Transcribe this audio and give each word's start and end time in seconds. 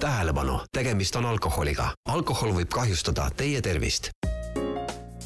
tähelepanu, 0.00 0.60
tegemist 0.72 1.16
on 1.16 1.26
alkoholiga. 1.26 1.90
alkohol 2.08 2.54
võib 2.56 2.72
kahjustada 2.72 3.28
teie 3.36 3.60
tervist. 3.60 4.10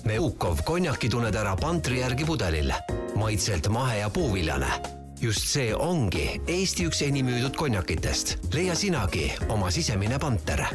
Meukov 0.04 0.64
konjaki 0.66 1.08
tunned 1.08 1.34
ära 1.34 1.56
pantri 1.56 2.00
järgi 2.00 2.24
pudelil. 2.24 2.72
maitselt 3.14 3.68
mahe 3.68 3.98
ja 3.98 4.10
puuviljane. 4.10 4.72
just 5.21 5.46
see 5.46 5.74
ongi 5.74 6.40
Eesti 6.46 6.87
üks 6.87 7.02
enim 7.02 7.26
müüdud 7.26 7.56
konjakitest. 7.56 8.37
leia 8.54 8.74
sinagi 8.74 9.32
oma 9.48 9.71
sisemine 9.71 10.18
panter 10.18 10.67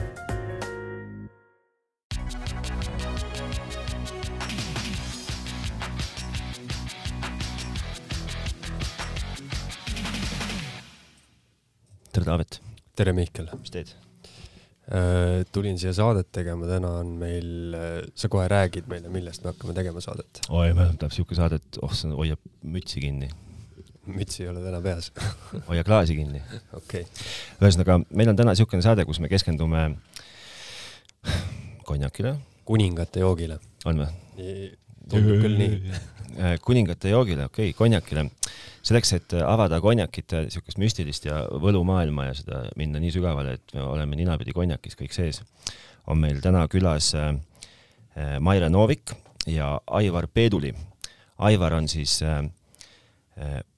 tere, 12.12 12.26
Taavet. 12.26 12.69
Tere, 13.00 13.16
Mihkel. 13.16 13.50
mis 13.60 13.72
teed? 13.74 13.92
Äh, 14.90 15.44
tulin 15.54 15.78
siia 15.80 15.92
saadet 15.96 16.32
tegema, 16.34 16.68
täna 16.68 16.96
on 17.04 17.14
meil, 17.22 17.76
äh, 17.78 18.00
sa 18.18 18.30
kohe 18.32 18.48
räägid 18.50 18.90
meile, 18.90 19.12
millest 19.14 19.46
me 19.46 19.54
hakkame 19.54 19.76
tegema 19.78 20.02
saadet. 20.04 20.42
oi, 20.50 20.74
meil 20.78 20.96
tuleb 20.98 21.14
siuke 21.14 21.38
saade, 21.38 21.62
et 21.62 21.80
oh, 21.86 21.94
see 21.96 22.10
hoiab 22.16 22.42
mütsi 22.66 23.04
kinni. 23.04 23.30
mütsi 24.10 24.42
ei 24.42 24.50
ole 24.50 24.64
täna 24.64 24.82
peas 24.82 25.12
hoia 25.70 25.86
klaasi 25.86 26.18
kinni. 26.18 26.42
okei 26.74 27.06
okay.. 27.06 27.28
ühesõnaga, 27.62 28.00
meil 28.10 28.34
on 28.34 28.42
täna 28.42 28.58
siukene 28.58 28.84
saade, 28.84 29.06
kus 29.06 29.22
me 29.22 29.30
keskendume 29.32 29.86
konjakile. 31.90 32.36
kuningate 32.66 33.24
joogile. 33.24 33.62
on 33.86 34.04
või? 34.04 34.74
Tundub 35.12 35.44
küll 35.44 35.60
nii. 35.60 36.00
Äh, 36.40 36.56
kuningate 36.64 37.10
joogile, 37.12 37.50
okei 37.50 37.72
okay,, 37.72 37.78
konjakile 37.78 38.30
selleks, 38.86 39.12
et 39.18 39.36
avada 39.44 39.80
konjakite 39.84 40.46
niisugust 40.46 40.80
müstilist 40.82 41.26
ja 41.28 41.42
võlumaailma 41.62 42.30
ja 42.30 42.36
seda 42.38 42.62
minna 42.80 43.02
nii 43.02 43.12
sügavale, 43.16 43.58
et 43.60 43.74
me 43.76 43.84
oleme 43.86 44.20
ninapidi 44.20 44.54
konjakis 44.56 44.98
kõik 45.00 45.16
sees, 45.16 45.42
on 46.10 46.22
meil 46.22 46.40
täna 46.44 46.66
külas 46.72 47.12
äh, 47.18 47.34
äh, 48.16 48.38
Maire 48.44 48.70
Novik 48.72 49.14
ja 49.50 49.76
Aivar 50.00 50.30
Peeduli. 50.32 50.74
Aivar 51.46 51.76
on 51.78 51.88
siis 51.92 52.20
äh, 52.26 52.42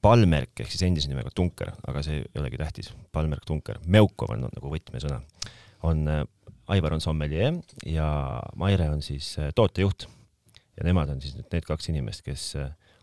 palmerk 0.02 0.64
ehk 0.64 0.72
siis 0.74 0.86
endise 0.88 1.10
nimega 1.12 1.30
Tunker, 1.36 1.74
aga 1.88 2.02
see 2.06 2.22
ei 2.24 2.40
olegi 2.42 2.58
tähtis, 2.62 2.94
palmerk 3.14 3.46
Tunker, 3.46 3.78
Meukov 3.86 4.34
on 4.34 4.48
nagu 4.48 4.72
võtmesõna. 4.72 5.20
on, 5.84 6.08
Aivar 6.72 6.94
on 6.96 7.02
sommelier 7.02 7.58
ja 7.86 8.08
Maire 8.56 8.90
on 8.90 9.02
siis 9.06 9.36
tootejuht 9.56 10.08
ja 10.78 10.88
nemad 10.88 11.10
on 11.14 11.22
siis 11.22 11.36
need 11.38 11.68
kaks 11.68 11.90
inimest, 11.92 12.24
kes 12.26 12.46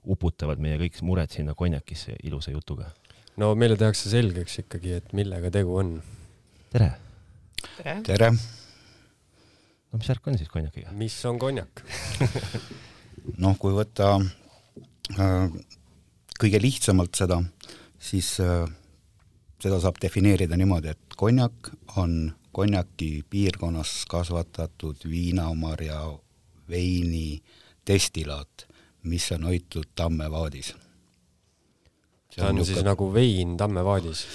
uputavad 0.09 0.61
meie 0.63 0.79
kõik 0.81 1.01
mured 1.07 1.33
sinna 1.35 1.55
konjakisse 1.59 2.17
ilusa 2.25 2.55
jutuga. 2.55 2.91
no 3.37 3.55
meile 3.55 3.77
tehakse 3.77 4.11
selgeks 4.11 4.63
ikkagi, 4.65 4.95
et 5.01 5.13
millega 5.13 5.51
tegu 5.55 5.77
on. 5.83 5.99
tere! 6.73 6.93
tere, 7.77 8.01
tere.! 8.07 8.31
no 9.93 10.01
mis 10.01 10.09
värk 10.13 10.31
on 10.31 10.39
siis 10.39 10.53
konjakiga? 10.53 10.93
mis 10.93 11.17
on 11.29 11.39
konjak 11.39 11.85
noh, 13.43 13.57
kui 13.61 13.75
võtta 13.77 14.15
äh, 14.19 15.49
kõige 16.39 16.61
lihtsamalt 16.63 17.19
seda, 17.19 17.41
siis 17.99 18.37
äh, 18.45 18.65
seda 19.63 19.81
saab 19.83 19.99
defineerida 20.03 20.57
niimoodi, 20.59 20.95
et 20.95 21.19
konjak 21.19 21.73
on 21.99 22.31
konjaki 22.55 23.25
piirkonnas 23.31 24.05
kasvatatud 24.11 25.05
viinamarja 25.07 26.01
veini 26.69 27.43
destillaat 27.87 28.69
mis 29.03 29.33
on 29.33 29.45
hoitud 29.45 29.85
tammevaadis. 29.95 30.75
see 32.35 32.45
on, 32.45 32.59
on 32.59 32.67
siis 32.67 32.85
nagu 32.85 33.13
vein 33.15 33.57
tammevaadis? 33.57 34.27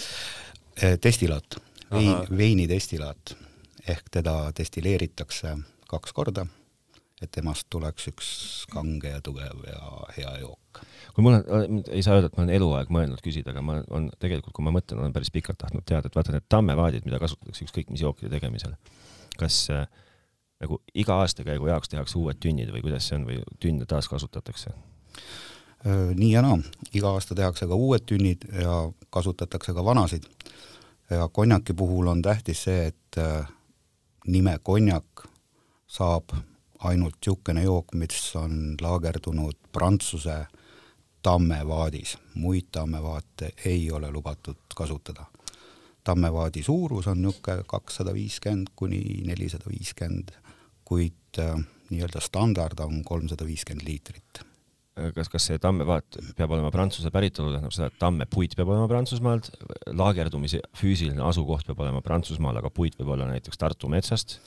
Eh, 0.82 0.98
destillaat, 1.04 1.60
vein, 1.92 2.16
veini 2.38 2.68
destillaat 2.70 3.36
ehk 3.88 4.10
teda 4.12 4.52
destilleeritakse 4.58 5.58
kaks 5.90 6.14
korda, 6.14 6.46
et 7.22 7.32
temast 7.32 7.68
tuleks 7.70 8.08
üks 8.10 8.30
kange 8.72 9.12
ja 9.12 9.22
tugev 9.22 9.66
ja 9.68 9.82
hea 10.18 10.38
jook. 10.40 10.82
kui 11.14 11.26
mul 11.26 11.38
on, 11.38 11.84
ei 11.92 12.02
saa 12.04 12.16
öelda, 12.18 12.32
et 12.32 12.38
ma 12.38 12.46
olen 12.46 12.56
eluaeg 12.56 12.90
mõelnud 12.90 13.22
küsida, 13.22 13.52
aga 13.52 13.62
ma 13.62 13.82
on 13.94 14.10
tegelikult, 14.20 14.56
kui 14.56 14.66
ma 14.66 14.74
mõtlen, 14.74 15.04
olen 15.04 15.14
päris 15.14 15.32
pikalt 15.32 15.60
tahtnud 15.62 15.86
teada, 15.86 16.10
et 16.10 16.16
vaata 16.16 16.34
need 16.34 16.48
tammevaadid, 16.50 17.06
mida 17.06 17.20
kasutatakse 17.22 17.68
ükskõik 17.68 17.92
mis 17.94 18.02
jookide 18.02 18.32
tegemisel, 18.34 18.74
kas 19.38 19.68
äh, 19.70 19.86
nagu 20.64 20.82
iga 20.96 21.20
aastakäigu 21.24 21.68
jaoks 21.68 21.92
tehakse 21.92 22.18
uued 22.20 22.40
tünnid 22.40 22.72
või 22.74 22.86
kuidas 22.86 23.08
see 23.10 23.20
on 23.20 23.28
või 23.30 23.42
tünne 23.60 23.86
taaskasutatakse? 23.90 24.74
nii 26.16 26.32
ja 26.32 26.42
naa, 26.42 26.58
iga 26.96 27.12
aasta 27.12 27.36
tehakse 27.36 27.68
ka 27.68 27.76
uued 27.76 28.06
tünnid 28.08 28.46
ja 28.62 28.78
kasutatakse 29.12 29.74
ka 29.74 29.86
vanasid. 29.86 30.24
ja 31.10 31.28
konjaki 31.28 31.74
puhul 31.74 32.08
on 32.08 32.22
tähtis 32.22 32.64
see, 32.64 32.88
et 32.88 33.20
nime 34.28 34.58
konjak 34.64 35.28
saab 35.88 36.32
ainult 36.84 37.16
niisugune 37.20 37.64
jook, 37.64 37.94
mis 37.94 38.36
on 38.36 38.76
laagerdunud 38.82 39.58
Prantsuse 39.72 40.46
tammevaadis, 41.24 42.18
muid 42.36 42.72
tammevaate 42.72 43.54
ei 43.66 43.92
ole 43.92 44.12
lubatud 44.12 44.58
kasutada. 44.76 45.26
tammevaadi 46.04 46.64
suurus 46.64 47.08
on 47.08 47.22
niisugune 47.22 47.64
kakssada 47.68 48.14
viiskümmend 48.14 48.68
kuni 48.76 49.22
nelisada 49.26 49.70
viiskümmend 49.70 50.32
kuid 50.88 51.42
äh, 51.42 51.56
nii-öelda 51.94 52.24
standard 52.24 52.82
on 52.84 53.04
kolmsada 53.06 53.46
viiskümmend 53.48 53.88
liitrit. 53.88 54.44
kas, 55.16 55.26
kas 55.26 55.48
see 55.50 55.58
tammevaat 55.58 56.20
peab 56.38 56.52
olema 56.54 56.70
Prantsuse 56.72 57.10
päritolu, 57.10 57.50
tähendab 57.56 57.74
seda, 57.74 57.88
et 57.90 57.96
tammepuit 57.98 58.54
peab 58.54 58.70
olema 58.70 58.86
Prantsusmaalt, 58.92 59.48
laagerdumise 59.90 60.60
füüsiline 60.78 61.24
asukoht 61.26 61.66
peab 61.66 61.82
olema 61.82 62.02
Prantsusmaal, 62.06 62.60
aga 62.62 62.70
puit 62.70 62.94
võib 63.00 63.10
olla 63.16 63.26
näiteks 63.32 63.58
Tartu 63.58 63.90
metsast 63.90 64.38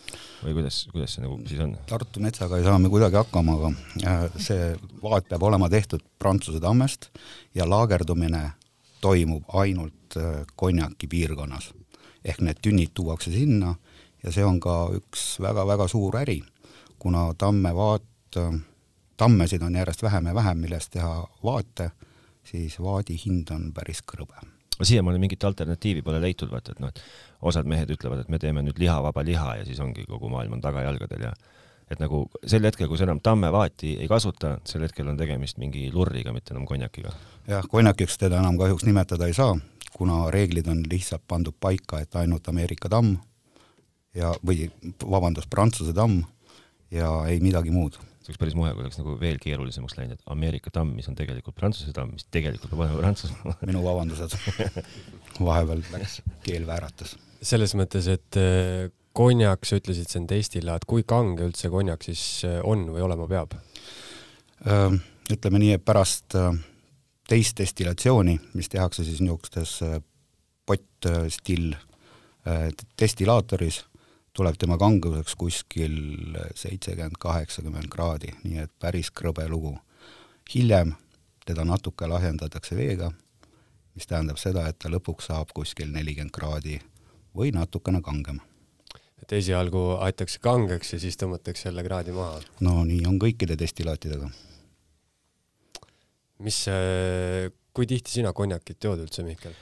või 0.45 0.55
kuidas, 0.61 0.85
kuidas 0.93 1.17
see 1.17 1.25
nagu 1.25 1.41
siis 1.51 1.65
on? 1.65 1.75
Tartu 1.91 2.23
metsaga 2.23 2.61
ei 2.61 2.69
saa 2.69 2.79
me 2.79 2.93
kuidagi 2.93 3.19
hakkama, 3.19 3.57
aga 3.59 3.73
äh, 4.07 4.39
see 4.39 4.71
vaat 5.03 5.27
peab 5.33 5.49
olema 5.51 5.71
tehtud 5.73 6.07
Prantsuse 6.23 6.63
tammest 6.63 7.11
ja 7.59 7.67
laagerdumine 7.67 8.45
toimub 9.03 9.51
ainult 9.59 10.15
äh, 10.21 10.45
konjaki 10.55 11.11
piirkonnas. 11.11 11.73
ehk 12.27 12.41
need 12.43 12.59
tünnid 12.63 12.91
tuuakse 12.95 13.31
sinna 13.31 13.75
ja 14.27 14.33
see 14.35 14.45
on 14.45 14.59
ka 14.61 14.75
üks 14.97 15.37
väga-väga 15.43 15.87
suur 15.91 16.19
äri, 16.19 16.41
kuna 16.99 17.29
tammevaat, 17.39 18.41
tammesid 19.17 19.63
on 19.63 19.79
järjest 19.79 20.03
vähem 20.03 20.31
ja 20.31 20.35
vähem, 20.35 20.59
millest 20.67 20.93
teha 20.97 21.13
vaate, 21.45 21.91
siis 22.47 22.79
vaadi 22.83 23.17
hind 23.27 23.51
on 23.55 23.71
päris 23.75 24.03
krõbe. 24.03 24.43
siiamaani 24.83 25.19
mingit 25.19 25.45
alternatiivi 25.45 26.03
pole 26.03 26.21
leitud, 26.21 26.51
vaata, 26.51 26.73
et 26.73 26.81
noh, 26.81 26.89
et 26.89 27.01
osad 27.43 27.65
mehed 27.65 27.91
ütlevad, 27.91 28.21
et 28.21 28.29
me 28.29 28.39
teeme 28.39 28.63
nüüd 28.63 28.79
lihavaba 28.79 29.25
liha 29.25 29.55
ja 29.61 29.65
siis 29.65 29.81
ongi 29.81 30.05
kogu 30.05 30.29
maailm 30.29 30.59
on 30.59 30.61
tagajalgadel 30.61 31.23
ja 31.31 31.33
et 31.91 32.03
nagu 32.03 32.27
sel 32.45 32.67
hetkel, 32.67 32.89
kui 32.91 32.99
sa 32.99 33.07
enam 33.07 33.23
tammevaati 33.23 33.95
ei 34.03 34.09
kasuta, 34.11 34.57
sel 34.67 34.83
hetkel 34.83 35.09
on 35.09 35.17
tegemist 35.17 35.59
mingi 35.63 35.87
lurriga, 35.95 36.35
mitte 36.35 36.53
enam 36.55 36.67
konjakiga. 36.67 37.15
jah, 37.47 37.65
konjakiks 37.71 38.19
teda 38.19 38.43
enam 38.43 38.59
kahjuks 38.59 38.85
nimetada 38.85 39.31
ei 39.31 39.39
saa, 39.39 39.55
kuna 39.95 40.27
reeglid 40.35 40.67
on 40.69 40.83
lihtsalt 40.91 41.23
pandud 41.29 41.55
paika, 41.61 42.03
et 42.03 42.17
ainult 42.17 42.49
Ameerika 42.49 42.91
tamm 42.93 43.17
ja, 44.17 44.33
või 44.47 44.67
vabandust, 45.05 45.51
Prantsuse 45.53 45.95
tamm 45.97 46.23
ja 46.95 47.11
ei 47.31 47.41
midagi 47.43 47.73
muud. 47.75 47.99
see 48.27 48.33
oleks 48.33 48.41
päris 48.43 48.57
muhe, 48.59 48.73
kui 48.75 48.83
oleks 48.83 48.99
nagu 48.99 49.15
veel 49.21 49.39
keerulisemaks 49.43 49.97
läinud, 49.99 50.19
et 50.19 50.31
Ameerika 50.35 50.71
tamm, 50.75 50.95
mis 50.99 51.07
on 51.11 51.17
tegelikult 51.19 51.55
Prantsuse 51.59 51.93
tamm, 51.95 52.15
mis 52.17 52.27
tegelikult 52.35 52.73
peab 52.73 52.85
olema 52.85 53.01
Prantsusmaa. 53.03 53.57
minu 53.71 53.83
vabandused 53.85 54.37
vahepeal 55.39 55.85
läks 55.93 56.21
keel 56.47 56.67
vääratas. 56.67 57.17
selles 57.43 57.77
mõttes, 57.79 58.09
et 58.11 58.41
äh, 58.41 58.89
konjak, 59.17 59.67
sa 59.67 59.79
ütlesid, 59.79 60.11
see 60.11 60.23
on 60.23 60.31
destillaat, 60.31 60.87
kui 60.89 61.07
kange 61.09 61.47
üldse 61.47 61.71
konjak 61.73 62.07
siis 62.07 62.23
äh, 62.49 62.59
on 62.65 62.89
või 62.95 63.05
olema 63.07 63.29
peab? 63.31 63.59
ütleme 64.67 65.59
nii, 65.61 65.75
et 65.77 65.83
pärast 65.85 66.35
äh, 66.39 66.55
teist 67.29 67.59
destillatsiooni, 67.61 68.39
mis 68.57 68.71
tehakse 68.73 69.05
siis 69.05 69.21
niisugustes 69.21 69.77
pott-still 70.67 71.75
destillaatoris 72.99 73.81
tuleb 74.37 74.59
tema 74.61 74.77
kanguseks 74.81 75.35
kuskil 75.41 75.97
seitsekümmend, 76.59 77.17
kaheksakümmend 77.21 77.89
kraadi, 77.93 78.35
nii 78.45 78.65
et 78.67 78.73
päris 78.83 79.11
krõbe 79.11 79.49
lugu. 79.49 79.77
hiljem 80.55 80.93
teda 81.47 81.65
natuke 81.65 82.07
lahjendatakse 82.07 82.77
veega, 82.77 83.11
mis 83.95 84.07
tähendab 84.07 84.39
seda, 84.39 84.67
et 84.69 84.79
ta 84.79 84.91
lõpuks 84.93 85.31
saab 85.31 85.55
kuskil 85.57 85.89
nelikümmend 85.95 86.35
kraadi 86.35 86.81
või 87.37 87.53
natukene 87.55 88.03
kangem. 88.03 88.41
et 89.23 89.33
esialgu 89.33 89.97
aetakse 90.05 90.39
kangeks 90.45 90.93
ja 90.93 90.99
siis 91.01 91.17
tõmmatakse 91.17 91.69
jälle 91.69 91.85
kraadi 91.85 92.13
maha? 92.13 92.43
no 92.61 92.85
nii 92.85 93.07
on 93.07 93.19
kõikide 93.19 93.57
destillaatidega. 93.59 94.31
mis, 96.39 96.61
kui 97.73 97.87
tihti 97.87 98.11
sina 98.21 98.33
konjakit 98.33 98.85
jood 98.85 99.01
üldse, 99.07 99.23
Mihkel? 99.23 99.57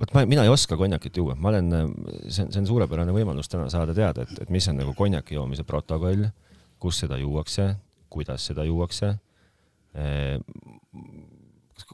Vot 0.00 0.14
ma, 0.14 0.24
mina 0.28 0.44
ei 0.46 0.52
oska 0.52 0.78
konjakit 0.78 1.16
juua, 1.20 1.36
ma 1.38 1.52
olen, 1.52 1.70
see 2.28 2.44
on, 2.44 2.52
see 2.52 2.60
on 2.62 2.68
suurepärane 2.68 3.14
võimalus 3.14 3.50
täna 3.50 3.68
saada 3.72 3.94
teada, 3.96 4.26
et, 4.26 4.44
et 4.44 4.52
mis 4.54 4.66
on 4.70 4.78
nagu 4.80 4.94
konjaki 4.98 5.38
joomise 5.38 5.66
protokoll, 5.68 6.26
kus 6.82 7.02
seda 7.04 7.18
juuakse, 7.20 7.70
kuidas 8.12 8.46
seda 8.50 8.66
juuakse. 8.68 9.14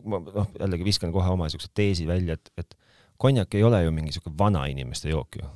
ma 0.04 0.20
noh, 0.24 0.46
jällegi 0.56 0.86
viskan 0.86 1.12
kohe 1.12 1.28
oma 1.28 1.48
niisuguse 1.48 1.68
teesi 1.76 2.06
välja, 2.08 2.38
et, 2.38 2.52
et 2.56 2.76
konjak 3.20 3.54
ei 3.54 3.64
ole 3.64 3.82
ju 3.84 3.92
mingi 3.92 4.14
niisugune 4.14 4.38
vanainimeste 4.38 5.12
jook 5.12 5.36
ju. 5.42 5.50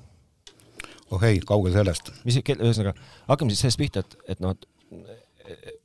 oh 1.10 1.24
ei, 1.24 1.40
kaugel 1.40 1.72
sellest. 1.72 2.12
mis, 2.24 2.36
ühesõnaga, 2.44 2.92
hakkame 3.30 3.54
siis 3.54 3.64
sellest 3.64 3.80
pihta, 3.80 4.04
et, 4.04 4.18
et 4.34 4.44
noh, 4.44 4.52
et 4.52 5.80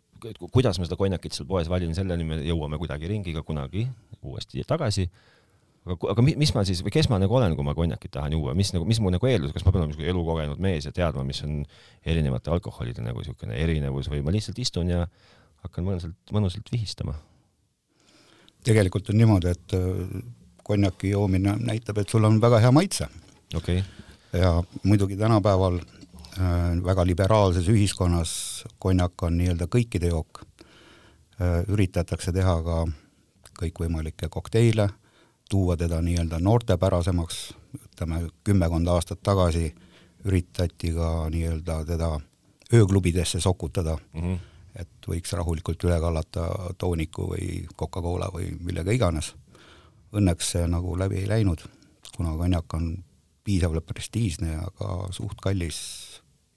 kuidas 0.51 0.79
ma 0.79 0.87
seda 0.87 0.97
konjakit 0.99 1.35
seal 1.35 1.47
poes 1.47 1.69
valin, 1.71 1.93
selleni 1.95 2.25
me 2.27 2.39
jõuame 2.43 2.79
kuidagi 2.81 3.07
ringiga 3.11 3.43
kunagi 3.47 3.85
uuesti 4.19 4.65
tagasi. 4.67 5.07
Aga, 5.85 5.97
aga 6.13 6.25
mis 6.25 6.53
ma 6.55 6.65
siis 6.67 6.81
või 6.85 6.93
kes 6.95 7.09
ma 7.11 7.19
nagu 7.21 7.35
olen, 7.39 7.55
kui 7.57 7.67
ma 7.67 7.75
konjakit 7.77 8.11
tahan 8.15 8.35
juua, 8.35 8.55
mis 8.57 8.73
nagu, 8.75 8.87
mis 8.89 8.99
mu 9.03 9.13
nagu 9.13 9.29
eeldus, 9.29 9.53
kas 9.55 9.65
ma 9.65 9.73
pean 9.73 9.83
olema 9.83 9.93
niisugune 9.93 10.13
elukogenud 10.15 10.63
mees 10.63 10.89
ja 10.89 10.95
teadma, 10.95 11.23
mis 11.27 11.43
on 11.47 11.61
erinevate 12.05 12.53
alkoholide 12.55 13.05
nagu 13.05 13.23
niisugune 13.23 13.57
erinevus 13.59 14.11
või 14.11 14.23
ma 14.25 14.35
lihtsalt 14.35 14.59
istun 14.59 14.91
ja 14.91 15.05
hakkan 15.63 15.87
mõnusalt, 15.87 16.19
mõnusalt 16.35 16.71
vihistama? 16.73 17.17
tegelikult 18.67 19.07
on 19.09 19.15
niimoodi, 19.15 19.53
et 19.55 19.73
äh, 19.77 20.19
konjaki 20.67 21.13
joomine 21.13 21.55
näitab, 21.63 22.01
et 22.01 22.11
sul 22.11 22.27
on 22.27 22.41
väga 22.43 22.59
hea 22.65 22.71
maitse. 22.75 23.07
okei 23.55 23.79
okay 23.79 24.07
ja 24.33 24.63
muidugi 24.83 25.17
tänapäeval 25.17 25.79
äh, 25.79 26.83
väga 26.85 27.05
liberaalses 27.05 27.67
ühiskonnas 27.67 28.31
konjak 28.79 29.23
on 29.23 29.37
nii-öelda 29.37 29.65
kõikide 29.65 30.11
jook 30.13 30.43
äh,. 31.41 31.63
üritatakse 31.67 32.33
teha 32.33 32.55
ka 32.63 32.85
kõikvõimalikke 33.59 34.29
kokteile, 34.29 34.89
tuua 35.49 35.77
teda 35.77 36.01
nii-öelda 36.01 36.39
noortepärasemaks, 36.39 37.39
ütleme 37.75 38.21
kümmekond 38.43 38.87
aastat 38.87 39.21
tagasi 39.23 39.73
üritati 40.25 40.93
ka 40.93 41.29
nii-öelda 41.33 41.83
teda 41.85 42.09
ööklubidesse 42.73 43.39
sokutada 43.39 43.97
mm, 44.13 44.21
-hmm. 44.21 44.37
et 44.75 45.07
võiks 45.07 45.33
rahulikult 45.33 45.83
üle 45.83 45.99
kallata 45.99 46.47
tooniku 46.77 47.31
või 47.33 47.65
Coca-Cola 47.77 48.29
või 48.33 48.51
millega 48.59 48.91
iganes. 48.91 49.33
Õnneks 50.13 50.51
see 50.53 50.67
nagu 50.67 50.97
läbi 50.97 51.21
ei 51.21 51.29
läinud, 51.29 51.63
kuna 52.17 52.35
konjak 52.37 52.73
on 52.73 53.03
piisavalt 53.43 53.85
prestiižne 53.85 54.53
ja 54.53 54.67
ka 54.77 55.07
suht 55.11 55.41
kallis 55.41 55.79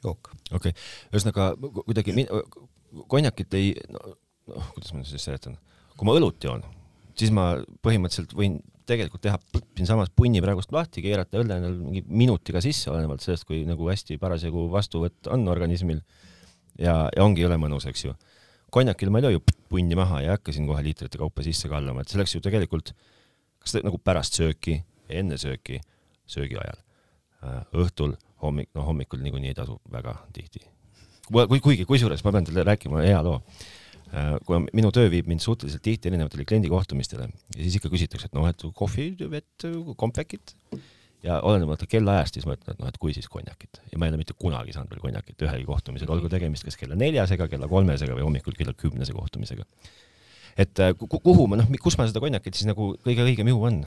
jook. 0.05 0.31
okei 0.53 0.71
okay., 0.71 0.73
ühesõnaga 1.13 1.53
kuidagi 1.85 2.27
konjakit 3.09 3.55
ei, 3.55 3.75
noh, 3.89 4.73
kuidas 4.75 4.93
ma 4.93 5.05
siis 5.05 5.25
seletan, 5.25 5.57
kui 5.97 6.09
ma 6.09 6.17
õlut 6.19 6.45
joon, 6.45 6.65
siis 7.17 7.31
ma 7.31 7.55
põhimõtteliselt 7.85 8.35
võin 8.37 8.59
tegelikult 8.93 9.25
teha 9.25 9.39
siinsamas 9.79 10.13
punni 10.17 10.43
praegust 10.45 10.75
lahti, 10.75 11.03
keerata 11.05 11.41
õlle 11.41 11.59
endal 11.61 11.79
mingi 11.81 12.05
minutiga 12.07 12.63
sisse, 12.65 12.91
olenevalt 12.93 13.25
sellest, 13.25 13.47
kui 13.49 13.65
nagu 13.69 13.89
hästi 13.89 14.19
parasjagu 14.23 14.69
vastuvõtt 14.73 15.33
on 15.33 15.49
organismil 15.51 16.03
ja, 16.79 17.09
ja 17.09 17.25
ongi 17.25 17.45
jõle 17.45 17.59
mõnus, 17.61 17.89
eks 17.89 18.07
ju. 18.07 18.15
konjakil 18.73 19.11
ma 19.13 19.21
ei 19.21 19.27
löö 19.27 19.39
ju 19.39 19.43
punni 19.73 19.97
maha 19.99 20.21
ja 20.23 20.31
ei 20.31 20.37
hakka 20.37 20.55
siin 20.55 20.69
kohe 20.69 20.85
liitrite 20.85 21.21
kaupa 21.21 21.45
sisse 21.45 21.69
kallama, 21.73 22.05
et 22.05 22.13
see 22.13 22.21
oleks 22.21 22.37
ju 22.37 22.45
tegelikult 22.45 22.95
kas 23.63 23.77
te, 23.77 23.83
nagu 23.87 23.99
pärast 24.03 24.39
sööki, 24.39 24.81
enne 25.13 25.39
sööki 25.41 25.81
söögi 26.31 26.59
ajal. 26.59 26.81
Äh, 27.43 27.61
õhtul, 27.85 28.17
hommik, 28.43 28.71
no 28.77 28.87
hommikul 28.87 29.23
niikuinii 29.23 29.53
ei 29.53 29.59
tasu 29.59 29.79
väga 29.93 30.17
tihti. 30.35 30.63
kui, 31.33 31.61
kuigi, 31.61 31.87
kusjuures 31.89 32.25
ma 32.25 32.33
pean 32.35 32.47
teile 32.49 32.65
rääkima 32.67 33.05
hea 33.07 33.23
loo. 33.23 33.41
Äh, 34.13 34.35
kuna 34.45 34.67
minu 34.77 34.91
töö 34.93 35.09
viib 35.09 35.29
mind 35.31 35.41
suhteliselt 35.41 35.81
tihti 35.87 36.11
erinevatele 36.11 36.45
kliendikohtumistele 36.45 37.31
ja 37.31 37.63
siis 37.63 37.79
ikka 37.79 37.89
küsitakse, 37.93 38.29
et 38.29 38.35
noh, 38.37 38.45
et 38.45 38.65
kohvi, 38.77 39.07
vett, 39.33 39.65
kompvekit 39.97 40.53
ja 41.25 41.39
olenemata 41.49 41.89
kellaajast, 41.89 42.37
siis 42.37 42.45
ma 42.45 42.59
ütlen, 42.59 42.77
et 42.77 42.83
noh, 42.83 42.91
et 42.93 42.99
kui 43.01 43.15
siis 43.17 43.31
konjakit 43.33 43.81
ja 43.89 43.97
ma 43.97 44.05
ei 44.05 44.13
ole 44.13 44.21
mitte 44.21 44.37
kunagi 44.37 44.75
saanud 44.77 44.93
veel 44.93 45.01
konjakit 45.01 45.47
ühelgi 45.47 45.65
kohtumisel, 45.65 46.13
olgu 46.13 46.29
tegemist 46.29 46.67
kas 46.69 46.77
kella 46.77 46.99
neljasega, 47.01 47.47
kella 47.49 47.71
kolmesega 47.73 48.19
või 48.19 48.27
hommikul 48.27 48.59
kella 48.59 48.77
kümnese 48.77 49.17
kohtumisega. 49.17 49.65
et 50.61 50.85
äh, 50.85 50.93
kuhu 50.99 51.49
ma 51.49 51.63
noh, 51.63 51.73
kus 51.81 51.97
ma 51.97 52.05
seda 52.11 52.21
konjakit 52.21 52.59
siis 52.59 52.69
nagu 52.69 52.93
kõige 53.07 53.25
õigem 53.25 53.49
juua 53.49 53.73
on? 53.73 53.81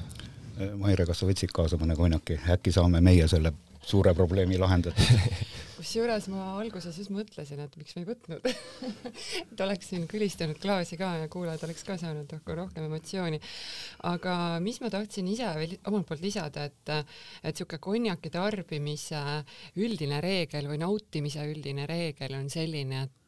Maire, 0.80 1.06
kas 1.06 1.20
sa 1.20 1.28
võtsid 1.28 1.52
kaasa 1.54 1.78
mõne 1.78 1.98
konjaki, 2.00 2.40
äkki 2.50 2.72
saame 2.72 3.02
meie 3.04 3.28
selle 3.28 3.52
suure 3.86 4.16
probleemi 4.18 4.58
lahendatud 4.58 5.06
kusjuures 5.76 6.28
ma 6.32 6.46
alguses 6.60 6.98
just 7.00 7.12
mõtlesin, 7.14 7.62
et 7.64 7.76
miks 7.80 7.96
me 7.96 8.04
ei 8.04 8.10
võtnud 8.10 8.48
et 9.52 9.64
oleks 9.66 9.92
siin 9.92 10.08
külistanud 10.12 10.60
klaasi 10.62 11.00
ka 11.00 11.12
ja 11.22 11.30
kuulajad 11.32 11.66
oleks 11.68 11.86
ka 11.88 11.98
saanud 12.02 12.32
rohkem 12.46 12.88
emotsiooni. 12.88 13.40
aga 14.12 14.36
mis 14.64 14.80
ma 14.84 14.92
tahtsin 14.94 15.28
ise 15.32 15.52
veel 15.58 15.78
omalt 15.86 16.08
poolt 16.10 16.24
lisada, 16.24 16.66
et, 16.70 16.94
et 17.44 17.56
sihuke 17.56 17.80
konjaki 17.84 18.32
tarbimise 18.34 19.22
üldine 19.82 20.22
reegel 20.24 20.70
või 20.72 20.82
nautimise 20.82 21.46
üldine 21.50 21.88
reegel 21.90 22.38
on 22.40 22.50
selline, 22.52 23.06
et 23.06 23.22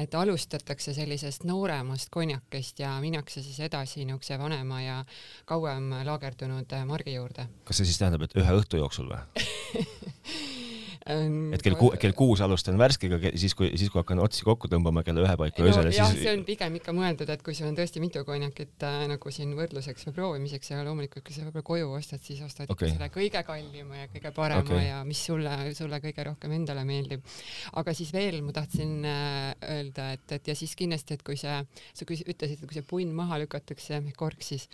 et 0.00 0.14
alustatakse 0.14 0.94
sellisest 0.94 1.42
nooremast 1.44 2.08
konjakist 2.14 2.78
ja 2.80 2.94
minnakse 3.02 3.42
siis 3.42 3.58
edasi 3.66 4.04
niisuguse 4.06 4.38
vanema 4.38 4.80
ja 4.80 4.96
kauem 5.44 5.90
laagerdunud 6.06 6.76
margi 6.86 7.16
juurde. 7.18 7.48
kas 7.64 7.82
see 7.82 7.90
siis 7.90 7.98
tähendab, 8.00 8.22
et 8.22 8.36
ühe 8.38 8.60
õhtu 8.60 8.80
jooksul 8.80 9.10
või 9.10 9.18
et 11.06 11.62
kell 11.62 11.76
ku-, 11.78 11.92
kell 12.00 12.14
kuus 12.16 12.40
alustan 12.42 12.78
värskega, 12.80 13.18
siis 13.38 13.54
kui, 13.54 13.68
siis 13.78 13.92
kui 13.92 14.00
hakkan 14.00 14.18
otsi 14.22 14.42
kokku 14.46 14.70
tõmbama 14.70 15.04
kella 15.06 15.22
ühe 15.22 15.36
paiku 15.38 15.62
no, 15.62 15.68
öösel 15.70 15.90
ja 15.90 15.94
jah, 16.00 16.10
siis 16.10 16.24
see 16.26 16.32
on 16.34 16.42
pigem 16.48 16.78
ikka 16.80 16.94
mõeldud, 16.96 17.30
et 17.30 17.44
kui 17.46 17.54
sul 17.54 17.68
on 17.68 17.78
tõesti 17.78 18.02
mitu 18.02 18.24
konjakit 18.26 18.86
äh, 18.86 19.04
nagu 19.12 19.32
siin 19.34 19.54
võrdluseks 19.58 20.08
või 20.08 20.16
proovimiseks 20.18 20.72
ja 20.72 20.82
loomulikult, 20.86 21.24
kui 21.26 21.36
sa 21.36 21.46
võib-olla 21.46 21.68
koju 21.70 21.94
ostad, 22.00 22.24
siis 22.26 22.42
ostad 22.46 22.72
okay. 22.74 22.90
selle 22.94 23.10
kõige 23.14 23.42
kallima 23.46 24.02
ja 24.02 24.10
kõige 24.12 24.34
parema 24.36 24.66
okay. 24.66 24.88
ja 24.88 25.00
mis 25.06 25.22
sulle, 25.30 25.54
sulle 25.78 26.02
kõige 26.02 26.26
rohkem 26.30 26.58
endale 26.58 26.82
meeldib. 26.88 27.24
aga 27.78 27.96
siis 27.96 28.12
veel 28.16 28.42
ma 28.42 28.56
tahtsin 28.56 28.98
äh, 29.06 29.54
öelda, 29.78 30.10
et, 30.18 30.26
et 30.40 30.52
ja 30.52 30.58
siis 30.58 30.74
kindlasti, 30.78 31.20
et 31.20 31.26
kui 31.26 31.38
see, 31.38 31.58
sa 31.94 32.06
ütlesid, 32.06 32.60
et 32.60 32.66
kui 32.66 32.80
see 32.80 32.86
punn 32.86 33.14
maha 33.14 33.38
lükatakse, 33.44 34.02
kork 34.18 34.42
siis 34.42 34.66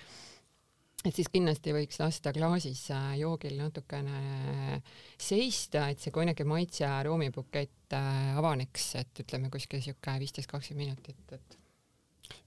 et 1.02 1.16
siis 1.16 1.31
kindlasti 1.32 1.75
võiks 1.75 1.99
lasta 2.00 2.32
klaasis 2.34 2.84
äh, 2.94 3.14
joogil 3.22 3.56
natukene 3.58 4.78
seista, 5.20 5.88
et 5.90 6.02
see 6.02 6.14
konjaki 6.14 6.46
maitse 6.49 6.87
aroomibukett 6.87 7.96
äh, 7.96 8.37
avaneks, 8.38 8.87
et 9.00 9.22
ütleme 9.25 9.50
kuskil 9.52 9.82
sihuke 9.82 10.14
viisteist, 10.22 10.50
kakskümmend 10.50 10.93
minutit, 10.93 11.34
et 11.34 11.58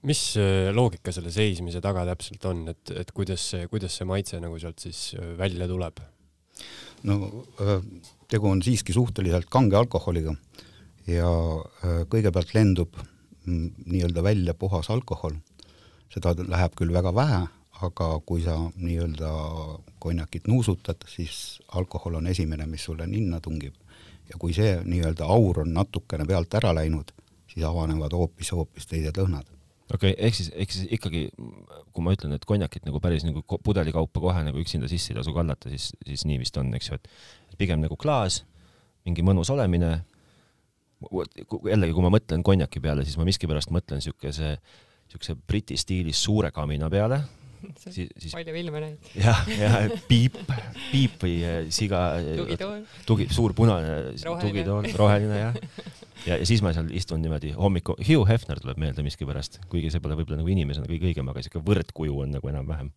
mis 0.08 0.20
äh, 0.40 0.70
loogika 0.74 1.12
selle 1.14 1.32
seismise 1.34 1.82
taga 1.84 2.06
täpselt 2.08 2.44
on, 2.48 2.64
et, 2.72 2.94
et 2.96 3.12
kuidas 3.16 3.44
see, 3.52 3.66
kuidas 3.72 3.96
see 3.98 4.08
maitse 4.08 4.40
nagu 4.42 4.58
sealt 4.62 4.82
siis 4.82 5.10
välja 5.38 5.68
tuleb? 5.70 6.00
no 7.06 7.44
tegu 8.32 8.48
on 8.48 8.62
siiski 8.64 8.94
suhteliselt 8.96 9.50
kange 9.52 9.76
alkoholiga 9.76 10.32
ja 11.06 11.28
kõigepealt 12.10 12.54
lendub 12.56 12.96
mm, 13.44 13.84
nii-öelda 13.84 14.24
välja 14.24 14.54
puhas 14.58 14.88
alkohol, 14.90 15.36
seda 16.10 16.32
läheb 16.40 16.72
küll 16.80 16.94
väga 16.96 17.12
vähe, 17.14 17.42
aga 17.84 18.08
kui 18.26 18.42
sa 18.44 18.56
nii-öelda 18.76 19.30
konjakit 20.00 20.48
nuusutad, 20.48 21.04
siis 21.08 21.60
alkohol 21.74 22.20
on 22.20 22.26
esimene, 22.26 22.66
mis 22.66 22.84
sulle 22.84 23.06
ninna 23.06 23.40
tungib. 23.40 23.74
ja 24.26 24.38
kui 24.42 24.50
see 24.50 24.80
nii-öelda 24.82 25.26
aur 25.30 25.60
on 25.62 25.68
natukene 25.74 26.24
pealt 26.26 26.54
ära 26.58 26.72
läinud, 26.74 27.12
siis 27.46 27.62
avanevad 27.64 28.10
hoopis, 28.16 28.50
hoopis 28.52 28.88
teised 28.90 29.18
lõhnad. 29.20 29.46
okei 29.94 30.12
okay,, 30.12 30.26
ehk 30.26 30.34
siis, 30.34 30.50
ehk 30.54 30.72
siis 30.72 30.88
ikkagi, 30.90 31.28
kui 31.92 32.04
ma 32.04 32.16
ütlen, 32.16 32.34
et 32.34 32.44
konjakit 32.44 32.88
nagu 32.88 33.00
päris 33.00 33.24
nagu 33.28 33.44
pudelikaupa 33.44 34.20
kohe 34.20 34.42
nagu 34.48 34.58
üksinda 34.58 34.88
sisse 34.88 35.12
ei 35.12 35.20
tasu 35.20 35.34
kallata, 35.36 35.70
siis, 35.70 35.92
siis 36.06 36.26
nii 36.26 36.40
vist 36.42 36.56
on, 36.56 36.74
eks 36.74 36.90
ju, 36.90 36.98
et 36.98 37.58
pigem 37.60 37.84
nagu 37.84 37.96
klaas, 37.96 38.42
mingi 39.06 39.22
mõnus 39.22 39.52
olemine, 39.54 40.00
jällegi, 41.12 41.92
kui 41.92 42.02
ma 42.02 42.10
mõtlen 42.10 42.42
konjaki 42.42 42.82
peale, 42.82 43.04
siis 43.04 43.20
ma 43.20 43.28
miskipärast 43.28 43.70
mõtlen 43.70 44.00
niisuguse, 44.00 44.56
niisuguse 45.06 45.38
Briti 45.46 45.76
stiilis 45.78 46.18
suure 46.24 46.50
kamina 46.50 46.90
peale 46.90 47.22
siis, 47.82 48.10
siis 48.18 48.34
palju 48.34 48.54
filme 48.56 48.82
näinud. 48.82 49.10
jah, 49.26 49.42
jah, 49.50 49.76
piip, 50.10 50.38
piip 50.90 51.16
või 51.22 51.36
äh, 51.46 51.58
siga. 51.74 52.02
Äh, 52.20 52.32
tugitool. 52.42 52.84
tugi, 53.08 53.28
suur 53.34 53.56
punane 53.56 53.96
tugitool, 54.16 54.90
roheline 54.98 55.40
jah. 55.40 55.58
ja, 56.26 56.36
ja 56.36 56.42
siis 56.48 56.64
ma 56.64 56.74
seal 56.76 56.92
istun 56.96 57.24
niimoodi 57.24 57.54
hommiku, 57.56 57.98
Hugh 58.02 58.28
Hefner 58.28 58.62
tuleb 58.62 58.80
meelde 58.82 59.06
miskipärast, 59.06 59.60
kuigi 59.72 59.92
see 59.94 60.04
pole 60.04 60.18
võib-olla 60.18 60.42
nagu 60.42 60.52
inimesena 60.52 60.88
kõige 60.90 61.10
õigem, 61.12 61.32
aga 61.32 61.44
siuke 61.44 61.64
võrdkuju 61.66 62.22
on 62.26 62.38
nagu 62.38 62.54
enam-vähem 62.54 62.92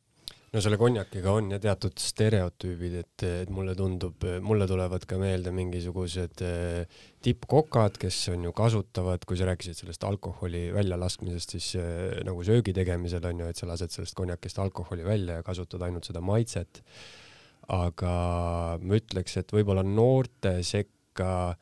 no 0.54 0.62
selle 0.64 0.80
konjakiga 0.82 1.34
on 1.38 1.52
ja 1.54 1.60
teatud 1.62 2.00
stereotüübid, 2.02 2.96
et, 3.04 3.26
et 3.44 3.52
mulle 3.54 3.76
tundub, 3.78 4.26
mulle 4.46 4.66
tulevad 4.70 5.06
ka 5.10 5.20
meelde 5.22 5.54
mingisugused 5.56 6.44
eh, 6.46 7.02
tippkokad, 7.26 8.00
kes 8.02 8.22
on 8.34 8.48
ju 8.48 8.54
kasutavad, 8.58 9.26
kui 9.30 9.38
sa 9.40 9.50
rääkisid 9.50 9.84
sellest 9.84 10.06
alkoholi 10.10 10.68
väljalaskmisest, 10.76 11.56
siis 11.58 11.72
eh, 11.80 12.22
nagu 12.28 12.46
söögi 12.46 12.74
tegemisel 12.76 13.26
on 13.30 13.44
ju, 13.44 13.50
et 13.52 13.62
sa 13.62 13.70
lased 13.70 13.94
sellest 13.94 14.18
konjakist 14.18 14.62
alkoholi 14.62 15.06
välja 15.06 15.40
ja 15.40 15.46
kasutad 15.46 15.86
ainult 15.86 16.10
seda 16.10 16.24
maitset. 16.24 16.84
aga 17.70 18.12
ma 18.82 18.98
ütleks, 18.98 19.36
et 19.38 19.52
võib-olla 19.54 19.84
noorte 19.86 20.56
sekka 20.66 21.54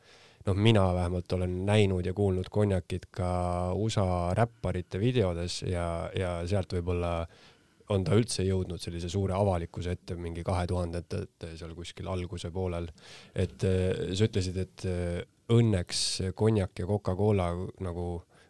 noh, 0.46 0.56
mina 0.56 0.86
vähemalt 0.96 1.32
olen 1.36 1.58
näinud 1.68 2.06
ja 2.06 2.14
kuulnud 2.16 2.48
konjakit 2.48 3.04
ka 3.12 3.74
USA 3.76 4.32
räpparite 4.32 4.96
videodes 5.02 5.60
ja, 5.68 6.08
ja 6.16 6.30
sealt 6.48 6.72
võib-olla 6.72 7.12
äh, 7.26 7.47
on 7.94 8.04
ta 8.04 8.16
üldse 8.18 8.44
jõudnud 8.46 8.80
sellise 8.82 9.10
suure 9.12 9.36
avalikkuse 9.36 9.94
ette 9.96 10.16
mingi 10.20 10.44
kahe 10.46 10.66
tuhandete 10.68 11.54
seal 11.56 11.74
kuskil 11.76 12.08
alguse 12.12 12.50
poolel. 12.54 12.88
et 13.34 13.64
äh, 13.64 14.12
sa 14.12 14.28
ütlesid, 14.28 14.58
et 14.60 14.86
äh, 14.88 15.22
õnneks 15.52 16.02
konjak 16.36 16.82
ja 16.82 16.88
Coca-Cola 16.88 17.48
nagu 17.84 18.08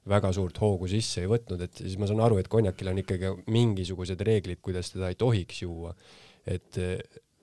väga 0.08 0.32
suurt 0.32 0.58
hoogu 0.58 0.88
sisse 0.88 1.22
ei 1.22 1.30
võtnud, 1.30 1.62
et 1.62 1.82
siis 1.84 1.98
ma 2.00 2.08
saan 2.08 2.22
aru, 2.24 2.40
et 2.40 2.48
konjakil 2.48 2.90
on 2.90 3.00
ikkagi 3.02 3.32
mingisugused 3.52 4.20
reeglid, 4.24 4.62
kuidas 4.64 4.90
teda 4.94 5.12
ei 5.12 5.18
tohiks 5.20 5.62
juua. 5.62 5.94
et, 6.48 6.78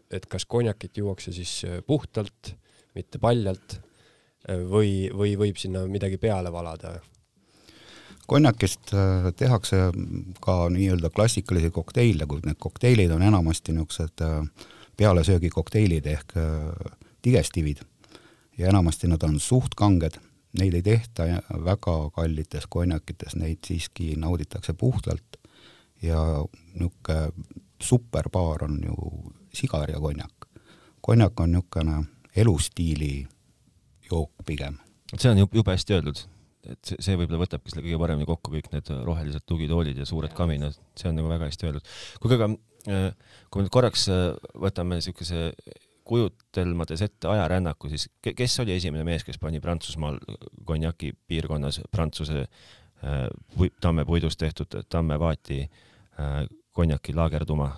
et 0.09 0.25
kas 0.25 0.45
konjakit 0.49 0.97
juuakse 0.97 1.31
siis 1.31 1.59
puhtalt 1.85 2.55
mitte 2.97 3.21
paljalt, 3.21 3.77
või, 4.69 5.11
või 5.13 5.35
võib 5.37 5.59
sinna 5.61 5.85
midagi 5.89 6.17
peale 6.21 6.51
valada? 6.51 6.97
Konjakist 8.27 8.93
äh, 8.93 9.33
tehakse 9.35 9.77
ka 10.41 10.69
nii-öelda 10.69 11.09
klassikalisi 11.09 11.71
kokteile, 11.71 12.25
kuid 12.25 12.45
need 12.45 12.59
kokteilid 12.59 13.11
on 13.11 13.21
enamasti 13.21 13.73
niisugused 13.75 14.23
äh, 14.25 14.67
pealesöögikokteilid 14.97 16.05
ehk 16.05 16.37
äh, 16.37 16.95
digestiivid 17.23 17.83
ja 18.57 18.69
enamasti 18.69 19.07
nad 19.07 19.23
on 19.23 19.39
suht 19.39 19.75
kanged, 19.77 20.19
neid 20.59 20.73
ei 20.73 20.81
tehta 20.81 21.27
väga 21.65 21.95
kallites 22.15 22.67
konjakites, 22.69 23.35
neid 23.35 23.61
siiski 23.67 24.13
nauditakse 24.17 24.73
puhtalt 24.73 25.39
ja 26.01 26.21
niisugune 26.73 27.29
superbaar 27.83 28.63
on 28.63 28.79
ju 28.85 28.95
sigar 29.53 29.91
ja 29.91 29.99
konjak. 29.99 30.49
konjak 31.01 31.39
on 31.39 31.51
niisugune 31.51 32.03
elustiili 32.35 33.27
jook 34.11 34.31
pigem. 34.45 34.77
see 35.17 35.31
on 35.31 35.37
jube 35.37 35.71
hästi 35.71 35.93
öeldud 35.93 36.34
et 36.73 36.91
see, 36.91 36.99
see 37.03 37.17
võib-olla 37.19 37.43
võtabki 37.43 37.73
selle 37.73 37.85
kõige 37.85 37.99
paremini 38.01 38.27
kokku, 38.29 38.53
kõik 38.55 38.69
need 38.73 38.91
rohelised 39.05 39.45
tugitoolid 39.49 39.99
ja 40.01 40.07
suured 40.09 40.33
kaminad, 40.37 40.77
see 40.97 41.09
on 41.11 41.19
nagu 41.19 41.31
väga 41.31 41.49
hästi 41.49 41.69
öeldud. 41.69 41.91
kuulge, 42.21 42.39
aga 42.39 42.49
äh, 42.51 43.35
kui 43.49 43.61
me 43.61 43.67
nüüd 43.67 43.75
korraks 43.75 44.07
äh, 44.13 44.27
võtame 44.65 44.99
niisuguse 44.99 45.51
kujutelmades 46.05 47.01
ette 47.01 47.27
ajarännaku, 47.27 47.89
siis 47.89 48.09
kes 48.21 48.59
oli 48.61 48.75
esimene 48.75 49.03
mees, 49.07 49.23
kes 49.25 49.39
pani 49.41 49.61
Prantsusmaal 49.61 50.19
konjaki 50.65 51.15
piirkonnas 51.27 51.81
Prantsuse 51.91 52.43
äh, 52.45 53.69
tammepuidust 53.81 54.39
tehtud 54.39 54.77
tammevaati 54.89 55.63
äh, 55.63 56.45
konjaki 56.75 57.15
laagerduma 57.15 57.71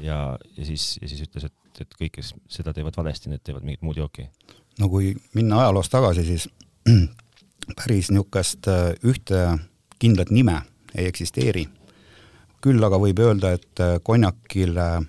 ja, 0.00 0.38
ja 0.56 0.64
siis, 0.64 0.98
ja 1.02 1.08
siis 1.08 1.26
ütles, 1.26 1.48
et, 1.50 1.82
et 1.84 1.96
kõik, 1.98 2.16
kes 2.18 2.32
seda 2.48 2.72
teevad 2.72 2.96
valesti, 2.96 3.32
need 3.32 3.44
teevad 3.44 3.66
mingit 3.66 3.84
muud 3.84 4.00
jooki? 4.00 4.28
no 4.80 4.88
kui 4.90 5.12
minna 5.36 5.60
ajaloos 5.64 5.92
tagasi, 5.92 6.24
siis 6.26 6.48
päris 7.76 8.10
niisugust 8.10 8.68
äh, 8.68 8.92
ühte 9.04 9.58
kindlat 9.98 10.30
nime 10.30 10.62
ei 10.94 11.06
eksisteeri. 11.06 11.68
küll 12.64 12.80
aga 12.84 12.96
võib 12.96 13.18
öelda, 13.20 13.52
et 13.52 13.80
äh, 13.80 13.98
konjakile 14.02 15.04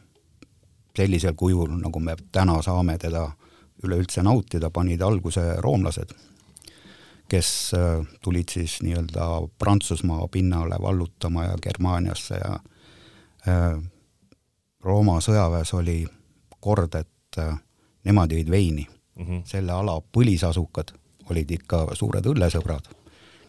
sellisel 0.96 1.36
kujul, 1.36 1.72
nagu 1.80 2.00
me 2.00 2.16
täna 2.32 2.62
saame 2.62 2.98
teda 3.00 3.30
üleüldse 3.84 4.24
nautida, 4.24 4.70
panid 4.70 5.02
alguse 5.02 5.56
roomlased, 5.64 6.12
kes 7.32 7.50
äh, 7.78 8.04
tulid 8.22 8.52
siis 8.52 8.82
nii-öelda 8.84 9.48
Prantsusmaa 9.60 10.28
pinnale 10.28 10.76
vallutama 10.82 11.44
ja 11.44 11.58
Germaaniasse 11.62 12.40
ja 12.42 12.60
Rooma 14.82 15.20
sõjaväes 15.22 15.70
oli 15.78 16.00
kord, 16.60 16.96
et 16.98 17.38
nemad 18.06 18.32
jõid 18.34 18.50
veini 18.50 18.88
mm. 18.88 19.26
-hmm. 19.26 19.42
selle 19.46 19.72
ala 19.72 20.00
põlisasukad 20.02 20.96
olid 21.29 21.51
ikka 21.51 21.88
suured 21.94 22.25
õllesõbrad. 22.25 22.89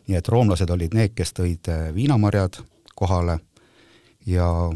nii 0.06 0.16
et 0.16 0.28
roomlased 0.28 0.70
olid 0.70 0.94
need, 0.94 1.14
kes 1.14 1.32
tõid 1.34 1.68
äh, 1.68 1.88
viinamarjad 1.94 2.60
kohale 2.94 3.38
ja 4.26 4.70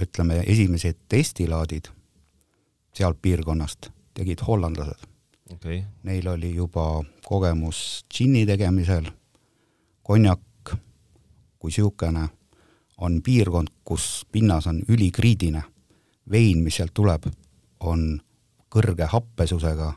ütleme, 0.00 0.42
esimesed 0.46 0.96
destilaadid 1.10 1.88
sealt 2.94 3.18
piirkonnast 3.22 3.90
tegid 4.14 4.40
hollandlased 4.46 5.08
okay.. 5.52 5.82
Neil 6.02 6.28
oli 6.28 6.54
juba 6.54 7.02
kogemus 7.26 8.04
džinni 8.10 8.46
tegemisel, 8.46 9.10
konjak 10.02 10.40
kui 11.60 11.68
niisugune 11.68 12.28
on 13.00 13.20
piirkond, 13.22 13.68
kus 13.84 14.26
pinnas 14.32 14.66
on 14.66 14.82
ülikriidine, 14.88 15.62
vein, 16.30 16.62
mis 16.64 16.76
sealt 16.76 16.92
tuleb, 16.94 17.28
on 17.80 18.20
kõrge 18.72 19.08
happesusega, 19.08 19.92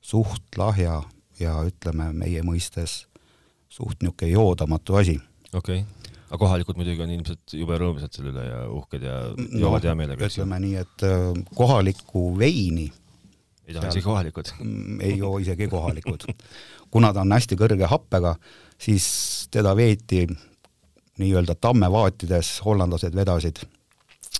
suht 0.00 0.56
lahja 0.56 1.02
ja 1.40 1.54
ütleme 1.66 2.10
meie 2.16 2.42
mõistes 2.46 3.04
suht 3.68 4.02
niisugune 4.02 4.32
joodamatu 4.32 4.98
asi. 5.00 5.18
okei 5.52 5.82
okay., 5.82 6.14
aga 6.28 6.38
kohalikud 6.38 6.76
muidugi 6.76 7.02
on 7.04 7.12
ilmselt 7.14 7.54
jube 7.56 7.78
rõõmsad 7.80 8.12
selle 8.12 8.32
üle 8.34 8.44
ja 8.46 8.62
uhked 8.68 9.04
ja 9.04 9.18
joovad 9.36 9.82
no, 9.82 9.88
hea 9.88 9.94
meelega. 9.96 10.28
ütleme 10.28 10.60
nii, 10.64 10.74
et 10.82 11.06
äh, 11.08 11.44
kohalikku 11.56 12.24
veini 12.38 12.88
ei 13.68 13.76
taha 13.76 13.92
isegi 13.92 14.04
kohalikud 14.04 14.52
mm, 14.58 15.00
ei 15.04 15.18
joo 15.18 15.38
isegi 15.38 15.68
kohalikud. 15.68 16.26
kuna 16.90 17.12
ta 17.12 17.24
on 17.24 17.32
hästi 17.32 17.56
kõrge 17.60 17.88
happega, 17.88 18.34
siis 18.80 19.08
teda 19.52 19.74
veeti 19.76 20.26
nii-öelda 21.18 21.56
tammevaatides, 21.60 22.58
hollandlased 22.64 23.16
vedasid 23.16 23.60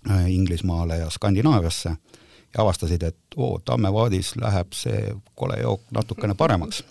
äh, 0.08 0.30
Inglismaale 0.32 1.02
ja 1.02 1.10
Skandinaaviasse 1.10 1.96
ja 2.54 2.62
avastasid, 2.62 3.02
et 3.02 3.36
oo, 3.36 3.58
tammevaadis 3.64 4.36
läheb 4.36 4.72
see 4.72 5.12
kole 5.34 5.60
jook 5.60 5.82
natukene 5.90 6.34
paremaks. 6.34 6.84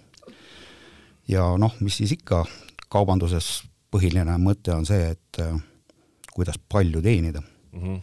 ja 1.27 1.57
noh, 1.57 1.73
mis 1.79 1.97
siis 1.97 2.11
ikka, 2.11 2.45
kaubanduses 2.89 3.63
põhiline 3.91 4.37
mõte 4.41 4.75
on 4.75 4.85
see, 4.85 5.11
et 5.15 5.41
äh, 5.41 5.55
kuidas 6.33 6.59
palju 6.69 7.01
teenida 7.01 7.41
mm. 7.41 7.81
-hmm. 7.81 7.99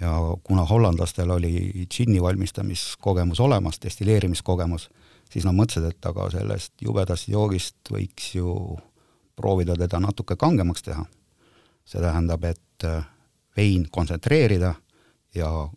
ja 0.00 0.12
kuna 0.44 0.64
hollandlastel 0.64 1.30
oli 1.30 1.86
džinni 1.90 2.22
valmistamiskogemus 2.22 3.40
olemas, 3.40 3.78
destilleerimiskogemus, 3.82 4.90
siis 5.30 5.44
nad 5.44 5.54
mõtlesid, 5.54 5.88
et 5.88 6.06
aga 6.06 6.30
sellest 6.30 6.72
jubedast 6.82 7.28
joogist 7.28 7.76
võiks 7.92 8.34
ju 8.34 8.78
proovida 9.36 9.76
teda 9.76 10.00
natuke 10.00 10.36
kangemaks 10.36 10.82
teha. 10.82 11.04
see 11.84 12.00
tähendab, 12.00 12.44
et 12.44 12.84
äh, 12.84 13.04
vein 13.56 13.86
kontsentreerida 13.90 14.74
ja 15.34 15.68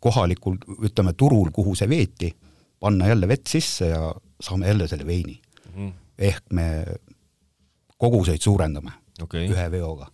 kohalikul, 0.00 0.56
ütleme 0.86 1.12
turul, 1.12 1.50
kuhu 1.52 1.74
see 1.76 1.88
veeti, 1.88 2.32
panna 2.80 3.08
jälle 3.08 3.28
vett 3.28 3.46
sisse 3.46 3.90
ja 3.92 4.14
saame 4.40 4.68
jälle 4.68 4.88
selle 4.88 5.06
veini 5.06 5.40
mm. 5.40 5.72
-hmm. 5.76 5.92
ehk 6.18 6.42
me 6.52 6.84
koguseid 7.98 8.40
suurendame 8.40 8.92
okay. 9.22 9.48
ühe 9.48 9.70
veoga. 9.70 10.06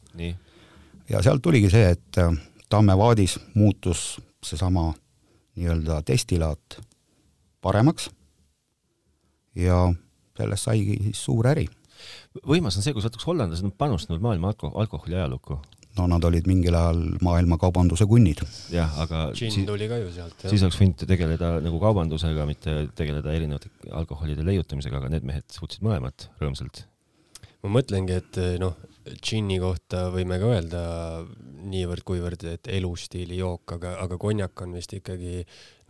ja 1.08 1.22
sealt 1.22 1.42
tuligi 1.42 1.70
see, 1.70 1.90
et 1.90 2.18
äh, 2.18 2.34
tammevaadis 2.68 3.38
muutus 3.54 4.20
seesama 4.42 4.94
nii-öelda 5.56 6.02
destillaat 6.06 6.80
paremaks 7.60 8.10
ja 9.54 9.92
sellest 10.36 10.68
saigi 10.68 10.98
siis 11.02 11.24
suur 11.24 11.46
äri. 11.46 11.68
võimas 12.46 12.76
on 12.76 12.82
see, 12.84 12.92
kui 12.92 13.02
sa 13.02 13.08
võtaks 13.08 13.26
hollandlased 13.26 13.64
on 13.64 13.72
panustanud 13.72 14.20
maailma 14.22 14.52
alko-, 14.52 14.72
alkoholi 14.74 15.14
ajalukku 15.14 15.60
no 15.98 16.06
nad 16.10 16.24
olid 16.28 16.48
mingil 16.48 16.76
ajal 16.78 17.00
maailmakaubanduse 17.24 18.06
kunnid. 18.10 18.42
jah, 18.72 18.92
aga 19.04 19.28
džinn 19.36 19.68
tuli 19.68 19.88
ka 19.90 20.00
ju 20.02 20.10
sealt. 20.14 20.46
siis 20.46 20.64
oleks 20.66 20.80
võinud 20.80 21.06
tegeleda 21.12 21.56
nagu 21.64 21.80
kaubandusega, 21.82 22.46
mitte 22.48 22.76
tegeleda 22.98 23.32
erinevate 23.36 23.72
alkoholide 23.92 24.44
leiutamisega, 24.46 25.00
aga 25.00 25.12
need 25.16 25.26
mehed 25.28 25.46
suutsid 25.52 25.84
mõlemat 25.86 26.28
rõõmsalt. 26.42 26.84
ma 27.64 27.72
mõtlengi, 27.78 28.20
et 28.22 28.42
noh, 28.62 28.76
džinni 29.14 29.58
kohta 29.62 30.06
võime 30.14 30.38
ka 30.40 30.50
öelda 30.50 30.82
niivõrd-kuivõrd, 31.66 32.44
et 32.50 32.68
elustiili 32.76 33.38
jook, 33.40 33.76
aga, 33.76 33.96
aga 34.04 34.18
konjak 34.20 34.62
on 34.64 34.76
vist 34.76 34.92
ikkagi 34.96 35.40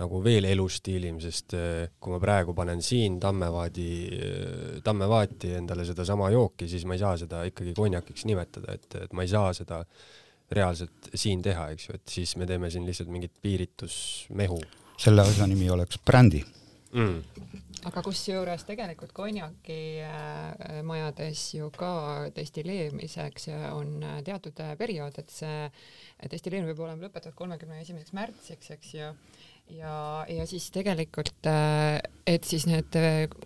nagu 0.01 0.21
veel 0.25 0.49
elustiilim, 0.49 1.19
sest 1.25 1.57
eh, 1.57 1.89
kui 2.01 2.15
ma 2.15 2.21
praegu 2.23 2.55
panen 2.57 2.83
siin 2.85 3.19
tammevaadi, 3.23 3.91
eh, 4.17 4.79
tammevaati 4.85 5.55
endale 5.61 5.87
sedasama 5.89 6.31
jooki, 6.35 6.69
siis 6.71 6.87
ma 6.89 6.97
ei 6.97 7.05
saa 7.05 7.17
seda 7.21 7.45
ikkagi 7.49 7.77
konjakiks 7.77 8.27
nimetada, 8.29 8.77
et, 8.77 8.89
et 9.07 9.17
ma 9.17 9.27
ei 9.27 9.33
saa 9.33 9.53
seda 9.57 9.83
reaalselt 10.57 11.11
siin 11.15 11.43
teha, 11.43 11.71
eks 11.75 11.89
ju, 11.89 11.99
et 11.99 12.19
siis 12.19 12.37
me 12.41 12.47
teeme 12.49 12.71
siin 12.71 12.87
lihtsalt 12.87 13.11
mingit 13.13 13.35
piiritusmehu. 13.43 14.61
selle 14.97 15.27
asja 15.27 15.47
nimi 15.47 15.69
oleks 15.71 15.99
brändi 16.07 16.45
mm 16.93 17.65
aga 17.87 18.03
kusjuures 18.05 18.65
tegelikult 18.67 19.13
konjakimajades 19.17 21.41
äh, 21.41 21.57
ju 21.59 21.71
ka 21.77 21.91
destilleerimiseks 22.37 23.49
on 23.77 24.03
äh, 24.03 24.23
teatud 24.27 24.61
äh, 24.65 24.73
periood, 24.79 25.15
et 25.21 25.31
see 25.33 25.71
destilleerimine 26.31 26.75
peab 26.75 26.85
olema 26.87 27.03
lõpetatud 27.07 27.37
kolmekümne 27.39 27.81
esimeseks 27.85 28.13
märtsiks, 28.17 28.69
eks 28.75 28.89
ju 28.97 29.07
ja, 29.77 29.95
ja 30.31 30.45
siis 30.47 30.71
tegelikult, 30.75 31.47
et 32.27 32.45
siis 32.47 32.67
need 32.71 32.91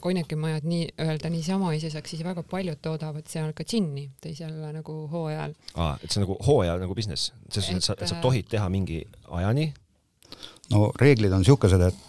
konjakimajad 0.04 0.64
nii-öelda 0.68 1.28
niisama 1.32 1.72
iseseisvaks, 1.76 2.10
siis 2.12 2.24
väga 2.26 2.42
paljud 2.48 2.78
toodavad 2.84 3.26
seal 3.30 3.50
ka 3.56 3.62
džinni 3.64 4.04
teisel 4.20 4.54
nagu 4.76 4.94
hooajal. 5.12 5.52
aa, 5.76 5.94
et 5.96 6.10
see 6.10 6.18
on 6.20 6.24
nagu 6.28 6.36
hooaja 6.46 6.72
nagu 6.82 6.92
business, 6.96 7.22
selles 7.48 7.68
suhtes, 7.72 7.90
et 7.96 8.00
sa, 8.04 8.08
sa 8.14 8.20
tohid 8.24 8.46
teha 8.52 8.66
mingi 8.72 8.98
ajani? 9.40 9.66
no 10.70 10.78
reeglid 11.00 11.32
on 11.34 11.40
niisugused, 11.42 11.82
et 11.88 12.08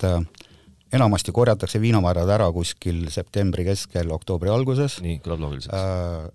enamasti 0.93 1.31
korjatakse 1.36 1.81
viinamarjad 1.81 2.29
ära 2.36 2.50
kuskil 2.53 3.05
septembri 3.13 3.65
keskel, 3.67 4.12
oktoobri 4.12 4.51
alguses. 4.51 5.00
nii, 5.03 5.19
kõlab 5.24 5.45
loogiliselt 5.45 5.75
äh,. 5.75 6.29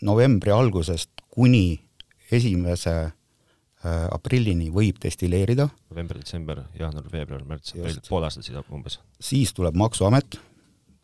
novembri 0.00 0.52
algusest 0.54 1.10
kuni 1.34 1.80
esimese 2.30 2.94
äh, 3.04 4.04
aprillini 4.14 4.70
võib 4.74 5.00
destilleerida. 5.02 5.68
november, 5.90 6.18
detsember, 6.18 6.62
jaanuar, 6.78 7.08
veebruar, 7.12 7.44
märts, 7.48 7.74
aprill, 7.74 8.02
pool 8.08 8.28
aastat 8.28 8.46
siis 8.46 8.60
umbes. 8.70 9.00
siis 9.20 9.52
tuleb 9.52 9.74
Maksuamet. 9.74 10.38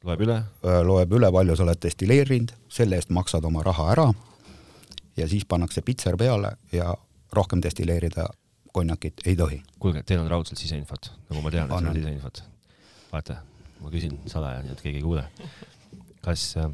loeb 0.05 0.21
üle 0.27 0.39
äh,? 0.43 0.81
loeb 0.87 1.13
üle, 1.13 1.33
palju 1.33 1.57
sa 1.57 1.67
oled 1.67 1.83
destilleerinud, 1.83 2.55
selle 2.69 3.01
eest 3.01 3.11
maksad 3.11 3.45
oma 3.45 3.63
raha 3.67 3.91
ära 3.97 4.13
ja 5.17 5.29
siis 5.29 5.45
pannakse 5.45 5.83
pitser 5.83 6.17
peale 6.17 6.57
ja 6.73 6.95
rohkem 7.35 7.63
destilleerida 7.63 8.29
konjakit 8.75 9.23
ei 9.27 9.37
tohi. 9.39 9.63
kuulge, 9.79 10.03
teil 10.07 10.23
on 10.23 10.31
raudselt 10.31 10.61
siseinfot, 10.61 11.13
nagu 11.31 11.43
ma 11.45 11.53
tean, 11.55 11.71
et 11.71 11.77
teil 11.79 11.91
on 11.91 11.99
siseinfot. 12.01 12.43
vaata, 13.13 13.39
ma 13.81 13.93
küsin 13.93 14.17
salaja, 14.31 14.63
nii 14.65 14.75
et 14.75 14.83
keegi 14.83 15.01
ei 15.01 15.07
kuule. 15.07 15.25
kas, 16.25 16.47
äh, 16.59 16.71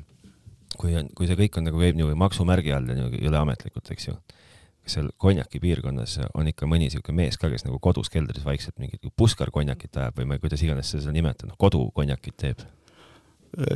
kui 0.81 0.97
on, 0.97 1.11
kui 1.17 1.29
see 1.29 1.39
kõik 1.39 1.61
on 1.61 1.69
nagu 1.69 1.83
käib 1.83 1.99
niimoodi 1.99 2.19
maksumärgi 2.21 2.73
all 2.77 2.89
ja 2.89 2.97
niimoodi 2.97 3.21
üleametlikult, 3.29 3.93
eks 3.93 4.09
ju, 4.09 4.17
kas 4.81 4.97
seal 4.97 5.11
konjaki 5.21 5.61
piirkonnas 5.61 6.17
on 6.33 6.49
ikka 6.49 6.69
mõni 6.71 6.89
niisugune 6.89 7.19
mees 7.25 7.37
ka, 7.41 7.51
kes 7.53 7.67
nagu 7.67 7.81
kodus 7.83 8.09
keldris 8.13 8.47
vaikselt 8.47 8.79
mingit 8.81 9.11
puskarkonjakit 9.21 10.01
ajab 10.01 10.23
või 10.23 10.31
ma 10.31 10.39
ei, 10.39 10.45
kuidas 10.45 10.65
iganes 10.65 10.95
seda 10.95 11.13
nimetad, 11.15 11.51
noh, 11.51 11.61
kodukonjakit 11.61 12.39
teeb? 12.41 12.69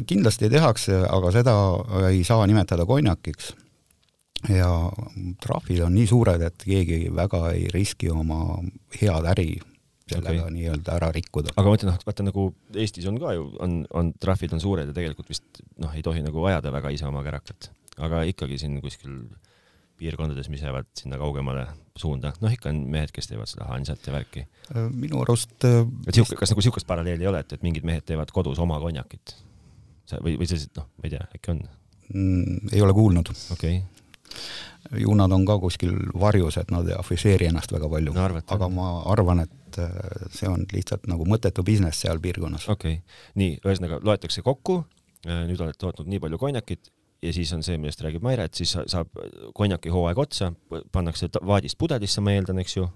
kindlasti 0.07 0.47
tehakse, 0.53 1.01
aga 1.11 1.31
seda 1.35 1.53
ei 2.07 2.21
saa 2.25 2.45
nimetada 2.47 2.87
konjakiks 2.87 3.51
ja 4.53 4.71
trahvid 5.43 5.85
on 5.87 5.95
nii 5.97 6.09
suured, 6.09 6.43
et 6.45 6.67
keegi 6.67 7.07
väga 7.15 7.47
ei 7.55 7.69
riski 7.73 8.11
oma 8.13 8.59
head 8.99 9.31
äri 9.35 9.53
sellega 10.11 10.45
okay. 10.45 10.53
nii-öelda 10.59 10.97
ära 10.99 11.09
rikkuda. 11.15 11.55
aga 11.57 11.71
ma 11.71 11.79
ütlen, 11.79 11.93
noh, 11.93 12.03
vaata 12.05 12.27
nagu 12.27 12.49
Eestis 12.77 13.07
on 13.09 13.17
ka 13.21 13.33
ju, 13.37 13.47
on, 13.65 13.79
on 13.97 14.13
trahvid 14.21 14.53
on 14.57 14.61
suured 14.61 14.91
ja 14.91 14.97
tegelikult 14.97 15.31
vist 15.33 15.63
noh, 15.81 15.95
ei 15.97 16.05
tohi 16.05 16.25
nagu 16.25 16.45
ajada 16.51 16.73
väga 16.75 16.93
ise 16.93 17.09
oma 17.09 17.25
kärakat, 17.25 17.71
aga 18.05 18.25
ikkagi 18.29 18.61
siin 18.61 18.77
kuskil 18.85 19.23
piirkondades, 20.01 20.51
mis 20.51 20.61
jäävad 20.65 20.91
sinna 20.99 21.17
kaugemale 21.21 21.65
suunda, 21.97 22.35
noh 22.43 22.53
ikka 22.53 22.69
on 22.73 22.83
mehed, 22.91 23.15
kes 23.15 23.31
teevad 23.31 23.49
seda 23.49 23.69
hansat 23.71 24.05
ja 24.05 24.13
värki. 24.13 24.43
Minu 24.91 25.23
arust 25.23 25.65
et 25.65 26.13
sihuke, 26.17 26.37
kas 26.41 26.53
nagu 26.53 26.65
sihukest 26.67 26.89
paralleeli 26.89 27.25
ei 27.25 27.31
ole, 27.31 27.41
et, 27.47 27.57
et 27.57 27.65
mingid 27.65 27.87
mehed 27.87 28.05
teevad 28.05 28.35
kodus 28.35 28.61
oma 28.61 28.81
konjakit? 28.83 29.39
või, 30.21 30.35
või 30.37 30.47
sellised, 30.51 30.75
noh, 30.77 30.91
ma 30.99 31.09
ei 31.09 31.15
tea, 31.15 31.25
äkki 31.33 31.55
on 31.55 31.63
mm,? 31.65 32.73
ei 32.75 32.83
ole 32.85 32.93
kuulnud. 32.93 33.31
okei 33.55 33.79
okay 33.79 34.04
ju 34.93 35.15
nad 35.15 35.33
on 35.33 35.45
ka 35.47 35.59
kuskil 35.59 35.95
varjus, 36.21 36.59
et 36.61 36.73
nad 36.75 36.89
ei 36.89 36.97
afišeeri 36.99 37.49
ennast 37.49 37.73
väga 37.73 37.89
palju 37.91 38.15
no,, 38.15 38.27
aga 38.57 38.69
ma 38.73 38.89
arvan, 39.13 39.45
et 39.47 39.79
äh, 39.81 39.95
see 40.35 40.49
on 40.51 40.67
lihtsalt 40.73 41.09
nagu 41.11 41.27
mõttetu 41.29 41.65
business 41.67 42.05
seal 42.05 42.21
piirkonnas. 42.23 42.69
okei 42.69 42.99
okay., 42.99 43.23
nii, 43.41 43.57
ühesõnaga 43.65 44.01
loetakse 44.05 44.45
kokku, 44.45 44.83
äh, 45.27 45.45
nüüd 45.49 45.63
oled 45.65 45.79
tootnud 45.81 46.11
nii 46.11 46.21
palju 46.25 46.41
konjakit 46.41 46.93
ja 47.25 47.33
siis 47.33 47.53
on 47.57 47.65
see, 47.65 47.79
millest 47.81 48.03
räägib 48.05 48.25
Maire, 48.25 48.45
et 48.49 48.61
siis 48.61 48.75
saab 48.77 49.09
konjaki 49.57 49.93
hooaeg 49.93 50.21
otsa, 50.21 50.53
pannakse 50.93 51.31
vaadist 51.41 51.79
pudelisse, 51.81 52.21
ma 52.21 52.35
eeldan, 52.37 52.61
eks 52.61 52.77
ju, 52.77 52.89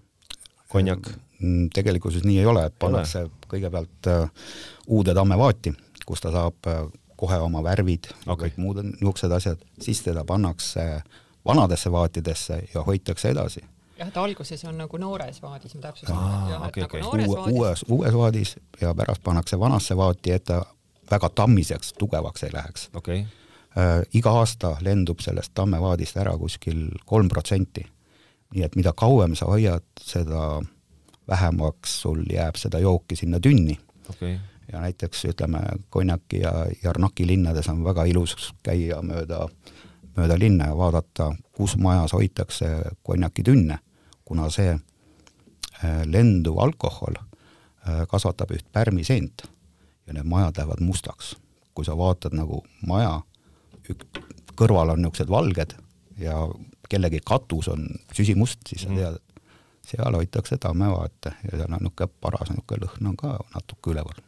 konjak? 0.68 1.09
Mm, 1.40 1.71
tegelikkuses 1.73 2.26
nii 2.28 2.42
ei 2.42 2.49
ole, 2.50 2.66
pannakse 2.83 3.28
kõigepealt 3.49 4.11
äh, 4.12 4.50
uude 4.92 5.16
tammevaati, 5.16 5.73
kus 6.04 6.21
ta 6.25 6.35
saab 6.35 6.68
äh, 6.68 6.85
kohe 7.18 7.38
oma 7.42 7.64
värvid 7.64 8.12
okay. 8.26 8.50
kõik 8.50 8.61
muud 8.62 8.83
niisugused 8.85 9.33
asjad, 9.35 9.64
siis 9.83 10.04
teda 10.04 10.23
pannakse 10.28 10.85
äh, 10.99 11.16
vanadesse 11.49 11.93
vaatidesse 11.93 12.62
ja 12.75 12.83
hoitakse 12.83 13.28
edasi. 13.28 13.61
jah, 13.99 14.09
et 14.09 14.17
alguses 14.17 14.64
on 14.64 14.78
nagu 14.78 14.97
noores 14.97 15.43
vaadis, 15.43 15.75
ma 15.75 15.81
täpsustan. 15.81 16.19
Okay, 16.67 16.83
okay. 16.83 17.02
Uue, 17.02 17.52
uues, 17.52 17.85
uues 17.88 18.14
vaadis 18.14 18.57
ja 18.81 18.95
pärast 18.95 19.23
pannakse 19.23 19.59
vanasse 19.59 19.97
vaati, 19.97 20.33
et 20.33 20.45
ta 20.45 20.62
väga 21.11 21.28
tammiseks, 21.28 21.93
tugevaks 21.99 22.43
ei 22.43 22.52
läheks 22.52 22.90
okay.. 22.95 23.25
Äh, 23.78 24.02
iga 24.14 24.31
aasta 24.31 24.76
lendub 24.81 25.21
sellest 25.21 25.52
tammevaadist 25.55 26.17
ära 26.17 26.33
kuskil 26.38 26.88
kolm 27.07 27.28
protsenti. 27.28 27.85
nii 28.55 28.62
et 28.64 28.76
mida 28.76 28.93
kauem 28.97 29.35
sa 29.37 29.45
hoiad, 29.47 29.85
seda 30.00 30.62
vähemaks 31.28 32.00
sul 32.02 32.23
jääb 32.33 32.57
seda 32.57 32.78
jooki 32.78 33.17
sinna 33.17 33.40
tünni 33.40 33.76
okay. 34.09 34.38
ja 34.73 34.81
näiteks 34.81 35.25
ütleme, 35.25 35.61
Konjaki 35.90 36.40
ja 36.40 36.52
Jarnaki 36.83 37.26
linnades 37.26 37.69
on 37.69 37.85
väga 37.85 38.05
ilus 38.05 38.55
käia 38.62 39.02
mööda 39.02 39.49
mööda 40.19 40.39
linna 40.39 40.71
ja 40.71 40.77
vaadata, 40.77 41.31
kus 41.55 41.77
majas 41.81 42.13
hoitakse 42.17 42.71
konjakitünne, 43.07 43.79
kuna 44.25 44.49
see 44.53 44.75
äh, 44.75 46.03
lenduv 46.07 46.59
alkohol 46.63 47.17
äh, 47.19 48.05
kasvatab 48.11 48.53
üht 48.57 48.67
pärmiseent 48.73 49.47
ja 50.07 50.17
need 50.17 50.29
majad 50.29 50.59
lähevad 50.59 50.83
mustaks. 50.85 51.37
kui 51.79 51.87
sa 51.87 51.95
vaatad 51.95 52.35
nagu 52.35 52.65
maja, 52.91 53.21
kõrval 54.59 54.91
on 54.91 55.04
niisugused 55.04 55.28
valged 55.31 55.76
ja 56.19 56.35
kellegi 56.91 57.21
katus 57.23 57.69
on 57.71 57.85
süsimust, 58.11 58.65
siis 58.67 58.83
sa 58.83 58.89
mhm. 58.91 58.99
tead, 58.99 59.21
et 59.21 59.93
seal 59.93 60.17
hoitakse 60.19 60.59
tammevaate 60.59 61.37
ja 61.45 61.61
seal 61.61 61.69
on 61.69 61.85
niisugune 61.85 62.11
paras 62.21 62.50
niisugune 62.50 62.87
lõhn 62.87 63.13
on 63.13 63.21
ka 63.21 63.37
natuke 63.54 63.95
üleval. 63.95 64.25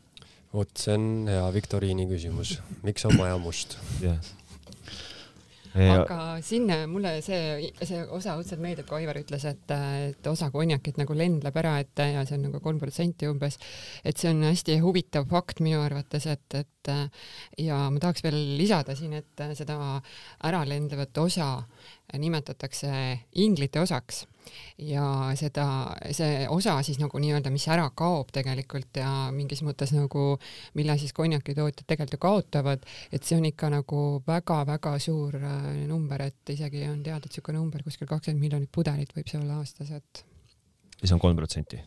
vot 0.55 0.85
see 0.85 0.94
on 0.94 1.09
hea 1.31 1.48
viktoriini 1.57 2.07
küsimus, 2.11 2.61
miks 2.87 3.09
on 3.11 3.18
maja 3.18 3.38
must 3.42 3.79
yeah.? 5.74 6.00
aga 6.00 6.18
sinna 6.44 6.80
mulle 6.90 7.16
see, 7.24 7.70
see 7.83 8.02
osa 8.16 8.37
õudselt 8.38 8.62
meeldib, 8.62 8.88
kui 8.88 9.02
Aivar 9.02 9.20
ütles, 9.20 9.44
et, 9.50 9.74
et 10.11 10.30
osa 10.30 10.50
konjakit 10.54 11.00
nagu 11.00 11.16
lendleb 11.16 11.61
ära, 11.62 11.76
et 11.83 12.04
ja 12.04 12.24
see 12.28 12.38
on 12.38 12.48
nagu 12.48 12.62
kolm 12.64 12.80
protsenti 12.83 13.28
umbes. 13.30 13.59
et 14.04 14.18
see 14.18 14.33
on 14.33 14.42
hästi 14.48 14.80
huvitav 14.85 15.28
fakt 15.30 15.62
minu 15.64 15.83
arvates, 15.85 16.26
et, 16.30 16.59
et 16.59 16.92
ja 17.61 17.85
ma 17.92 18.02
tahaks 18.02 18.24
veel 18.26 18.38
lisada 18.59 18.96
siin, 18.98 19.14
et 19.20 19.46
seda 19.59 19.78
ära 20.48 20.64
lendlevat 20.68 21.18
osa 21.22 21.52
nimetatakse 22.18 22.90
inglite 23.42 23.83
osaks 23.83 24.24
ja 24.79 25.05
seda, 25.38 25.66
see 26.16 26.46
osa 26.50 26.79
siis 26.87 27.00
nagu 27.00 27.20
nii-öelda, 27.20 27.53
mis 27.53 27.66
ära 27.70 27.88
kaob 27.96 28.33
tegelikult 28.35 29.00
ja 29.00 29.11
mingis 29.35 29.62
mõttes 29.66 29.92
nagu, 29.94 30.35
mille 30.79 30.96
siis 31.00 31.14
konjakitootjad 31.16 31.87
tegelikult 31.87 32.16
ju 32.16 32.22
kaotavad, 32.24 32.88
et 33.12 33.26
see 33.26 33.38
on 33.38 33.46
ikka 33.50 33.70
nagu 33.74 34.03
väga-väga 34.26 34.96
suur 35.03 35.37
äh, 35.38 35.70
number, 35.90 36.26
et 36.31 36.55
isegi 36.57 36.87
on 36.88 37.03
teada, 37.07 37.24
et 37.24 37.31
niisugune 37.31 37.61
number 37.61 37.85
kuskil 37.87 38.09
kakskümmend 38.11 38.46
miljonit 38.46 38.72
pudelit 38.72 39.14
võib 39.16 39.31
see 39.31 39.40
olla 39.40 39.61
aastas, 39.61 39.92
et. 39.96 40.24
ja 41.00 41.07
see 41.07 41.16
on 41.16 41.22
kolm 41.22 41.38
protsenti? 41.40 41.83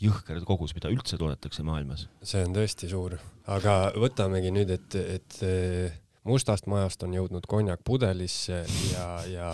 jõhker 0.00 0.38
kogus, 0.48 0.72
mida 0.72 0.88
üldse 0.88 1.18
toodetakse 1.20 1.62
maailmas. 1.66 2.06
see 2.24 2.40
on 2.46 2.54
tõesti 2.56 2.88
suur, 2.88 3.18
aga 3.52 3.92
võtamegi 3.92 4.52
nüüd, 4.56 4.72
et, 4.72 4.96
et 4.96 5.36
mustast 6.24 6.68
majast 6.70 7.04
on 7.04 7.14
jõudnud 7.16 7.46
konjak 7.48 7.84
pudelisse 7.84 8.62
ja, 8.92 9.06
ja 9.28 9.50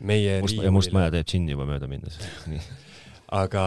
meie 0.00 0.40
must, 0.42 0.58
ja 0.58 0.72
Must 0.74 0.94
Maja 0.96 1.12
teeb 1.14 1.28
džinni 1.30 1.54
juba 1.54 1.68
mööda 1.68 1.88
minnes 1.90 2.18
aga 3.44 3.64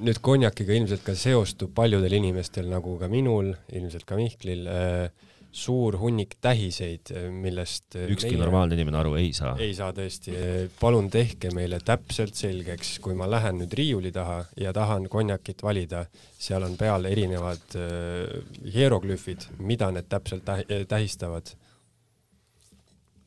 nüüd 0.00 0.20
konjakiga 0.24 0.76
ilmselt 0.76 1.02
ka 1.04 1.16
seostub 1.18 1.74
paljudel 1.76 2.14
inimestel, 2.16 2.70
nagu 2.72 2.96
ka 3.00 3.10
minul, 3.12 3.52
ilmselt 3.74 4.06
ka 4.08 4.16
Mihklil 4.16 4.64
äh,, 4.70 5.28
suur 5.50 5.96
hunnik 5.98 6.36
tähiseid, 6.40 7.10
millest 7.34 7.96
ükski 7.98 8.36
meie... 8.36 8.38
normaalne 8.44 8.76
inimene 8.76 9.00
aru 9.00 9.16
ei 9.18 9.32
saa. 9.34 9.56
ei 9.58 9.72
saa 9.74 9.90
tõesti. 9.94 10.34
palun 10.78 11.10
tehke 11.10 11.50
meile 11.54 11.80
täpselt 11.82 12.38
selgeks, 12.38 12.98
kui 13.02 13.16
ma 13.18 13.26
lähen 13.30 13.58
nüüd 13.58 13.74
riiuli 13.74 14.12
taha 14.14 14.44
ja 14.60 14.72
tahan 14.76 15.08
konjakit 15.10 15.64
valida, 15.66 16.04
seal 16.38 16.66
on 16.68 16.78
peal 16.78 17.10
erinevad 17.10 17.74
äh, 17.74 18.38
hieroglüüfid, 18.76 19.50
mida 19.58 19.90
need 19.94 20.06
täpselt 20.12 20.46
tähistavad? 20.88 21.50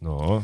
no 0.03 0.43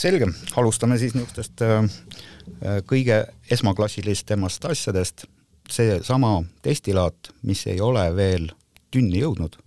selge, 0.00 0.28
alustame 0.56 0.98
siis 0.98 1.14
niisugustest 1.14 1.62
äh, 1.62 1.84
äh, 1.84 2.80
kõige 2.88 3.22
esmaklassilisemast 3.52 4.64
asjadest, 4.70 5.26
seesama 5.70 6.40
destillaat, 6.64 7.32
mis 7.46 7.66
ei 7.70 7.80
ole 7.84 8.04
veel 8.16 8.48
tünni 8.90 9.20
jõudnud, 9.22 9.58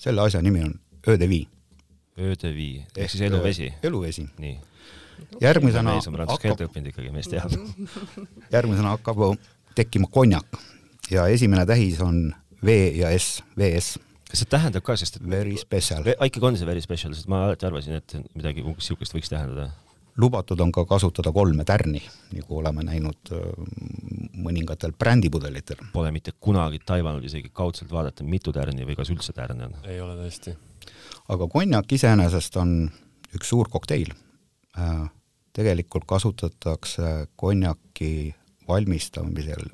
selle 0.00 0.22
asja 0.24 0.42
nimi 0.42 0.62
on 0.64 0.76
öödevi. 1.08 1.42
öödevi 2.18 2.70
ehk 2.96 3.10
siis 3.10 3.24
eluvesi? 3.28 3.70
Äh, 3.72 3.86
eluvesi. 3.90 4.26
nii. 4.38 4.58
järgmisena 5.40 5.94
mees 5.94 6.08
on 6.08 6.16
prantsuse 6.16 6.42
keelt 6.46 6.62
õppinud 6.68 6.92
ikkagi, 6.92 7.10
mees 7.14 7.28
teab. 7.28 7.56
järgmisena 8.56 8.94
hakkab 8.96 9.24
tekkima 9.74 10.08
konjak 10.10 10.60
ja 11.10 11.26
esimene 11.26 11.66
tähis 11.66 12.00
on 12.00 12.30
V 12.64 12.78
ja 13.00 13.10
S, 13.18 13.42
VS 13.58 13.98
kas 14.30 14.44
see 14.44 14.50
tähendab 14.50 14.84
ka, 14.86 14.96
sest 14.98 15.18
et 15.18 15.26
very 15.26 15.56
special. 15.58 16.06
ikkagi 16.14 16.46
on 16.46 16.58
see 16.58 16.68
very 16.68 16.82
special, 16.84 17.14
sest 17.16 17.30
ma 17.30 17.44
alati 17.48 17.66
arvasin, 17.66 17.98
et 17.98 18.16
midagi 18.38 18.62
umbes 18.62 18.86
niisugust 18.86 19.16
võiks 19.16 19.32
tähendada. 19.32 19.70
lubatud 20.20 20.60
on 20.60 20.72
ka 20.74 20.84
kasutada 20.84 21.32
kolme 21.32 21.64
tärni, 21.64 22.02
nagu 22.34 22.58
oleme 22.58 22.84
näinud 22.84 23.30
äh, 23.32 23.44
mõningatel 24.44 24.92
brändipudelitel. 24.98 25.78
Pole 25.92 26.10
mitte 26.12 26.34
kunagi 26.38 26.80
taibanud 26.86 27.24
isegi 27.24 27.50
kaudselt 27.54 27.92
vaadata, 27.92 28.26
mitu 28.26 28.52
tärni 28.52 28.84
või 28.84 28.98
kas 28.98 29.10
üldse 29.14 29.32
tärne 29.36 29.70
on. 29.70 29.78
ei 29.88 30.00
ole 30.00 30.18
tõesti. 30.18 30.56
aga 31.28 31.48
konjak 31.48 31.92
iseenesest 31.98 32.56
on 32.60 32.74
üks 33.34 33.50
suur 33.54 33.70
kokteil. 33.72 34.12
Äh, 34.78 35.06
tegelikult 35.56 36.06
kasutatakse 36.06 37.26
konjaki 37.36 38.34
valmistamisel 38.68 39.70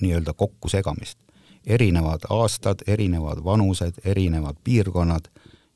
nii-öelda 0.00 0.32
kokkusegamist 0.32 1.27
erinevad 1.68 2.24
aastad, 2.30 2.82
erinevad 2.86 3.44
vanused, 3.44 4.00
erinevad 4.04 4.56
piirkonnad 4.64 5.28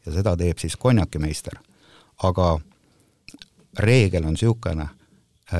ja 0.06 0.12
seda 0.12 0.36
teeb 0.36 0.58
siis 0.58 0.76
konjakimeister. 0.76 1.58
aga 2.22 2.60
reegel 3.78 4.24
on 4.24 4.36
niisugune, 4.36 4.86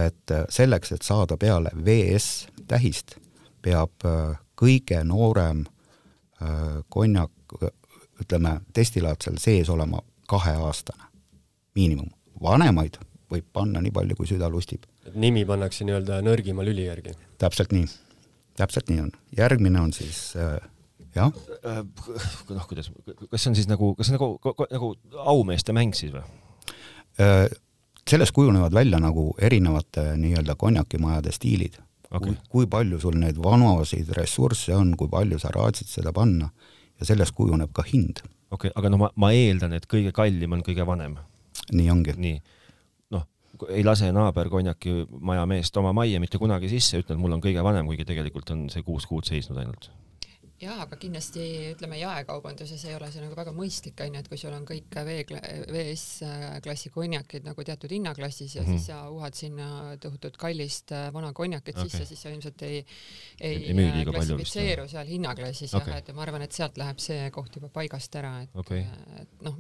et 0.07 0.33
selleks, 0.49 0.93
et 0.93 1.03
saada 1.03 1.37
peale 1.37 1.71
VS 1.85 2.47
tähist, 2.69 3.17
peab 3.63 4.05
äh, 4.07 4.39
kõige 4.57 5.03
noorem 5.05 5.65
äh, 6.43 6.83
konjak, 6.89 7.33
ütleme, 8.23 8.61
destillaat 8.75 9.25
seal 9.25 9.41
sees 9.43 9.69
olema 9.69 10.03
kaheaastane, 10.29 11.11
miinimum. 11.75 12.11
vanemaid 12.43 12.97
võib 13.31 13.45
panna 13.53 13.81
nii 13.81 13.93
palju, 13.93 14.17
kui 14.17 14.27
süda 14.27 14.49
lustib. 14.51 14.85
nimi 15.15 15.45
pannakse 15.45 15.85
nii-öelda 15.85 16.23
nõrgima 16.23 16.65
lüli 16.65 16.87
järgi? 16.87 17.17
täpselt 17.39 17.73
nii 17.73 17.89
täpselt 18.59 18.91
nii 18.93 19.01
on. 19.07 19.11
järgmine 19.37 19.81
on 19.81 19.93
siis 19.97 20.35
äh, 20.37 20.59
jah. 21.17 21.33
noh, 22.51 22.67
kuidas, 22.69 22.91
kas 23.31 23.43
see 23.43 23.53
on 23.53 23.59
siis 23.59 23.69
nagu, 23.71 23.95
kas 23.99 24.11
see 24.11 24.17
nagu, 24.19 24.37
nagu 24.71 24.95
aumeeste 25.27 25.77
mäng 25.77 25.97
siis 25.97 26.15
või? 26.15 26.25
sellest 28.09 28.33
kujunevad 28.33 28.73
välja 28.75 28.99
nagu 28.99 29.35
erinevate 29.39 30.15
nii-öelda 30.17 30.55
konjakimajade 30.59 31.33
stiilid 31.33 31.77
okay.. 32.11 32.35
kui 32.49 32.67
palju 32.67 33.01
sul 33.01 33.19
neid 33.21 33.39
vanuseid 33.43 34.13
ressursse 34.17 34.75
on, 34.77 34.95
kui 34.97 35.11
palju 35.13 35.39
sa 35.43 35.53
raatsid 35.55 35.91
seda 35.91 36.13
panna 36.13 36.49
ja 37.01 37.09
sellest 37.09 37.35
kujuneb 37.37 37.73
ka 37.75 37.85
hind. 37.87 38.23
okei 38.51 38.71
okay,, 38.71 38.75
aga 38.77 38.93
no 38.93 39.03
ma, 39.05 39.13
ma 39.17 39.33
eeldan, 39.37 39.77
et 39.77 39.87
kõige 39.91 40.13
kallim 40.17 40.59
on 40.59 40.65
kõige 40.67 40.87
vanem. 40.87 41.17
nii 41.73 41.91
ongi. 41.91 42.17
nii, 42.17 42.41
ei 43.69 43.85
lase 43.85 44.13
naaber 44.13 44.51
konjakimaja 44.53 45.47
meest 45.47 45.77
oma 45.77 45.93
majja 45.97 46.21
mitte 46.21 46.39
kunagi 46.39 46.71
sisse, 46.73 47.03
ütled, 47.03 47.21
mul 47.21 47.39
on 47.39 47.45
kõige 47.45 47.65
vanem, 47.65 47.87
kuigi 47.91 48.09
tegelikult 48.09 48.55
on 48.55 48.69
see 48.73 48.83
kuus 48.87 49.07
kuud 49.11 49.29
seisnud 49.29 49.61
ainult 49.63 49.91
jaa, 50.63 50.77
aga 50.85 50.97
kindlasti 51.01 51.43
ütleme, 51.73 51.99
jaekaubanduses 52.01 52.85
ei 52.87 52.95
ole 52.95 53.09
see 53.13 53.23
nagu 53.25 53.37
väga 53.37 53.53
mõistlik, 53.57 53.99
onju, 54.05 54.21
et 54.21 54.29
kui 54.31 54.39
sul 54.41 54.55
on 54.55 54.65
kõik 54.69 54.95
V, 55.09 55.17
VS 55.73 56.05
klassi 56.65 56.93
konjakid 56.95 57.47
nagu 57.47 57.65
teatud 57.67 57.93
hinnaklassis 57.93 58.57
ja 58.57 58.63
mm 58.63 58.69
-hmm. 58.69 58.79
siis 58.79 58.87
sa 58.93 59.11
uhad 59.11 59.39
sinna 59.39 59.97
tohutut 60.01 60.37
kallist 60.37 60.93
äh, 60.93 61.13
vana 61.13 61.33
konjakit 61.33 61.77
okay. 61.77 61.89
sisse, 61.89 62.05
siis 62.07 62.23
sa 62.23 62.31
ilmselt 62.31 62.63
ei, 62.63 62.85
ei, 63.41 63.57
ei 63.71 63.89
äh, 63.89 64.05
klassifitseeru 64.11 64.89
seal 64.89 65.07
hinnaklassis 65.07 65.75
okay. 65.75 65.95
jah, 65.95 65.99
et 65.99 66.15
ma 66.15 66.23
arvan, 66.23 66.43
et 66.43 66.53
sealt 66.53 66.79
läheb 66.79 66.99
see 66.99 67.31
koht 67.31 67.57
juba 67.57 67.69
paigast 67.69 68.15
ära, 68.15 68.43
et 68.43 68.51
okay., 68.55 68.85
et 69.21 69.43
noh, 69.43 69.59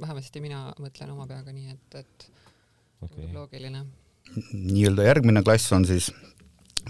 vähemasti 0.00 0.40
mina 0.40 0.72
mõtlen 0.80 1.10
oma 1.10 1.26
peaga 1.26 1.52
nii, 1.52 1.76
et, 1.76 1.94
et 2.04 2.30
okay. 3.02 3.32
loogiline. 3.32 3.86
nii-öelda 4.52 5.02
järgmine 5.02 5.42
klass 5.42 5.72
on 5.72 5.84
siis 5.84 6.12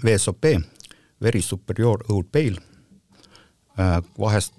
VSOP, 0.05 0.43
Very 1.21 1.41
Superior 1.41 2.03
Old 2.09 2.29
Pale 2.31 2.71
Äh, 3.79 4.03
vahest 4.19 4.53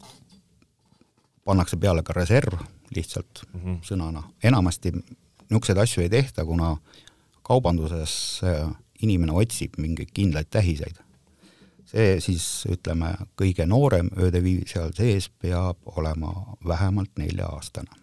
pannakse 1.44 1.76
peale 1.76 2.02
ka 2.02 2.12
reserv 2.16 2.60
lihtsalt 2.94 3.42
mm 3.52 3.60
-hmm. 3.60 3.78
sõnana, 3.84 4.22
enamasti 4.44 4.92
niisuguseid 4.92 5.78
asju 5.78 6.02
ei 6.02 6.08
tehta, 6.08 6.44
kuna 6.44 6.76
kaubanduses 7.42 8.40
äh, 8.44 8.72
inimene 9.02 9.32
otsib 9.32 9.76
mingeid 9.76 10.08
kindlaid 10.14 10.46
tähiseid. 10.50 10.96
see 11.92 12.20
siis, 12.20 12.64
ütleme, 12.72 13.14
kõige 13.36 13.66
noorem 13.66 14.08
öödeviiv 14.16 14.62
seal 14.66 14.92
sees 14.96 15.28
peab 15.28 15.76
olema 15.84 16.56
vähemalt 16.68 17.10
nelja-aastane 17.18 18.01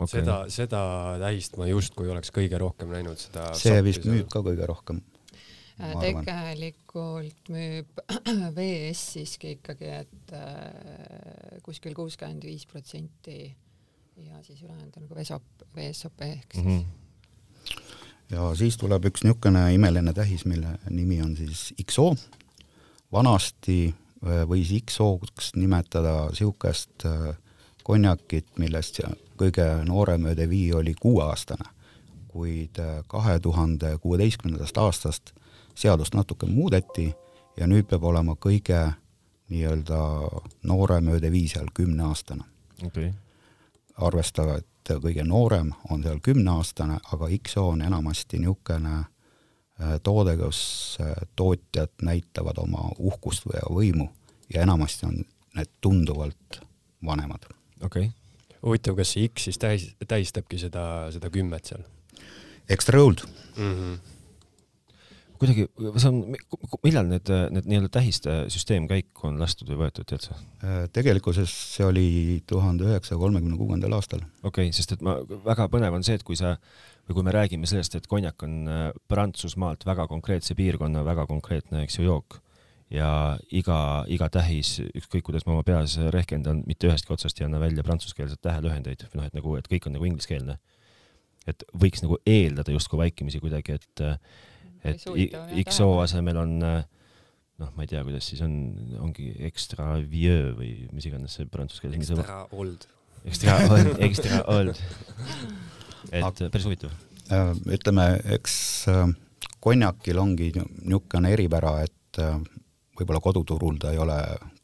okay.. 0.00 0.20
seda, 0.20 0.36
seda 0.52 0.82
tähist 1.22 1.56
ma 1.60 1.68
justkui 1.70 2.10
oleks 2.10 2.32
kõige 2.34 2.58
rohkem 2.60 2.92
näinud, 2.92 3.20
seda 3.20 3.50
see 3.58 3.78
vist 3.86 4.06
müüb 4.08 4.28
ka 4.32 4.42
kõige 4.46 4.68
rohkem 4.70 5.02
tegelikult 5.80 7.50
müüb 7.52 8.02
VS 8.56 9.04
siiski 9.14 9.54
ikkagi, 9.56 9.90
et 10.02 10.34
äh, 10.36 11.58
kuskil 11.64 11.94
kuuskümmend 11.96 12.44
viis 12.44 12.66
protsenti 12.68 13.38
ja 14.20 14.42
siis 14.44 14.62
ülejäänud 14.62 14.96
on 14.96 15.06
nagu 15.06 15.16
VSOP, 15.16 15.64
VSOP 15.76 16.22
ehk 16.26 16.54
siis 16.54 16.66
mm. 16.66 16.78
-hmm. 16.78 17.80
ja 18.30 18.50
siis 18.54 18.76
tuleb 18.76 19.08
üks 19.08 19.24
niisugune 19.24 19.64
imeline 19.74 20.12
tähis, 20.12 20.44
mille 20.44 20.78
nimi 20.90 21.22
on 21.22 21.36
siis 21.36 21.72
XO. 21.84 22.14
vanasti 23.12 23.94
äh, 24.24 24.44
võis 24.48 24.74
XO-ks 24.84 25.54
nimetada 25.56 26.28
niisugust 26.30 27.06
äh, 27.06 27.36
konjakit, 27.90 28.46
millest 28.58 29.00
kõige 29.40 29.66
noorem 29.88 30.28
öödevi 30.30 30.62
oli 30.78 30.94
kuueaastane, 30.94 31.66
kuid 32.30 32.78
kahe 33.10 33.38
tuhande 33.42 33.96
kuueteistkümnendast 33.98 34.78
aastast 34.78 35.32
seadust 35.74 36.14
natuke 36.14 36.46
muudeti 36.46 37.10
ja 37.56 37.66
nüüd 37.66 37.88
peab 37.90 38.04
olema 38.04 38.36
kõige 38.38 38.78
nii-öelda 39.50 40.00
noorem 40.70 41.08
öödevi 41.16 41.48
seal 41.48 41.70
kümneaastane. 41.74 42.44
Okay.. 42.86 43.10
arvestada, 44.00 44.56
et 44.56 44.92
kõige 45.02 45.24
noorem 45.26 45.74
on 45.90 46.02
seal 46.02 46.20
kümneaastane, 46.24 46.96
aga 47.12 47.28
XO 47.36 47.66
on 47.74 47.82
enamasti 47.84 48.38
niisugune 48.40 48.94
äh, 49.00 49.98
toode, 50.02 50.36
kus 50.40 50.62
äh, 51.02 51.12
tootjad 51.36 51.92
näitavad 52.02 52.62
oma 52.62 52.88
uhkust 52.98 53.44
või 53.50 53.66
võimu 53.76 54.08
ja 54.54 54.62
enamasti 54.62 55.06
on 55.06 55.20
need 55.56 55.72
tunduvalt 55.80 56.62
vanemad. 57.06 57.50
Okei 57.80 58.08
okay.. 58.10 58.56
huvitav, 58.62 58.96
kas 59.00 59.16
see 59.16 59.28
X 59.30 59.48
siis 59.48 59.60
tähis, 59.60 59.90
tähistabki 60.08 60.60
seda, 60.60 60.84
seda 61.14 61.32
kümmet 61.32 61.72
seal? 61.72 61.84
Extra 62.70 63.02
old 63.02 63.26
mm. 63.56 63.74
-hmm 63.74 64.16
kuidagi, 65.40 65.64
see 65.96 66.10
on, 66.10 66.18
millal 66.84 67.06
need, 67.08 67.30
need 67.54 67.68
nii-öelda 67.70 67.88
tähiste 67.94 68.34
süsteem 68.52 68.84
käiku 68.90 69.30
on 69.30 69.38
lastud 69.40 69.70
või 69.72 69.86
võetud, 69.86 70.04
tead 70.08 70.26
sa? 70.26 70.36
Äh, 70.60 70.82
tegelikkuses 70.92 71.54
see 71.76 71.86
oli 71.86 72.08
tuhande 72.50 72.84
üheksasaja 72.84 73.20
kolmekümne 73.22 73.56
kuuendal 73.56 73.96
aastal. 73.96 74.26
okei 74.42 74.68
okay,, 74.68 74.76
sest 74.76 74.92
et 74.96 75.04
ma, 75.06 75.16
väga 75.46 75.70
põnev 75.72 75.96
on 75.96 76.04
see, 76.04 76.18
et 76.20 76.26
kui 76.26 76.36
sa 76.36 76.56
või 77.08 77.16
kui 77.16 77.26
me 77.26 77.34
räägime 77.34 77.70
sellest, 77.70 77.96
et 77.96 78.10
konjak 78.10 78.44
on 78.44 78.60
äh, 78.68 78.84
Prantsusmaalt 79.08 79.88
väga 79.88 80.06
konkreetse 80.10 80.56
piirkonna 80.58 81.06
väga 81.08 81.24
konkreetne, 81.30 81.86
eks 81.86 81.98
ju, 81.98 82.10
jook 82.10 82.42
ja 82.90 83.38
iga, 83.54 83.78
iga 84.10 84.28
tähis, 84.32 84.76
ükskõik 84.88 85.28
kuidas 85.28 85.46
ma 85.46 85.54
oma 85.54 85.64
peas 85.66 85.96
rehkendan, 86.14 86.64
mitte 86.66 86.88
ühestki 86.90 87.14
otsast 87.14 87.40
ei 87.40 87.46
anna 87.46 87.60
välja 87.62 87.84
prantsuskeelset 87.86 88.42
tähelühendeid, 88.42 89.06
noh, 89.14 89.26
et 89.28 89.36
nagu, 89.36 89.54
et 89.58 89.68
kõik 89.70 89.86
on 89.86 89.98
nagu 89.98 90.08
ingliskeelne. 90.10 90.58
et 91.48 91.62
võiks 91.72 92.02
nagu 92.04 92.18
eeldada 92.28 92.70
justkui 92.70 92.98
vaikimisi 93.00 93.40
kuidagi, 93.40 93.78
et 93.78 94.02
et 94.84 95.04
XO 95.66 96.00
asemel 96.00 96.36
on 96.40 96.52
äh, 96.64 96.82
noh, 97.60 97.70
ma 97.76 97.84
ei 97.84 97.90
tea, 97.90 98.02
kuidas 98.06 98.28
siis 98.30 98.40
on, 98.44 98.54
ongi 99.04 99.30
extra 99.46 99.92
vieux 100.00 100.54
või 100.56 100.70
mis 100.94 101.06
iganes 101.08 101.36
see 101.36 101.48
prantsuse 101.50 101.84
keeles. 101.84 102.10
Extra 102.10 102.42
old. 102.56 102.86
Extra 103.28 103.56
old, 103.68 103.90
extra 104.08 104.42
old. 104.48 104.82
et 106.10 106.44
päris 106.46 106.68
huvitav. 106.68 106.94
Äh, 107.30 107.52
ütleme, 107.76 108.06
eks 108.36 108.54
äh, 108.90 109.04
konjakil 109.62 110.22
ongi 110.22 110.52
niisugune 110.56 111.34
eripära, 111.36 111.78
et 111.84 112.22
võib-olla 113.00 113.20
koduturul 113.24 113.78
ta 113.80 113.94
ei 113.94 113.98
ole 113.98 114.18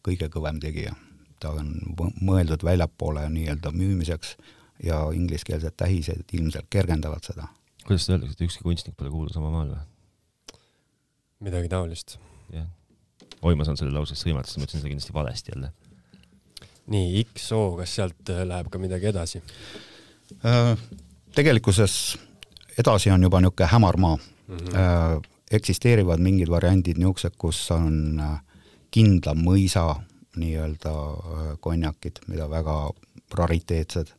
kõige 0.06 0.28
kõvem 0.32 0.60
tegija. 0.62 0.94
ta 1.40 1.50
on 1.52 1.74
mõeldud 2.24 2.62
väljapoole 2.64 3.26
nii-öelda 3.28 3.72
müümiseks 3.72 4.36
ja 4.84 5.02
ingliskeelsed 5.12 5.76
tähised 5.76 6.32
ilmselt 6.32 6.68
kergendavad 6.70 7.24
seda. 7.24 7.48
kuidas 7.86 8.06
seda 8.06 8.16
öeldakse, 8.16 8.36
et 8.36 8.46
ükski 8.48 8.64
kunstnik 8.64 8.96
pole 8.96 9.10
kuulus 9.10 9.36
oma 9.36 9.50
maal 9.50 9.74
või? 9.74 10.60
midagi 11.40 11.68
taolist. 11.72 12.18
jah. 12.52 12.68
oi, 13.42 13.54
ma 13.54 13.64
saan 13.64 13.76
selle 13.80 13.92
lause 13.94 14.16
sõimata, 14.18 14.48
sest 14.48 14.60
ma 14.60 14.68
ütlesin 14.68 14.84
seda 14.84 14.92
kindlasti 14.92 15.16
valesti 15.16 15.54
jälle. 15.54 15.72
nii, 16.92 17.24
XO, 17.34 17.62
kas 17.80 17.96
sealt 17.98 18.32
äh, 18.32 18.44
läheb 18.48 18.70
ka 18.72 18.80
midagi 18.82 19.12
edasi 19.12 19.42
äh,? 20.44 20.76
tegelikkuses 21.36 22.16
edasi 22.78 23.10
on 23.12 23.22
juba 23.28 23.40
niisugune 23.40 23.68
hämar 23.72 23.96
maa 23.96 24.16
mm. 24.16 24.56
-hmm. 24.56 24.76
Äh, 24.76 25.35
eksisteerivad 25.50 26.20
mingid 26.20 26.50
variandid 26.50 26.98
niisugused, 26.98 27.36
kus 27.38 27.60
on 27.74 28.20
äh, 28.20 28.38
kindla 28.90 29.34
mõisa 29.38 29.86
nii-öelda 30.36 30.92
äh, 30.92 31.48
konjakid, 31.60 32.20
mida 32.26 32.48
väga 32.50 32.76
rariteetsed, 33.34 34.12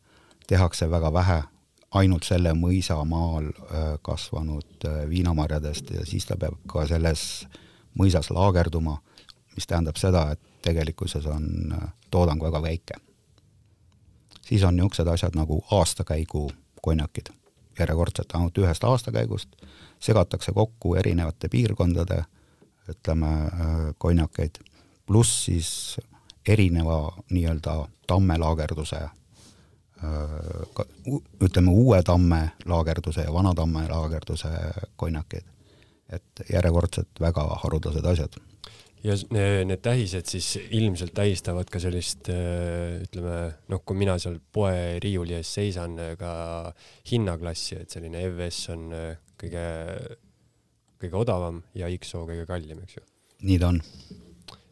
tehakse 0.47 0.89
väga 0.89 1.13
vähe 1.13 1.41
ainult 1.97 2.27
selle 2.27 2.53
mõisa 2.55 2.99
maal 3.05 3.49
äh, 3.51 3.95
kasvanud 4.01 4.87
viinamarjadest 5.09 5.91
ja 5.95 6.05
siis 6.05 6.27
ta 6.27 6.37
peab 6.39 6.59
ka 6.67 6.87
selles 6.87 7.47
mõisas 7.97 8.29
laagerduma, 8.31 8.97
mis 9.55 9.67
tähendab 9.67 9.97
seda, 9.97 10.29
et 10.31 10.39
tegelikkuses 10.61 11.25
on 11.25 11.73
toodang 12.11 12.41
väga 12.43 12.61
väike. 12.61 13.01
siis 14.47 14.63
on 14.63 14.75
niisugused 14.75 15.07
asjad 15.07 15.35
nagu 15.35 15.63
aastakäigu 15.71 16.51
konjakid, 16.81 17.29
järjekordselt 17.79 18.35
ainult 18.35 18.57
ühest 18.57 18.83
aastakäigust, 18.83 19.55
segatakse 19.99 20.51
kokku 20.51 20.95
erinevate 20.95 21.49
piirkondade, 21.49 22.23
ütleme, 22.89 23.31
konjakeid, 23.97 24.59
pluss 25.05 25.45
siis 25.45 25.97
erineva 26.47 27.13
nii-öelda 27.29 27.87
tammelaagerduse 28.07 29.01
ütleme, 31.41 31.71
uue 31.71 32.03
tamme 32.03 32.51
laagerduse 32.65 33.21
ja 33.21 33.33
vana 33.33 33.53
tamme 33.55 33.87
laagerduse 33.89 34.49
konjakid. 34.95 35.43
et 36.09 36.41
järjekordselt 36.53 37.19
väga 37.19 37.43
haruldased 37.63 38.05
asjad. 38.05 38.37
Ja 39.07 39.15
need 39.67 39.81
tähised 39.85 40.27
siis 40.27 40.49
ilmselt 40.75 41.13
tähistavad 41.15 41.69
ka 41.71 41.79
sellist, 41.81 42.27
ütleme, 42.27 43.37
noh, 43.71 43.83
kui 43.87 43.99
mina 43.99 44.17
seal 44.21 44.39
poe 44.53 44.97
riiuli 45.03 45.37
ees 45.37 45.53
seisan, 45.59 45.95
ka 46.19 46.31
hinnaklassi, 47.11 47.81
et 47.83 47.93
selline 47.93 48.25
EVS 48.27 48.61
on 48.75 48.85
kõige, 49.39 49.65
kõige 51.01 51.19
odavam 51.23 51.61
ja 51.77 51.89
XO 51.95 52.25
kõige 52.29 52.47
kallim, 52.49 52.83
eks 52.83 52.99
ju? 52.99 53.05
nii 53.47 53.59
ta 53.61 53.71
on. 53.71 53.81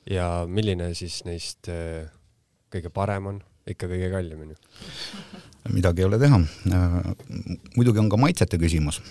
ja 0.10 0.30
milline 0.50 0.90
siis 0.98 1.22
neist 1.28 1.70
kõige 2.74 2.92
parem 2.94 3.34
on? 3.34 3.44
ikka 3.70 3.90
kõige 3.90 4.10
kallim 4.14 4.42
onju. 4.46 4.58
midagi 5.74 6.04
ei 6.04 6.10
ole 6.10 6.20
teha. 6.22 6.40
muidugi 7.76 8.02
on 8.02 8.10
ka 8.12 8.20
maitsete 8.22 8.60
küsimus. 8.62 9.02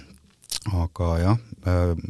Aga 0.72 1.08
jah, 1.20 1.40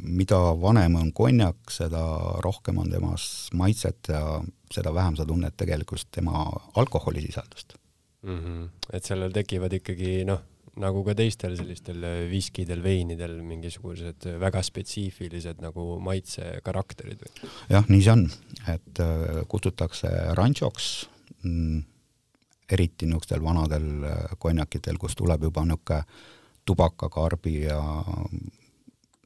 mida 0.05 0.38
vanem 0.61 0.95
on 1.01 1.12
konjak, 1.12 1.71
seda 1.75 2.03
rohkem 2.45 2.79
on 2.79 2.90
temas 2.90 3.49
maitset 3.53 4.12
ja 4.12 4.40
seda 4.73 4.93
vähem 4.95 5.17
sa 5.19 5.27
tunned 5.27 5.57
tegelikult 5.59 6.11
tema 6.14 6.45
alkoholisisaldust 6.79 7.75
mm. 8.23 8.38
-hmm. 8.38 8.69
et 8.93 9.05
sellel 9.05 9.33
tekivad 9.33 9.73
ikkagi 9.73 10.25
noh, 10.29 10.43
nagu 10.81 11.05
ka 11.07 11.14
teistel 11.14 11.57
sellistel 11.59 12.05
viskidel, 12.31 12.83
veinidel 12.83 13.40
mingisugused 13.47 14.27
väga 14.40 14.62
spetsiifilised 14.62 15.62
nagu 15.62 15.99
maitsekarakterid 16.03 17.25
või? 17.25 17.51
jah, 17.71 17.88
nii 17.88 18.03
see 18.03 18.14
on, 18.14 18.25
et 18.69 19.03
äh, 19.03 19.43
kutsutakse 19.49 20.11
ranchoks 20.38 21.09
mm, 21.43 21.83
eriti 22.75 23.07
niisugustel 23.07 23.43
vanadel 23.45 23.90
äh, 24.09 24.38
konjakitel, 24.38 24.99
kus 24.99 25.14
tuleb 25.19 25.51
juba 25.51 25.67
niisugune 25.69 26.03
tubakakarbi 26.64 27.62
ja 27.62 27.83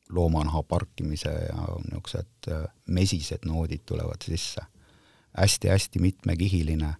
loomanaha 0.08 0.62
parkimise 0.62 1.28
ja 1.28 1.66
niisugused 1.90 2.48
äh, 2.48 2.64
mesised 2.86 3.44
noodid 3.46 3.84
tulevad 3.86 4.24
sisse 4.24 4.60
hästi,. 4.60 4.72
hästi-hästi 5.36 5.98
mitmekihiline 5.98 6.94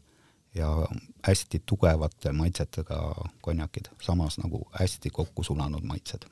ja 0.55 0.89
hästi 1.27 1.63
tugevate 1.67 2.33
maitsetega 2.33 3.15
konjakid, 3.41 3.89
samas 4.03 4.39
nagu 4.39 4.69
hästi 4.81 5.11
kokku 5.11 5.43
sulanud 5.43 5.83
maitsed. 5.83 6.29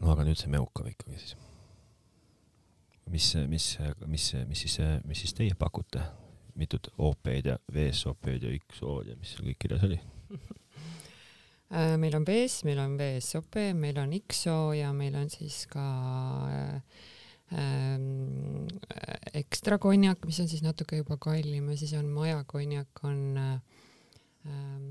no 0.00 0.12
aga 0.12 0.24
nüüd 0.24 0.38
see 0.40 0.48
Meukov 0.48 0.86
ikkagi 0.86 1.18
siis. 1.18 1.36
mis, 3.10 3.34
mis, 3.48 3.78
mis, 4.06 4.32
mis 4.46 4.60
siis, 4.60 4.78
mis 5.04 5.20
siis 5.24 5.34
teie 5.34 5.54
pakute? 5.58 6.02
mitut 6.54 6.88
OP-d 6.98 7.46
ja 7.46 7.58
VSOP-d 7.72 8.42
ja 8.42 8.58
XO-d 8.58 9.12
ja 9.12 9.16
mis 9.16 9.30
seal 9.32 9.46
kõik 9.48 9.58
kirjas 9.64 9.84
oli 9.86 10.00
meil 11.70 12.16
on 12.18 12.26
VS, 12.26 12.64
meil 12.66 12.80
on 12.82 12.98
VSOP, 12.98 13.60
meil 13.78 13.98
on 14.02 14.12
XO 14.18 14.72
ja 14.74 14.90
meil 14.96 15.14
on 15.14 15.30
siis 15.30 15.64
ka 15.70 15.86
äh, 16.50 17.00
ähm, 17.56 18.66
ekstra 19.34 19.78
konjak, 19.82 20.24
mis 20.28 20.40
on 20.42 20.48
siis 20.50 20.62
natuke 20.64 21.00
juba 21.00 21.18
kallim 21.20 21.70
ja 21.72 21.78
siis 21.80 21.94
on 21.98 22.10
maja 22.14 22.42
konjak 22.48 23.02
on 23.06 23.20
ähm, 23.40 24.84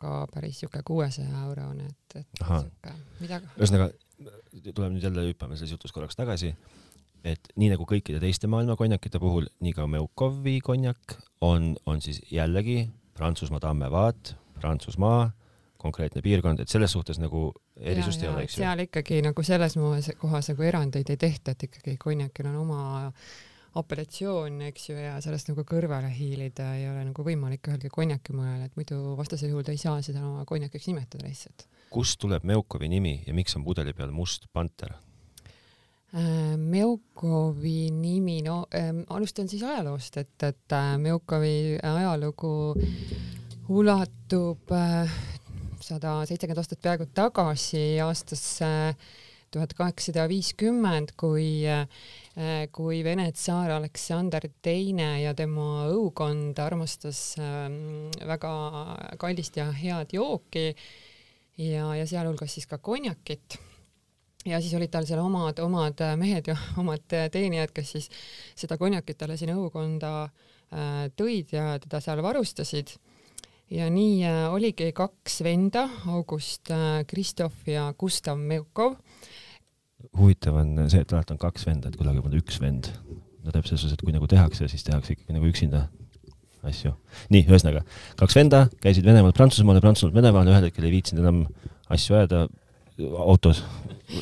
ka 0.00 0.26
päris 0.32 0.60
sihuke 0.60 0.82
kuuesaja 0.86 1.46
eurone, 1.46 1.88
et, 1.88 2.20
et 2.22 2.44
sihuke 2.44 2.94
midagi. 3.22 3.50
ühesõnaga, 3.56 3.90
tuleme 4.74 4.94
nüüd 4.96 5.08
jälle 5.08 5.26
hüppame 5.30 5.58
selles 5.58 5.74
jutus 5.76 5.94
korraks 5.96 6.18
tagasi, 6.18 6.54
et 7.24 7.52
nii 7.60 7.72
nagu 7.74 7.88
kõikide 7.88 8.20
teiste 8.22 8.50
maailma 8.50 8.78
konjakite 8.80 9.20
puhul, 9.22 9.48
nii 9.64 9.74
ka 9.76 9.88
Meukovi 9.90 10.60
konjak 10.64 11.18
on, 11.44 11.74
on 11.86 12.00
siis 12.04 12.22
jällegi 12.32 12.88
Prantsusmaa 13.16 13.60
tammevaat, 13.60 14.34
Prantsusmaa 14.60 15.30
konkreetne 15.80 16.22
piirkond, 16.24 16.62
et 16.62 16.72
selles 16.72 16.92
suhtes 16.92 17.20
nagu 17.22 17.50
erisust 17.76 18.22
ja, 18.22 18.28
ei 18.28 18.34
ole, 18.34 18.46
eks 18.46 18.56
ju. 18.56 18.64
seal 18.64 18.84
ikkagi 18.86 19.20
nagu 19.24 19.44
selles 19.46 19.76
kohas 20.20 20.50
nagu 20.52 20.66
erandeid 20.66 21.12
ei 21.12 21.20
tehta, 21.20 21.54
et 21.54 21.68
ikkagi 21.68 21.96
konjakil 22.00 22.50
on 22.52 22.60
oma 22.64 22.80
apellatsioon, 23.80 24.60
eks 24.66 24.88
ju, 24.88 24.96
ja 24.98 25.18
sellest 25.22 25.52
nagu 25.52 25.62
kõrvale 25.66 26.10
hiilida 26.10 26.72
ei 26.78 26.88
ole 26.90 27.04
nagu 27.10 27.24
võimalik 27.26 27.70
ühelgi 27.70 27.90
konjakimojal, 27.94 28.64
et 28.66 28.78
muidu 28.78 28.98
vastasel 29.18 29.52
juhul 29.52 29.66
ta 29.66 29.74
ei 29.74 29.82
saa 29.82 30.00
seda 30.02 30.24
oma 30.26 30.46
konjakiks 30.48 30.90
nimetada 30.90 31.28
lihtsalt. 31.28 31.68
kust 31.90 32.18
tuleb 32.22 32.44
Meukovi 32.46 32.88
nimi 32.90 33.20
ja 33.26 33.34
miks 33.34 33.56
on 33.58 33.64
pudeli 33.66 33.94
peal 33.94 34.10
must 34.14 34.46
panter? 34.52 34.96
Äh, 36.10 36.56
Meukovi 36.58 37.90
nimi, 37.94 38.40
no 38.42 38.64
ähm, 38.74 39.04
alustan 39.14 39.48
siis 39.48 39.62
ajaloost, 39.62 40.16
et, 40.16 40.42
et 40.42 40.74
äh, 40.74 40.96
Meukovi 40.98 41.78
ajalugu 41.86 42.74
ulatub 43.70 44.72
äh, 44.74 45.12
sada 45.84 46.20
seitsekümmend 46.28 46.60
aastat 46.62 46.82
peaaegu 46.84 47.08
tagasi 47.14 48.00
aastasse 48.04 48.70
tuhat 49.50 49.72
kaheksasada 49.74 50.28
viiskümmend, 50.30 51.14
kui 51.18 51.64
kui 52.72 53.00
Vene 53.04 53.26
tsaar 53.34 53.72
Aleksander 53.74 54.46
Teine 54.62 55.08
ja 55.24 55.32
tema 55.34 55.88
õukond 55.90 56.58
armastas 56.62 57.34
ähm, 57.42 58.08
väga 58.26 58.52
kallist 59.20 59.58
ja 59.58 59.66
head 59.74 60.14
jooki 60.14 60.70
ja, 61.58 61.90
ja 61.98 62.06
sealhulgas 62.06 62.54
siis 62.54 62.70
ka 62.70 62.78
konjakit. 62.78 63.58
Ja 64.46 64.60
siis 64.62 64.72
olid 64.78 64.88
tal 64.94 65.04
seal 65.04 65.20
omad, 65.20 65.58
omad 65.60 66.00
mehed 66.16 66.48
ja 66.48 66.56
omad 66.80 67.04
teenijad, 67.32 67.74
kes 67.76 67.96
siis 67.96 68.08
seda 68.56 68.78
konjakit 68.80 69.18
talle 69.20 69.36
sinna 69.36 69.58
õukonda 69.58 70.12
äh, 70.24 71.10
tõid 71.18 71.52
ja 71.56 71.74
teda 71.82 72.00
seal 72.00 72.22
varustasid 72.24 72.94
ja 73.70 73.86
nii 73.92 74.24
äh, 74.26 74.42
oligi 74.52 74.90
kaks 74.96 75.40
venda, 75.46 75.86
August 76.10 76.70
äh, 76.74 77.04
Kristof 77.08 77.68
ja 77.70 77.90
Gustav 77.98 78.38
Meukov. 78.38 78.96
huvitav 80.16 80.56
on 80.56 80.74
see, 80.88 81.02
et 81.04 81.12
alati 81.12 81.34
on 81.36 81.40
kaks 81.40 81.66
venda, 81.68 81.90
et 81.90 81.98
kunagi 82.00 82.22
pole 82.24 82.40
üks 82.40 82.60
vend. 82.62 82.90
no 83.44 83.52
täpselt 83.52 83.76
selles 83.76 83.86
suhtes, 83.86 83.98
et 83.98 84.04
kui 84.04 84.14
nagu 84.16 84.28
tehakse, 84.30 84.68
siis 84.68 84.84
tehakse 84.84 85.14
ikkagi 85.14 85.36
nagu 85.36 85.48
üksinda 85.48 85.86
asju. 86.66 86.94
nii, 87.30 87.44
ühesõnaga, 87.46 87.84
kaks 88.20 88.36
venda 88.36 88.64
käisid 88.82 89.06
Venemaalt 89.06 89.38
Prantsusmaale, 89.38 89.84
Prantsusmaalt 89.84 90.18
Venemaale, 90.18 90.52
ühel 90.54 90.68
hetkel 90.68 90.88
ei 90.88 90.96
viitsinud 90.96 91.24
enam 91.24 91.44
asju 91.90 92.18
ajada 92.18 92.48
autos. 93.22 93.62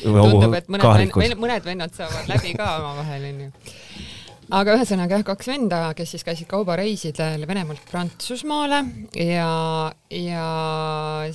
tundub, 0.03 0.53
et 0.55 0.69
mõned, 0.69 1.35
mõned 1.41 1.65
vennad 1.65 1.97
saavad 1.97 2.29
läbi 2.29 2.53
ka 2.59 2.75
omavahel, 2.83 3.29
onju 3.33 3.51
aga 4.49 4.73
ühesõnaga 4.77 5.19
jah, 5.19 5.25
kaks 5.27 5.49
venda, 5.51 5.79
kes 5.97 6.15
siis 6.15 6.25
käisid 6.25 6.49
kaubareisidel 6.49 7.45
Venemaalt 7.49 7.83
Prantsusmaale 7.89 8.81
ja, 9.21 9.49
ja 10.13 10.47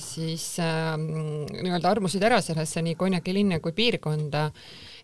siis 0.03 0.49
äh, 0.63 0.91
nii-öelda 0.99 1.93
armusid 1.93 2.25
ära 2.27 2.41
sellesse 2.43 2.83
nii 2.83 2.97
konjakilinna 2.99 3.61
kui 3.63 3.75
piirkonda 3.77 4.49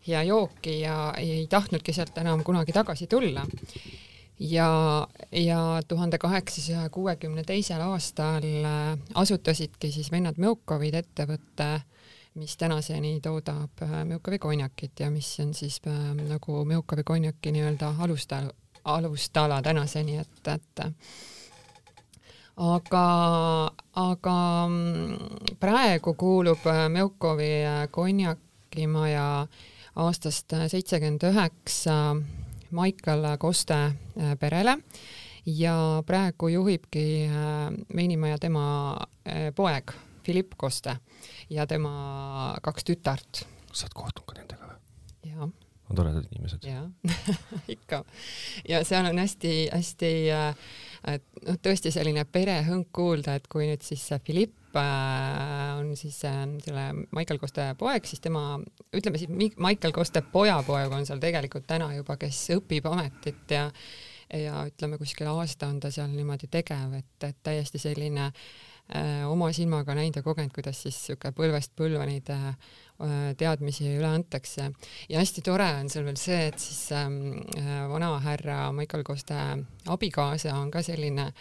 ja 0.07 0.23
jooki 0.27 0.81
ja 0.81 1.13
ei 1.17 1.45
tahtnudki 1.49 1.95
sealt 1.95 2.17
enam 2.19 2.43
kunagi 2.43 2.75
tagasi 2.75 3.07
tulla. 3.07 3.45
ja, 4.39 5.07
ja 5.31 5.61
tuhande 5.87 6.17
kaheksasaja 6.17 6.89
kuuekümne 6.89 7.43
teisel 7.47 7.81
aastal 7.85 8.43
äh, 8.43 8.97
asutasidki 9.15 9.91
siis 9.91 10.11
vennad 10.11 10.41
Meukovid 10.41 10.99
ettevõtte 10.99 11.77
mis 12.35 12.57
tänaseni 12.57 13.19
toodab 13.21 13.81
äh, 13.81 14.05
Meukavi 14.05 14.39
konjakit 14.39 14.99
ja 14.99 15.11
mis 15.11 15.39
on 15.39 15.53
siis 15.53 15.81
äh, 15.87 16.15
nagu 16.29 16.65
Meukavi 16.65 17.03
konjaki 17.03 17.51
nii-öelda 17.51 17.93
alustala, 17.99 18.51
alustala 18.83 19.61
tänaseni, 19.61 20.17
et, 20.17 20.47
et 20.47 20.83
aga, 22.57 23.05
aga 23.95 24.67
mm, 24.67 25.17
praegu 25.59 26.13
kuulub 26.13 26.67
äh, 26.67 26.87
Meukovi 26.89 27.51
konjakimaja 27.91 29.47
aastast 29.95 30.53
seitsekümmend 30.67 31.23
üheksa 31.27 32.15
Michael 32.71 33.27
Koste 33.37 33.79
perele 34.39 34.77
ja 35.45 35.75
praegu 36.05 36.47
juhibki 36.47 37.27
veinimaja 37.95 38.37
tema 38.39 38.63
poeg 39.55 39.91
Philipp 40.23 40.55
Koste 40.57 40.97
ja 41.49 41.67
tema 41.67 42.55
kaks 42.63 42.85
tütart. 42.87 43.43
sa 43.71 43.87
oled 43.87 43.95
kohtunud 43.95 44.27
ka 44.27 44.37
nendega 44.37 44.67
või? 44.67 44.79
jaa. 45.31 45.47
on 45.89 45.95
toredad 45.95 46.27
inimesed? 46.31 46.65
jaa 46.67 46.89
ikka. 47.75 48.03
ja 48.69 48.83
seal 48.87 49.07
on 49.09 49.21
hästi-hästi 49.21 50.13
äh, 50.35 50.71
noh, 51.47 51.59
tõesti 51.63 51.93
selline 51.93 52.25
perehõng 52.25 52.89
kuulda, 52.93 53.35
et 53.39 53.47
kui 53.51 53.67
nüüd 53.69 53.85
siis 53.85 54.07
Philipp 54.25 54.77
äh, 54.77 55.79
on 55.79 55.95
siis 55.99 56.21
äh, 56.27 56.43
selle 56.65 56.87
Michael 57.15 57.41
Koste 57.41 57.71
poeg, 57.79 58.07
siis 58.09 58.23
tema, 58.23 58.59
ütleme 58.93 59.21
siis 59.21 59.31
Michael 59.31 59.95
Koste 59.95 60.23
pojapoeg 60.33 60.93
on 60.95 61.07
seal 61.07 61.23
tegelikult 61.23 61.67
täna 61.69 61.93
juba, 61.95 62.17
kes 62.21 62.47
õpib 62.57 62.89
ametit 62.91 63.57
ja 63.57 63.69
ja 64.31 64.61
ütleme, 64.63 64.95
kuskil 64.95 65.27
aasta 65.27 65.67
on 65.67 65.81
ta 65.83 65.89
seal 65.91 66.07
niimoodi 66.13 66.47
tegev, 66.47 66.93
et, 66.95 67.23
et 67.27 67.39
täiesti 67.43 67.81
selline 67.83 68.29
Äh, 68.31 68.70
oma 69.31 69.51
silmaga 69.55 69.95
näinud 69.95 70.19
ja 70.19 70.23
kogenud, 70.23 70.51
kuidas 70.55 70.81
siis 70.83 70.97
sihuke 71.05 71.31
põlvest 71.35 71.71
põlve 71.79 72.03
neid 72.09 72.27
äh, 72.33 72.49
teadmisi 73.39 73.87
üle 73.95 74.09
antakse. 74.09 74.71
ja 75.09 75.19
hästi 75.19 75.41
tore 75.45 75.67
on 75.79 75.89
seal 75.89 76.05
veel 76.05 76.19
see, 76.19 76.47
et 76.51 76.59
siis 76.59 76.91
ähm, 76.91 77.41
äh, 77.57 77.87
vanahärra 77.89 78.71
Michael 78.75 79.03
Koste 79.07 79.37
abikaasa 79.87 80.55
on 80.59 80.71
ka 80.71 80.83
selline 80.83 81.31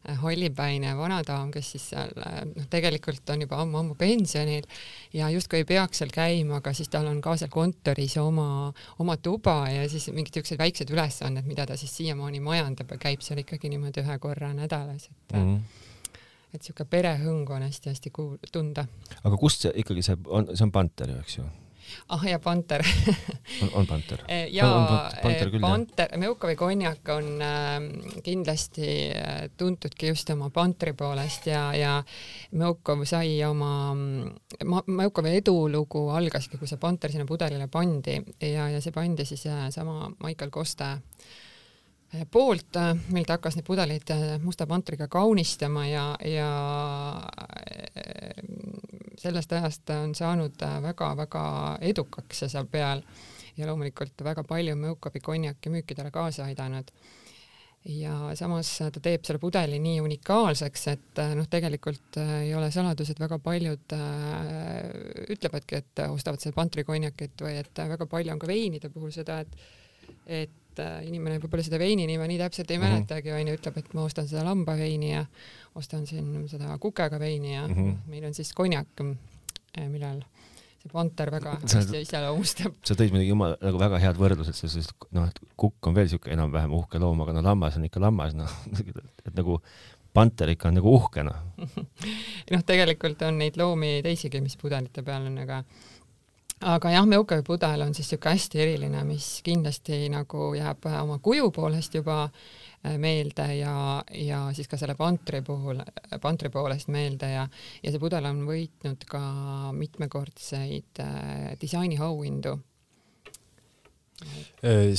hallipäine 0.00 0.94
vanadaam, 0.96 1.50
kes 1.52 1.74
siis 1.74 1.90
seal 1.90 2.14
noh, 2.16 2.64
tegelikult 2.72 3.28
on 3.34 3.42
juba 3.44 3.58
ammu-ammu 3.60 3.98
pensionil 4.00 4.64
ja 5.12 5.28
justkui 5.28 5.60
ei 5.60 5.66
peaks 5.68 6.00
seal 6.00 6.14
käima, 6.14 6.62
aga 6.62 6.72
siis 6.72 6.88
tal 6.88 7.10
on 7.10 7.20
ka 7.20 7.34
seal 7.36 7.52
kontoris 7.52 8.16
oma, 8.22 8.72
oma 8.98 9.18
tuba 9.20 9.58
ja 9.68 9.84
siis 9.92 10.08
mingid 10.14 10.38
siuksed 10.38 10.62
väiksed 10.62 10.94
ülesanded, 10.94 11.44
mida 11.44 11.68
ta 11.68 11.76
siis 11.76 11.92
siiamaani 12.00 12.40
majandab 12.40 12.96
ja 12.96 13.02
käib 13.02 13.20
seal 13.26 13.44
ikkagi 13.44 13.68
niimoodi 13.68 14.00
ühe 14.00 14.18
korra 14.22 14.54
nädalas, 14.56 15.10
et 15.10 15.36
mm. 15.36 15.44
-hmm 15.44 15.88
et 16.54 16.62
sihuke 16.62 16.84
perehõng 16.84 17.48
on 17.54 17.66
hästi-hästi 17.66 18.12
kuul-, 18.14 18.38
tunda. 18.52 18.86
aga 19.22 19.40
kust 19.40 19.66
see 19.66 19.74
ikkagi 19.84 20.06
see 20.06 20.20
on, 20.26 20.50
see 20.54 20.66
on 20.66 20.72
panter 20.74 21.14
ju, 21.14 21.18
eks 21.24 21.40
ju? 21.40 21.48
ah 22.08 22.24
ja 22.26 22.38
Panter 22.38 22.82
on, 23.62 23.70
on 23.74 23.86
Panter? 23.86 24.18
ja 24.50 24.66
on, 24.66 24.82
on 24.82 24.86
Panter, 25.22 25.50
Panter, 25.60 26.18
Meukovi 26.18 26.56
konjak 26.56 27.08
on 27.08 27.42
äh, 27.42 28.22
kindlasti 28.22 29.10
äh, 29.10 29.50
tuntudki 29.56 30.10
just 30.10 30.30
oma 30.30 30.50
Panteri 30.50 30.92
poolest 30.92 31.46
ja, 31.46 31.70
ja 31.74 32.02
Meukov 32.52 33.04
sai 33.04 33.44
oma, 33.44 33.94
Meukovi 34.86 35.36
edulugu 35.40 36.08
algaski, 36.14 36.58
kui 36.58 36.70
see 36.70 36.80
Panter 36.80 37.12
sinna 37.12 37.26
pudelile 37.26 37.68
pandi 37.68 38.20
ja, 38.40 38.68
ja 38.70 38.80
see 38.80 38.94
pandi 38.94 39.26
siis 39.28 39.46
äh, 39.50 39.68
sama 39.74 40.10
Michael 40.22 40.50
Koste 40.54 40.92
äh, 40.94 41.38
poolt, 42.30 42.76
äh, 42.76 42.94
mil 43.14 43.26
ta 43.26 43.38
hakkas 43.38 43.56
neid 43.58 43.66
pudeleid 43.66 44.14
musta 44.42 44.66
pantriga 44.66 45.06
kaunistama 45.08 45.86
ja, 45.86 46.06
ja 46.26 46.50
sellest 49.20 49.52
ajast 49.52 49.90
on 49.94 50.14
saanud 50.18 50.64
väga-väga 50.82 51.44
edukaks 51.92 52.44
seal 52.48 52.66
peal 52.70 53.04
ja 53.56 53.68
loomulikult 53.68 54.24
väga 54.24 54.44
palju 54.48 54.76
Mõukabi 54.78 55.22
konjaki 55.22 55.72
müükidele 55.72 56.10
kaasa 56.10 56.48
aidanud. 56.48 56.90
ja 57.84 58.12
samas 58.36 58.74
ta 58.78 59.00
teeb 59.00 59.24
selle 59.24 59.40
pudeli 59.40 59.78
nii 59.80 60.00
unikaalseks, 60.04 60.82
et 60.92 61.20
noh, 61.34 61.46
tegelikult 61.48 62.18
ei 62.20 62.50
ole 62.54 62.68
saladus, 62.70 63.08
et 63.08 63.20
väga 63.20 63.38
paljud 63.40 63.94
äh, 63.96 65.30
ütlevadki, 65.32 65.78
et 65.78 66.02
ostavad 66.10 66.42
seda 66.42 66.58
pantrikonjakit 66.58 67.40
või 67.40 67.54
et 67.62 67.80
väga 67.94 68.06
palju 68.06 68.34
on 68.34 68.42
ka 68.42 68.50
veinide 68.50 68.90
puhul 68.92 69.14
seda, 69.14 69.40
et 69.40 69.56
et 70.26 70.59
inimene 71.06 71.38
võib-olla 71.42 71.64
seda 71.66 71.78
veini 71.80 72.06
nime 72.08 72.26
nii 72.30 72.38
täpselt 72.40 72.70
ei 72.70 72.78
mm 72.78 72.84
-hmm. 72.84 73.00
mäletagi, 73.00 73.32
onju, 73.36 73.56
ütleb, 73.58 73.78
et 73.82 73.94
ma 73.94 74.04
ostan 74.08 74.28
seda 74.28 74.44
lambaveini 74.46 75.12
ja 75.12 75.24
ostan 75.74 76.06
siin 76.06 76.48
seda 76.48 76.78
kukega 76.78 77.18
veini 77.20 77.54
ja 77.54 77.68
mm 77.68 77.74
-hmm. 77.74 77.96
meil 78.06 78.24
on 78.24 78.34
siis 78.34 78.52
konjak, 78.52 78.88
eh, 79.00 79.88
millel 79.88 80.22
see 80.80 80.92
panter 80.92 81.30
väga 81.30 81.58
hästi 81.60 82.00
iseloomustab. 82.06 82.74
sa 82.84 82.94
tõid 82.96 83.12
muidugi 83.12 83.28
jumala 83.34 83.56
nagu 83.60 83.78
väga 83.78 83.98
head 84.00 84.16
võrdlused, 84.16 84.56
sest 84.56 84.94
noh, 85.12 85.28
et 85.28 85.40
kukk 85.56 85.86
on 85.86 85.94
veel 85.94 86.08
siuke 86.08 86.32
enam-vähem 86.32 86.72
uhke 86.72 86.98
loom, 86.98 87.20
aga 87.20 87.36
no 87.36 87.42
lammas 87.44 87.76
on 87.76 87.84
ikka 87.84 88.00
lammas, 88.00 88.34
noh 88.34 88.50
et 89.26 89.34
nagu 89.36 89.60
panter 90.16 90.54
ikka 90.54 90.70
on 90.70 90.78
nagu 90.80 90.94
uhke, 90.96 91.24
noh. 91.26 91.36
noh, 92.54 92.64
tegelikult 92.66 93.22
on 93.28 93.38
neid 93.42 93.60
loomi 93.60 94.00
teisigi, 94.06 94.40
mis 94.40 94.56
pudelite 94.60 95.04
peal 95.06 95.28
on, 95.28 95.36
aga 95.44 95.62
aga 96.60 96.90
jah, 96.90 97.06
Meukavi 97.06 97.42
pudel 97.46 97.82
on 97.82 97.94
siis 97.94 98.10
niisugune 98.10 98.34
hästi 98.36 98.60
eriline, 98.60 99.04
mis 99.04 99.28
kindlasti 99.44 100.08
nagu 100.12 100.54
jääb 100.54 100.90
oma 101.00 101.18
kuju 101.18 101.50
poolest 101.56 101.94
juba 101.94 102.26
Äh, 102.86 102.98
meelde 102.98 103.44
ja, 103.58 104.02
ja 104.16 104.38
siis 104.56 104.68
ka 104.68 104.78
selle 104.80 104.94
pantri 104.96 105.42
puhul, 105.44 105.82
pantri 106.22 106.48
poolest 106.48 106.88
meelde 106.88 107.28
ja, 107.28 107.42
ja 107.82 107.90
see 107.92 108.00
pudel 108.00 108.24
on 108.24 108.38
võitnud 108.48 109.04
ka 109.04 109.20
mitmekordseid 109.76 111.02
äh, 111.04 111.50
disainiauhindu 111.60 112.54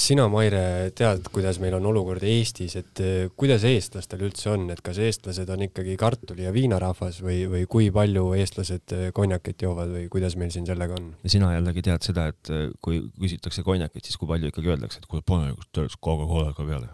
sina, 0.01 0.25
Maire, 0.31 0.91
tead, 0.97 1.27
kuidas 1.33 1.59
meil 1.61 1.75
on 1.77 1.85
olukord 1.91 2.23
Eestis, 2.25 2.75
et 2.79 3.01
kuidas 3.37 3.65
eestlastel 3.67 4.23
üldse 4.25 4.49
on, 4.53 4.69
et 4.73 4.81
kas 4.81 4.97
eestlased 5.01 5.49
on 5.53 5.65
ikkagi 5.67 5.97
kartuli- 6.01 6.47
ja 6.47 6.53
viinarahvas 6.55 7.21
või, 7.21 7.43
või 7.51 7.67
kui 7.69 7.91
palju 7.93 8.31
eestlased 8.39 8.95
konjakit 9.17 9.61
joovad 9.61 9.93
või 9.93 10.07
kuidas 10.13 10.37
meil 10.39 10.53
siin 10.53 10.65
sellega 10.69 10.97
on? 10.97 11.11
sina 11.29 11.53
jällegi 11.53 11.85
tead 11.85 12.07
seda, 12.07 12.29
et 12.33 12.53
kui 12.81 13.03
küsitakse 13.19 13.63
konjakit, 13.67 14.07
siis 14.07 14.17
kui 14.17 14.31
palju 14.31 14.49
ikkagi 14.49 14.73
öeldakse, 14.73 15.03
et 15.03 15.11
kuule, 15.11 15.25
pane 15.27 15.53
Coca-Cola 16.01 16.55
ka 16.57 16.65
peale? 16.65 16.89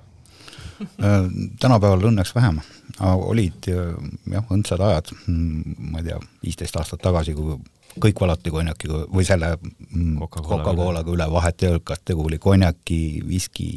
Äh, 1.01 1.25
tänapäeval 1.59 2.03
õnneks 2.11 2.33
vähem, 2.35 2.59
olid 3.01 3.65
jah, 3.69 4.45
õndsad 4.53 4.81
ajad, 4.83 5.09
mm, 5.25 5.77
ma 5.91 6.01
ei 6.01 6.09
tea, 6.09 6.19
viisteist 6.43 6.77
aastat 6.77 7.01
tagasi, 7.01 7.33
kui 7.37 7.57
kõik 8.03 8.21
valati 8.23 8.53
konjakiga 8.53 9.03
või 9.13 9.25
selle 9.27 9.53
mm, 9.61 10.17
Coca-Colaga 10.33 11.13
üle, 11.13 11.29
vahet 11.31 11.63
ei 11.63 11.71
olnud, 11.71 11.85
kas 11.87 12.03
tegu 12.05 12.25
oli 12.27 12.39
konjaki, 12.41 12.99
viski, 13.27 13.69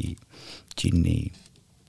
džinni, 0.75 1.17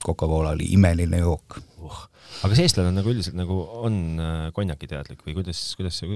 Coca-Cola 0.03 0.55
oli 0.57 0.71
imeline 0.75 1.21
jook. 1.23 1.59
Uh.. 1.83 2.01
aga 2.41 2.53
kas 2.53 2.63
eestlane 2.63 2.93
nagu 2.95 3.11
üldiselt 3.11 3.35
nagu 3.35 3.59
on 3.83 4.01
äh, 4.21 4.49
konjakiteadlik 4.55 5.23
või 5.27 5.37
kuidas, 5.41 5.61
kuidas 5.77 5.99
see 5.99 6.09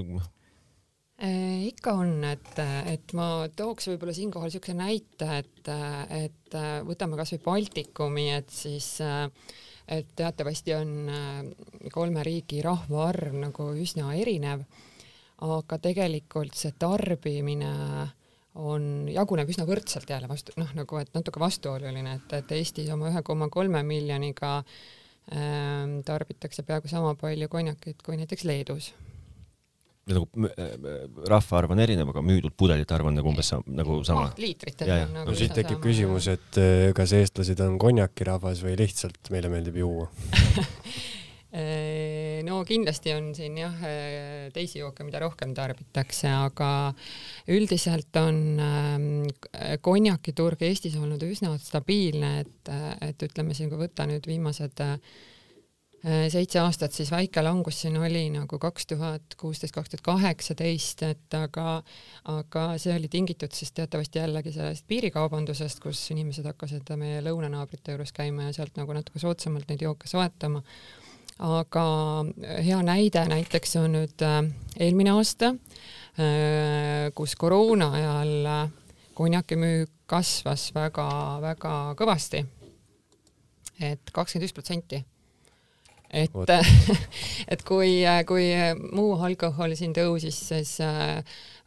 Äh, 1.18 1.66
ikka 1.66 1.96
on, 1.98 2.12
et, 2.22 2.52
et 2.86 3.12
ma 3.18 3.48
tooks 3.58 3.88
võib-olla 3.90 4.12
siinkohal 4.14 4.52
niisuguse 4.52 4.76
näite, 4.78 5.26
et, 5.42 5.70
et 6.14 6.58
võtame 6.86 7.18
kasvõi 7.18 7.40
Baltikumi, 7.42 8.28
et 8.36 8.54
siis 8.54 9.00
et 9.88 10.08
teatavasti 10.14 10.76
on 10.76 10.92
kolme 11.90 12.22
riigi 12.22 12.60
rahvaarv 12.62 13.34
nagu 13.40 13.70
üsna 13.82 14.12
erinev, 14.14 14.62
aga 15.46 15.78
tegelikult 15.82 16.56
see 16.58 16.74
tarbimine 16.78 17.72
on, 18.58 18.86
jaguneb 19.12 19.50
üsna 19.52 19.66
võrdselt 19.68 20.08
jälle 20.10 20.28
vastu, 20.30 20.54
noh, 20.58 20.70
nagu 20.76 21.00
et 21.00 21.12
natuke 21.14 21.40
vastuoluline, 21.42 22.16
et, 22.18 22.38
et 22.40 22.56
Eestis 22.58 22.88
oma 22.94 23.12
ühe 23.12 23.22
koma 23.26 23.50
kolme 23.52 23.82
miljoniga 23.86 24.56
ähm, 25.30 26.00
tarbitakse 26.06 26.64
peaaegu 26.66 26.90
sama 26.90 27.14
palju 27.18 27.50
konjakit 27.52 28.02
kui 28.02 28.18
näiteks 28.18 28.48
Leedus. 28.48 28.90
Nagu 30.08 30.24
rahvaarv 31.28 31.74
on 31.74 31.82
erinev, 31.84 32.08
aga 32.14 32.22
müüdud 32.24 32.54
pudelite 32.56 32.94
arv 32.96 33.10
on 33.10 33.18
nagu 33.18 33.28
umbes 33.28 33.50
sam, 33.52 33.62
nagu 33.68 33.98
sama. 34.08 34.30
oh,. 34.30 34.38
liitritel 34.40 34.90
on 34.94 35.12
nagu 35.18 35.28
no 35.28 35.36
siit 35.36 35.52
tekib 35.58 35.82
küsimus, 35.84 36.30
et 36.32 36.58
eh, 36.62 36.88
kas 36.96 37.12
eestlased 37.18 37.60
on 37.66 37.76
konjakirahvas 37.82 38.64
või 38.64 38.78
lihtsalt 38.80 39.28
meile 39.34 39.52
meeldib 39.52 39.76
juua 39.82 40.08
no 42.58 42.64
kindlasti 42.66 43.14
on 43.14 43.30
siin 43.38 43.56
jah 43.60 43.86
eh, 43.86 44.50
teisi 44.54 44.82
jooke, 44.82 45.06
mida 45.06 45.22
rohkem 45.22 45.54
tarbitakse, 45.56 46.30
aga 46.48 46.70
üldiselt 47.54 48.18
on 48.20 48.42
äh, 48.62 49.78
konjakiturg 49.84 50.66
Eestis 50.68 50.98
olnud 50.98 51.22
üsna 51.28 51.54
stabiilne, 51.62 52.34
et, 52.44 52.72
et 53.08 53.26
ütleme 53.28 53.56
siin, 53.56 53.70
kui 53.70 53.86
võtta 53.86 54.08
nüüd 54.10 54.26
viimased 54.28 54.86
Äh, 56.06 56.28
seitse 56.30 56.60
aastat 56.62 56.94
siis 56.94 57.08
väike 57.10 57.42
langus 57.42 57.80
siin 57.82 57.96
oli 57.98 58.28
nagu 58.30 58.58
kaks 58.62 58.84
tuhat 58.92 59.34
kuusteist, 59.40 59.74
kaks 59.74 59.90
tuhat 59.90 60.04
kaheksateist, 60.06 61.02
et 61.02 61.34
aga, 61.34 61.80
aga 62.30 62.66
see 62.78 62.92
oli 62.94 63.10
tingitud 63.10 63.50
siis 63.56 63.74
teatavasti 63.74 64.20
jällegi 64.20 64.52
sellest 64.54 64.86
piirikaubandusest, 64.86 65.82
kus 65.82 66.04
inimesed 66.14 66.46
hakkasid 66.46 66.92
meie 67.00 67.18
lõunanaabrite 67.26 67.96
juures 67.96 68.14
käima 68.14 68.46
ja 68.46 68.54
sealt 68.54 68.78
nagu 68.78 68.94
natuke 68.94 69.18
soodsamalt 69.18 69.66
neid 69.72 69.82
jooke 69.82 70.06
soetama. 70.06 70.62
Aga 71.38 71.84
hea 72.66 72.80
näide 72.82 73.24
näiteks 73.30 73.76
on 73.78 73.92
nüüd 73.94 74.24
äh, 74.26 74.40
eelmine 74.78 75.14
aasta, 75.14 75.54
äh, 76.18 77.08
kus 77.14 77.36
koroona 77.38 77.92
ajal 77.98 78.34
konjaki 79.18 79.58
müük 79.58 79.92
kasvas 80.08 80.70
väga-väga 80.74 81.76
kõvasti 81.98 82.42
et. 82.42 83.92
et 83.92 84.12
kakskümmend 84.12 84.48
üks 84.48 84.56
protsenti 84.56 85.02
et, 86.10 86.52
et 87.52 87.64
kui, 87.66 88.00
kui 88.28 88.46
muu 88.96 89.12
alkohol 89.28 89.74
siin 89.78 89.92
tõusis, 89.96 90.38
siis 90.50 90.74
äh, 90.84 91.18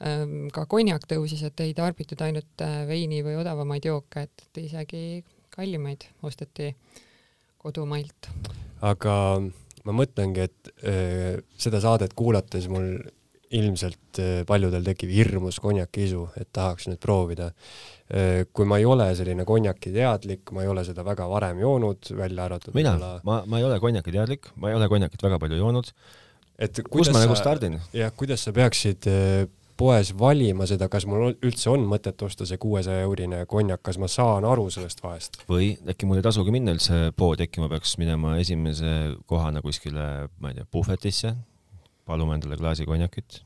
ähm, 0.06 0.50
ka 0.54 0.66
konjak 0.70 1.06
tõusis, 1.10 1.44
et 1.48 1.66
ei 1.66 1.76
tarbitud 1.78 2.22
ainult 2.26 2.66
äh, 2.66 2.82
veini 2.90 3.22
või 3.26 3.38
odavamaid 3.42 3.86
jooke, 3.86 4.26
et 4.28 4.62
isegi 4.64 5.22
kallimaid 5.54 6.08
osteti 6.26 6.72
kodumailt. 7.62 8.32
aga 8.82 9.16
ma 9.88 9.96
mõtlengi, 9.96 10.46
et 10.46 10.72
äh, 10.86 11.42
seda 11.60 11.82
saadet 11.84 12.16
kuulates 12.18 12.68
mul 12.72 12.94
ilmselt 13.52 14.20
äh, 14.22 14.42
paljudel 14.48 14.86
tekib 14.86 15.12
hirmus 15.12 15.60
konjakiisu, 15.64 16.26
et 16.40 16.50
tahaks 16.56 16.88
nüüd 16.88 17.02
proovida. 17.04 17.52
Äh, 18.12 18.44
kui 18.54 18.68
ma 18.68 18.80
ei 18.80 18.88
ole 18.88 19.10
selline 19.18 19.46
konjaki 19.48 19.94
teadlik, 19.96 20.54
ma 20.56 20.66
ei 20.66 20.72
ole 20.72 20.86
seda 20.88 21.06
väga 21.08 21.28
varem 21.32 21.62
joonud, 21.64 22.12
välja 22.18 22.48
arvatud 22.48 22.78
mina 22.78 22.96
olla..., 22.98 23.14
ma, 23.28 23.42
ma 23.48 23.62
ei 23.62 23.68
ole 23.68 23.80
konjaki 23.84 24.16
teadlik, 24.16 24.52
ma 24.56 24.72
ei 24.72 24.80
ole 24.80 24.90
konjakit 24.92 25.24
väga 25.28 25.40
palju 25.42 25.60
joonud. 25.60 25.92
et 26.62 26.84
kus 26.94 27.12
ma 27.12 27.24
nagu 27.24 27.36
stardin? 27.40 27.80
jah, 27.96 28.14
kuidas 28.16 28.46
sa 28.48 28.56
peaksid 28.56 29.08
poes 29.82 30.12
valima 30.18 30.68
seda, 30.70 30.88
kas 30.92 31.08
mul 31.10 31.34
üldse 31.34 31.70
on 31.74 31.86
mõtet 31.90 32.22
osta 32.26 32.46
see 32.48 32.60
kuuesaja 32.62 33.06
eurine 33.08 33.44
konjak, 33.50 33.82
kas 33.88 33.98
ma 34.02 34.10
saan 34.12 34.46
aru 34.48 34.68
sellest 34.74 35.02
vahest? 35.04 35.42
või 35.50 35.74
äkki 35.90 36.10
mul 36.10 36.22
ei 36.22 36.26
tasugi 36.26 36.54
minna 36.54 36.76
üldse 36.78 37.04
poodi, 37.18 37.48
äkki 37.50 37.64
ma 37.64 37.70
peaks 37.72 37.96
minema 38.02 38.36
esimese 38.42 39.16
kohana 39.30 39.64
kuskile, 39.66 40.10
ma 40.40 40.52
ei 40.52 40.60
tea, 40.60 40.68
puhvetisse 40.72 41.34
palume 42.06 42.38
endale 42.38 42.60
klaasi 42.60 42.86
konjakit 42.90 43.42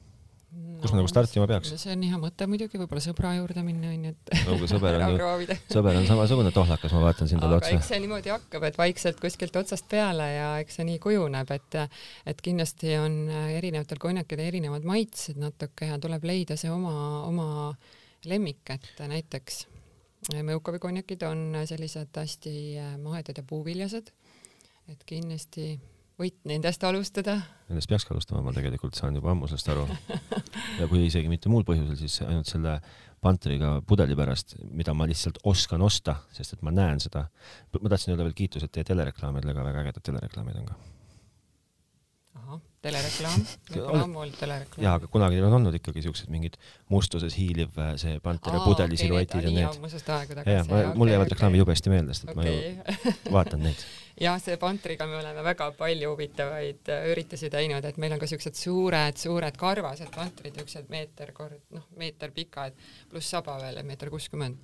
no,. 0.75 0.81
kus 0.83 0.93
ma 0.93 0.99
nagu 0.99 1.11
startima 1.11 1.47
peaks? 1.49 1.73
see 1.81 1.93
on 1.95 2.05
hea 2.05 2.19
mõte 2.21 2.47
muidugi, 2.51 2.79
võib-olla 2.81 3.03
sõbra 3.03 3.33
juurde 3.37 3.65
minna 3.65 3.91
onju, 3.93 4.13
et 4.13 4.33
no 4.45 4.69
sõber 4.69 4.97
on 5.07 5.15
ju, 5.19 5.59
sõber 5.73 5.99
on 6.01 6.07
samasugune 6.09 6.53
tohlakas, 6.55 6.95
ma 6.95 7.03
vaatan 7.07 7.31
siin 7.31 7.43
talle 7.43 7.59
otsa. 7.59 7.73
eks 7.75 7.91
see 7.93 8.01
niimoodi 8.03 8.33
hakkab, 8.33 8.67
et 8.69 8.79
vaikselt 8.79 9.21
kuskilt 9.23 9.55
otsast 9.61 9.87
peale 9.91 10.29
ja 10.33 10.49
eks 10.63 10.79
see 10.79 10.89
nii 10.91 11.01
kujuneb, 11.03 11.53
et 11.55 11.79
et 12.29 12.41
kindlasti 12.45 12.95
on 12.99 13.21
erinevatel 13.31 14.01
konjakidel 14.01 14.49
erinevad 14.49 14.87
maitsed 14.87 15.39
natuke 15.41 15.89
ja 15.91 15.99
tuleb 16.01 16.27
leida 16.27 16.59
see 16.59 16.71
oma, 16.73 16.95
oma 17.27 17.47
lemmik, 18.29 18.63
et 18.73 19.07
näiteks 19.07 19.65
Mõukovi 20.25 20.79
konjakid 20.81 21.21
on 21.27 21.51
sellised 21.69 22.17
hästi 22.17 22.51
mahedad 22.97 23.37
ja 23.37 23.43
puuviljased, 23.45 24.07
et 24.89 25.03
kindlasti 25.05 25.75
võit 26.21 26.37
nendest 26.47 26.83
alustada. 26.87 27.39
Nendest 27.69 27.89
peakski 27.91 28.13
alustama, 28.15 28.43
ma 28.45 28.53
tegelikult 28.55 28.97
saan 28.97 29.17
juba 29.17 29.33
ammu 29.33 29.49
sellest 29.51 29.71
aru. 29.73 29.85
ja 30.79 30.87
kui 30.91 31.05
isegi 31.07 31.31
mitte 31.31 31.51
muul 31.51 31.67
põhjusel, 31.67 31.97
siis 31.99 32.21
ainult 32.27 32.51
selle 32.51 32.79
Pantriga 33.25 33.79
pudeli 33.87 34.13
pärast, 34.13 34.53
mida 34.75 34.93
ma 34.93 35.07
lihtsalt 35.09 35.39
oskan 35.49 35.81
osta, 35.81 36.19
sest 36.35 36.57
et 36.57 36.65
ma 36.65 36.73
näen 36.75 37.01
seda. 37.01 37.25
ma 37.79 37.89
tahtsin 37.89 38.13
öelda 38.13 38.27
veel 38.27 38.37
kiitused 38.37 38.69
teie 38.69 38.85
telereklaamidele, 38.85 39.55
aga 39.55 39.65
väga 39.71 39.81
ägedad 39.87 40.05
telereklaamid 40.11 40.59
on 40.61 40.67
ka 40.69 40.77
ahah, 42.45 42.61
telereklaam, 42.85 43.43
juba 43.73 43.99
ammu 44.03 44.21
olnud 44.23 44.37
telereklaam. 44.39 44.83
jaa, 44.85 44.95
aga 44.99 45.09
kunagi 45.11 45.41
on 45.41 45.57
olnud 45.57 45.77
ikkagi 45.79 46.03
siuksed 46.05 46.31
mingid 46.33 46.57
mustuses 46.93 47.37
hiiliv 47.39 47.77
äh, 47.81 47.93
see 48.01 48.19
Panteri 48.23 48.61
pudeli 48.61 48.97
okay, 48.97 49.03
siluetid 49.03 49.47
ja 49.47 49.53
need. 49.55 49.69
ammusest 49.71 50.09
aega 50.13 50.41
tagasi. 50.41 50.55
jaa, 50.57 50.65
mulle 50.67 50.91
okay, 50.91 51.13
jäävad 51.15 51.25
okay. 51.25 51.35
reklaamid 51.35 51.63
jubesti 51.63 51.93
meelde, 51.93 52.17
sest 52.17 52.29
et 52.29 52.35
okay. 52.35 52.75
ma 52.85 52.97
ju 52.99 53.33
vaatan 53.39 53.65
neid. 53.69 53.85
jah, 54.21 54.39
see 54.39 54.57
Pantriga 54.61 55.07
me 55.09 55.17
oleme 55.19 55.43
väga 55.43 55.69
palju 55.77 56.11
huvitavaid 56.13 56.91
äh, 56.93 57.07
üritusi 57.11 57.49
teinud, 57.51 57.85
et 57.85 57.97
meil 58.01 58.15
on 58.15 58.21
ka 58.21 58.29
siuksed 58.29 58.57
suured, 58.57 59.19
suured 59.19 59.57
karvased 59.59 60.11
pantrid, 60.15 60.55
niisugused 60.55 60.91
meeter 60.93 61.33
kord, 61.35 61.59
noh, 61.75 61.87
meeter 61.99 62.31
pikad, 62.35 62.77
pluss 63.11 63.33
saba 63.35 63.57
veel, 63.63 63.81
meeter 63.87 64.11
kuuskümmend. 64.13 64.61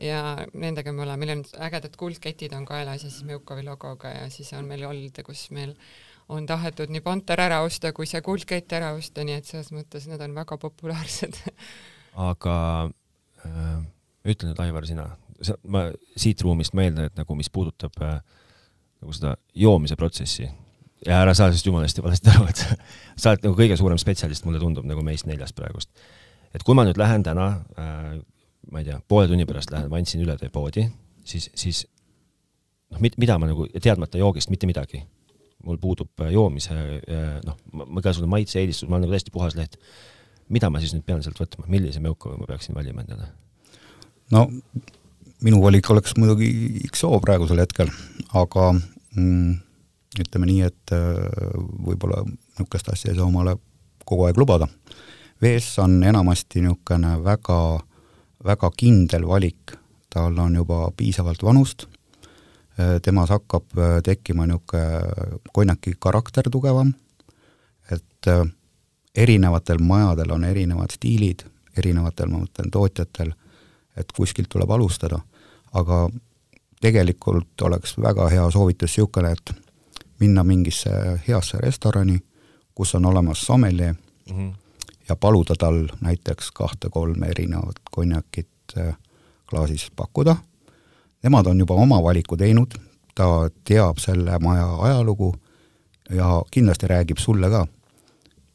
Ja 0.00 0.22
nendega 0.56 0.92
me 0.92 1.04
oleme, 1.04 1.20
meil 1.20 1.34
on 1.36 1.42
ägedad 1.66 1.96
kuldketid 2.00 2.54
on 2.56 2.64
kaelas 2.68 3.04
ja 3.04 3.10
siis 3.10 3.26
Meukovi 3.28 3.64
logoga 3.66 4.08
ja 4.14 4.24
siis 4.32 4.48
on 4.56 4.64
meil 4.68 4.86
olnud, 4.88 5.20
kus 5.26 5.50
meil 5.52 5.74
on 6.32 6.46
tahetud 6.48 6.92
nii 6.92 7.02
Panter 7.04 7.40
ära 7.44 7.60
osta 7.64 7.92
kui 7.92 8.08
see 8.08 8.22
kuldkett 8.24 8.72
ära 8.72 8.94
osta, 8.96 9.24
nii 9.24 9.36
et 9.36 9.48
selles 9.48 9.68
mõttes 9.74 10.08
need 10.08 10.22
on 10.24 10.36
väga 10.36 10.56
populaarsed. 10.60 11.36
Aga 12.28 12.54
äh, 13.44 13.82
ütle 14.32 14.48
nüüd, 14.48 14.62
Aivar, 14.64 14.88
sina, 14.88 15.10
ma 15.68 15.86
siit 16.16 16.40
ruumist 16.44 16.76
meeldan, 16.76 17.10
et 17.10 17.20
nagu 17.20 17.36
mis 17.36 17.52
puudutab 17.52 18.00
äh, 18.00 18.20
nagu 19.02 19.14
seda 19.16 19.36
joomise 19.58 19.96
protsessi 19.98 20.46
ja 21.06 21.20
ära 21.22 21.34
saa 21.34 21.50
sellest 21.50 21.66
jumala 21.66 21.86
hästi 21.88 22.04
valesti 22.04 22.30
aru, 22.32 22.48
et 22.50 22.62
sa 23.18 23.30
oled 23.32 23.46
nagu 23.46 23.56
kõige 23.58 23.78
suurem 23.78 24.00
spetsialist, 24.00 24.46
mulle 24.46 24.60
tundub 24.62 24.86
nagu 24.88 25.02
meist 25.06 25.26
neljast 25.26 25.56
praegust. 25.58 25.90
et 26.54 26.62
kui 26.62 26.76
ma 26.78 26.86
nüüd 26.86 27.00
lähen 27.00 27.24
täna 27.26 27.48
äh,, 27.78 28.20
ma 28.70 28.82
ei 28.82 28.86
tea, 28.86 29.00
poole 29.08 29.28
tunni 29.30 29.46
pärast 29.48 29.72
lähen, 29.74 29.90
ma 29.90 29.98
andsin 29.98 30.22
üle 30.22 30.36
teie 30.38 30.52
poodi, 30.54 30.86
siis, 31.26 31.50
siis 31.58 31.84
noh, 32.92 33.02
mida 33.02 33.38
ma 33.42 33.50
nagu, 33.50 33.66
teadmata 33.74 34.20
joogist 34.20 34.52
mitte 34.54 34.70
midagi 34.70 35.02
mul 35.66 35.78
puudub 35.82 36.22
äh, 36.22 36.32
joomise 36.34 36.74
noh, 37.46 37.58
igasugune 37.98 38.30
maitse-eelistus, 38.30 38.88
ma 38.88 38.96
olen 38.96 39.06
nagu 39.06 39.14
täiesti 39.14 39.34
puhas 39.34 39.58
leht. 39.58 39.78
mida 40.52 40.68
ma 40.70 40.80
siis 40.82 40.92
nüüd 40.92 41.04
pean 41.06 41.22
sealt 41.24 41.38
võtma, 41.38 41.66
millise 41.70 42.00
meuka 42.02 42.34
ma 42.36 42.46
peaksin 42.46 42.74
valima 42.78 43.02
endale? 43.02 43.30
no 44.30 44.46
minu 45.42 45.62
valik 45.62 45.90
oleks 45.90 46.14
muidugi 46.18 46.86
XO 46.92 47.18
praegusel 47.22 47.62
hetkel, 47.62 47.90
aga 48.38 48.72
mm, 49.16 49.54
ütleme 50.20 50.48
nii, 50.48 50.60
et 50.68 50.94
äh, 50.94 51.54
võib-olla 51.86 52.22
niisugust 52.26 52.90
asja 52.92 53.12
ei 53.12 53.18
saa 53.18 53.28
omale 53.28 53.56
kogu 54.04 54.26
aeg 54.26 54.38
lubada. 54.40 54.68
vees 55.42 55.78
on 55.78 56.02
enamasti 56.04 56.60
niisugune 56.62 57.16
väga, 57.24 57.80
väga 58.44 58.70
kindel 58.76 59.26
valik, 59.26 59.76
tal 60.10 60.38
on 60.38 60.54
juba 60.56 60.90
piisavalt 60.96 61.42
vanust. 61.42 61.86
Äh, 62.78 63.00
temas 63.02 63.30
hakkab 63.30 63.78
äh, 63.78 64.00
tekkima 64.04 64.46
niisugune 64.46 65.46
konjaki 65.52 65.96
karakter 65.98 66.50
tugevam, 66.50 66.94
et 67.90 68.28
erinevatel 69.18 69.80
majadel 69.82 70.30
on 70.32 70.44
erinevad 70.44 70.92
stiilid, 70.94 71.42
erinevatel, 71.76 72.30
ma 72.30 72.38
mõtlen, 72.44 72.70
tootjatel, 72.72 73.32
et 73.96 74.12
kuskilt 74.16 74.48
tuleb 74.52 74.70
alustada, 74.70 75.18
aga 75.72 76.06
tegelikult 76.82 77.62
oleks 77.62 77.94
väga 78.02 78.28
hea 78.28 78.44
soovitus 78.50 78.90
niisugune, 78.90 79.32
et 79.32 79.54
minna 80.20 80.44
mingisse 80.44 80.90
heasse 81.28 81.58
restorani, 81.62 82.18
kus 82.74 82.94
on 82.94 83.06
olemas 83.06 83.40
sommeljee 83.46 83.92
mm 83.92 84.36
-hmm. 84.36 84.54
ja 85.08 85.16
paluda 85.16 85.54
tal 85.58 85.88
näiteks 86.00 86.50
kahte-kolme 86.50 87.26
erinevat 87.26 87.78
konjakit 87.90 88.48
klaasis 89.46 89.90
pakkuda 89.96 90.36
nemad 91.22 91.46
on 91.46 91.58
juba 91.58 91.74
oma 91.74 92.02
valiku 92.02 92.36
teinud, 92.36 92.74
ta 93.14 93.26
teab 93.64 94.00
selle 94.02 94.38
maja 94.42 94.66
ajalugu 94.88 95.34
ja 96.10 96.42
kindlasti 96.50 96.86
räägib 96.86 97.18
sulle 97.18 97.50
ka. 97.50 97.66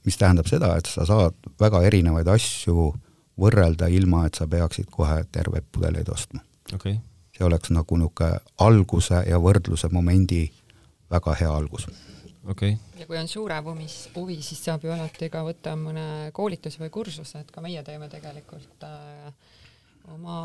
mis 0.05 0.17
tähendab 0.17 0.47
seda, 0.47 0.78
et 0.80 0.86
sa 0.88 1.03
saad 1.05 1.36
väga 1.59 1.82
erinevaid 1.84 2.28
asju 2.32 2.93
võrrelda, 3.39 3.89
ilma 3.91 4.21
et 4.25 4.38
sa 4.39 4.45
peaksid 4.47 4.88
kohe 4.91 5.25
terveid 5.32 5.65
pudeleid 5.71 6.07
ostma 6.09 6.39
okay.. 6.73 6.95
See 7.38 7.46
oleks 7.46 7.70
nagu 7.70 7.98
niisugune 8.02 8.40
alguse 8.66 9.24
ja 9.30 9.38
võrdluse 9.42 9.90
momendi 9.94 10.48
väga 11.12 11.36
hea 11.40 11.52
algus 11.54 11.88
okay.. 12.50 12.78
ja 13.00 13.06
kui 13.08 13.18
on 13.20 13.28
suurem 13.30 13.66
huvi, 13.66 13.88
huvi, 14.16 14.40
siis 14.46 14.64
saab 14.66 14.86
ju 14.86 14.94
alati 14.94 15.30
ka 15.34 15.44
võtta 15.46 15.76
mõne 15.80 16.08
koolituse 16.36 16.82
või 16.82 16.92
kursuse, 16.94 17.44
et 17.44 17.52
ka 17.54 17.64
meie 17.64 17.84
teeme 17.86 18.10
tegelikult 18.12 18.86
äh, 18.88 19.30
oma 20.14 20.40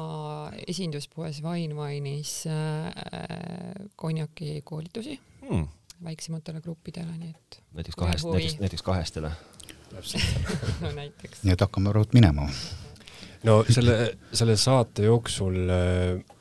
esinduspoes 0.66 1.42
Wine 1.44 1.76
Wine'is 1.78 2.34
äh, 2.50 3.86
konjaki 3.96 4.60
koolitusi 4.66 5.18
hmm. 5.46 5.66
väiksematele 6.04 6.62
gruppidele, 6.64 7.16
nii 7.16 7.32
et. 7.32 7.62
näiteks 7.78 7.98
kahest, 7.98 8.28
näiteks, 8.28 8.60
näiteks 8.60 8.86
kahestele. 8.86 9.32
no 10.82 10.92
näiteks. 10.96 11.42
nii 11.44 11.54
et 11.54 11.66
hakkame 11.66 11.92
rõõt 11.94 12.14
minema. 12.16 12.48
no 13.46 13.62
selle, 13.68 14.14
selle 14.32 14.56
saate 14.60 15.06
jooksul 15.10 15.58
äh, 15.68 16.38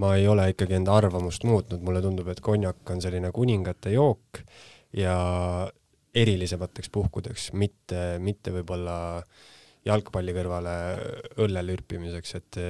ma 0.00 0.14
ei 0.16 0.28
ole 0.28 0.48
ikkagi 0.52 0.78
enda 0.78 0.94
arvamust 0.96 1.44
muutnud, 1.44 1.82
mulle 1.84 2.02
tundub, 2.04 2.28
et 2.32 2.40
konjak 2.40 2.90
on 2.90 3.02
selline 3.04 3.32
kuningate 3.34 3.92
jook 3.92 4.40
ja 4.96 5.16
erilisemateks 6.14 6.92
puhkudeks, 6.92 7.50
mitte, 7.56 8.16
mitte 8.20 8.52
võib-olla 8.52 8.96
äh, 9.18 9.42
jalgpalli 9.86 10.34
kõrvale 10.36 10.76
õlle 11.42 11.64
lürpimiseks, 11.66 12.38
et 12.38 12.60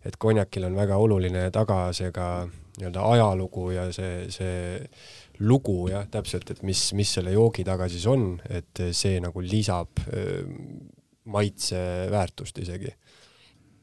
et 0.00 0.16
konjakil 0.16 0.64
on 0.64 0.76
väga 0.78 0.96
oluline 0.96 1.42
taga 1.52 1.90
see 1.92 2.08
ka 2.14 2.46
nii-öelda 2.78 3.02
ajalugu 3.12 3.66
ja 3.74 3.82
see, 3.92 4.30
see 4.32 4.78
lugu 5.44 5.90
jah, 5.92 6.06
täpselt, 6.08 6.48
et 6.54 6.62
mis, 6.64 6.86
mis 6.96 7.12
selle 7.18 7.34
joogi 7.34 7.66
taga 7.68 7.88
siis 7.92 8.06
on, 8.08 8.32
et 8.48 8.80
see 8.96 9.20
nagu 9.20 9.44
lisab 9.44 10.00
maitseväärtust 11.30 12.62
isegi 12.64 12.94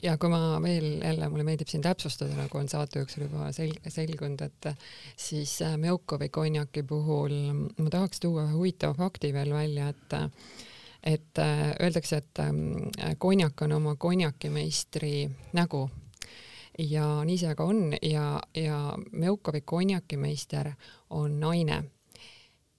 ja 0.04 0.18
kui 0.18 0.30
ma 0.30 0.58
veel 0.64 1.02
jälle, 1.02 1.30
mulle 1.30 1.45
meeldib 1.48 1.70
siin 1.72 1.84
täpsustada, 1.86 2.36
nagu 2.38 2.58
on 2.58 2.70
saate 2.70 3.00
jooksul 3.02 3.26
juba 3.28 3.50
sel-, 3.56 3.78
selgunud, 3.89 4.41
et 4.45 4.72
siis 5.18 5.58
äh, 5.66 5.78
Meukovi 5.82 6.30
konjaki 6.30 6.84
puhul 6.88 7.36
ma 7.78 7.89
tahaks 7.93 8.22
tuua 8.24 8.45
ühe 8.48 8.58
huvitava 8.58 8.98
fakti 8.98 9.34
veel 9.34 9.54
välja, 9.54 9.89
et 9.93 10.20
et 11.08 11.39
äh, 11.39 11.70
öeldakse, 11.80 12.18
et 12.18 12.39
ähm, 12.43 12.89
konjak 13.18 13.62
on 13.62 13.72
oma 13.72 13.95
konjakimeistri 13.95 15.30
nägu 15.56 15.86
ja 16.80 17.06
nii 17.26 17.38
see 17.38 17.56
ka 17.56 17.66
on 17.66 17.93
ja, 18.02 18.39
ja 18.56 18.80
Meukovi 19.12 19.62
konjakimeister 19.62 20.72
on 21.10 21.39
naine. 21.39 21.84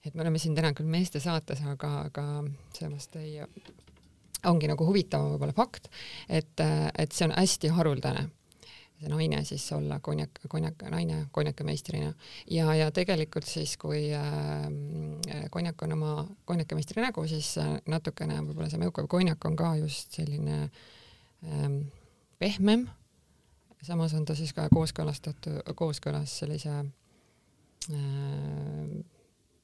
et 0.04 0.14
me 0.14 0.22
oleme 0.22 0.38
siin 0.38 0.54
täna 0.54 0.72
küll 0.72 0.88
meeste 0.88 1.20
saates, 1.20 1.60
aga, 1.66 1.90
aga 2.08 2.26
seepärast 2.72 3.16
ei, 3.16 3.40
ongi 4.46 4.70
nagu 4.70 4.86
huvitav 4.86 5.24
võib-olla 5.32 5.56
fakt, 5.56 5.88
et, 6.28 6.60
et 6.60 7.12
see 7.12 7.26
on 7.26 7.34
hästi 7.34 7.72
haruldane 7.74 8.28
see 8.98 9.10
naine 9.10 9.44
siis 9.46 9.64
olla 9.72 10.00
konjak, 10.02 10.40
konjak, 10.48 10.82
naine 10.90 11.26
konjakimeistrina 11.32 12.12
ja, 12.50 12.74
ja 12.74 12.90
tegelikult 12.94 13.46
siis, 13.46 13.76
kui 13.78 14.08
äh, 14.14 14.66
konjak 15.54 15.82
on 15.86 15.94
oma 15.94 16.14
konjakimeistri 16.44 17.02
nägu, 17.02 17.26
siis 17.30 17.52
äh, 17.62 17.76
natukene 17.86 18.40
võib-olla 18.42 18.70
see 18.72 18.82
Meukovi 18.82 19.10
konjak 19.10 19.44
on 19.46 19.58
ka 19.58 19.74
just 19.78 20.18
selline 20.18 20.70
ähm, 21.46 21.80
pehmem. 22.38 22.88
samas 23.82 24.14
on 24.14 24.24
ta 24.26 24.34
siis 24.34 24.52
ka 24.52 24.68
kooskõlastatud, 24.74 25.62
kooskõlas 25.78 26.38
sellise 26.42 26.74
äh, 26.74 26.88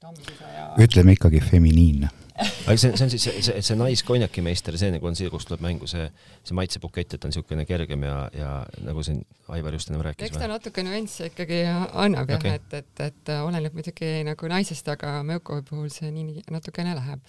ja... 0.04 0.68
ütleme 0.78 1.18
ikkagi 1.18 1.42
feminiinne 1.42 2.23
aga 2.64 2.76
see, 2.80 2.92
see 2.96 3.04
on 3.04 3.12
siis 3.12 3.24
see, 3.26 3.42
see, 3.44 3.62
see 3.66 3.76
naiskonjakimeister, 3.78 4.76
see 4.80 4.92
nagu 4.94 5.08
on 5.08 5.16
see, 5.18 5.28
kus 5.32 5.46
tuleb 5.48 5.62
mängu 5.64 5.88
see, 5.90 6.06
see 6.46 6.56
maitsebukett, 6.56 7.16
et 7.16 7.26
on 7.26 7.32
niisugune 7.32 7.66
kergem 7.68 8.06
ja, 8.06 8.16
ja 8.34 8.52
nagu 8.84 9.04
siin 9.06 9.20
Aivar 9.52 9.76
just 9.76 9.90
ennem 9.90 10.04
rääkis. 10.06 10.30
eks 10.30 10.40
ta 10.40 10.48
natuke 10.48 10.84
nüansse 10.86 11.28
ikkagi 11.32 11.60
annab 11.68 12.32
jah 12.32 12.40
okay., 12.40 12.56
et, 12.60 12.76
et, 12.80 13.04
et 13.10 13.32
oleneb 13.36 13.76
muidugi 13.76 14.10
nagu 14.26 14.50
naisest, 14.50 14.88
aga 14.94 15.18
Meukovi 15.26 15.66
puhul 15.68 15.92
see 15.92 16.10
nii 16.14 16.44
natukene 16.54 16.96
läheb. 16.96 17.24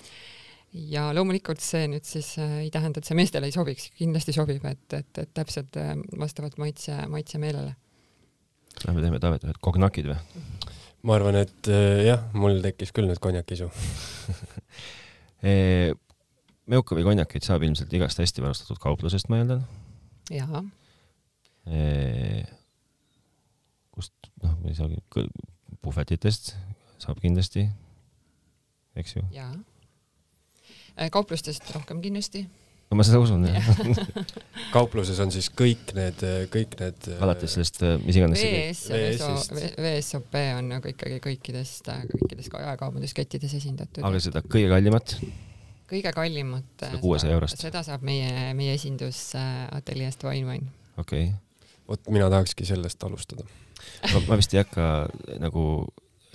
ja 0.95 1.07
loomulikult 1.15 1.63
see 1.63 1.89
nüüd 1.91 2.07
siis 2.07 2.35
äh, 2.39 2.59
ei 2.65 2.71
tähenda, 2.71 3.03
et 3.03 3.07
see 3.07 3.17
meestele 3.19 3.51
ei 3.51 3.55
sobiks, 3.55 3.89
kindlasti 3.99 4.35
sobib, 4.35 4.63
et, 4.71 4.85
et, 4.93 5.23
et 5.23 5.33
täpselt 5.35 5.75
äh, 5.79 5.95
vastavalt 6.19 6.59
maitse, 6.61 6.95
maitsemeelele. 7.11 7.75
Lähme 8.85 9.03
teeme 9.03 9.19
Taavet 9.23 9.47
ühed 9.47 9.59
kognakid 9.63 10.11
või? 10.11 10.19
ma 11.05 11.19
arvan, 11.19 11.37
et 11.43 11.67
äh, 11.69 12.05
jah, 12.07 12.23
mul 12.33 12.63
tekkis 12.63 12.95
küll 12.95 13.07
nüüd 13.11 13.21
konjakisu 13.23 13.67
Meukovi 16.65 17.03
konjakit 17.05 17.45
saab 17.45 17.63
ilmselt 17.67 17.93
igast 17.93 18.19
hästi 18.21 18.41
varustatud 18.41 18.79
kauplusest, 18.81 19.29
ma 19.29 19.41
eeldan. 19.41 19.61
jaa. 20.33 20.63
kust, 23.91 24.13
noh, 24.43 24.57
ma 24.61 24.71
ei 24.71 24.77
saagi, 24.77 25.01
puhvetitest 25.81 26.55
saab 27.01 27.21
kindlasti, 27.21 27.67
eks 28.95 29.15
ju? 29.17 29.25
jaa. 29.35 29.53
kauplustest 31.11 31.69
rohkem 31.75 32.01
kindlasti 32.01 32.47
no 32.95 32.99
ma 32.99 33.05
seda 33.07 33.19
usun 33.19 33.43
jah 33.49 33.65
kaupluses 34.75 35.19
on 35.23 35.31
siis 35.33 35.49
kõik 35.51 35.91
need, 35.97 36.21
kõik 36.53 36.77
need 36.79 37.09
alates 37.19 37.55
sellest, 37.57 37.81
mis 38.05 38.19
iganes 38.19 38.43
VS, 38.45 39.49
VSOP 39.81 40.37
on 40.59 40.71
nagu 40.77 40.91
ikkagi 40.91 41.19
kõikidest, 41.23 41.89
kõikidest 42.13 42.55
jaekaubanduskettides 42.55 43.57
esindatud. 43.59 44.03
aga 44.07 44.21
seda 44.23 44.43
kõige 44.45 44.71
kallimat? 44.71 45.17
kõige 45.91 46.15
kallimat. 46.15 46.71
seda 46.79 47.01
kuuesaja 47.03 47.35
eurost? 47.35 47.59
seda 47.61 47.83
saab 47.85 48.05
meie, 48.07 48.53
meie 48.57 48.77
esindusateljeest 48.79 50.23
Wine 50.27 50.47
Wine. 50.53 50.73
okei 50.97 51.27
okay. 51.27 51.75
vot 51.91 52.09
mina 52.15 52.31
tahakski 52.31 52.67
sellest 52.67 53.03
alustada 53.03 53.43
ma, 54.13 54.23
ma 54.29 54.39
vist 54.39 54.55
ei 54.55 54.63
hakka 54.63 54.89
nagu 55.43 55.67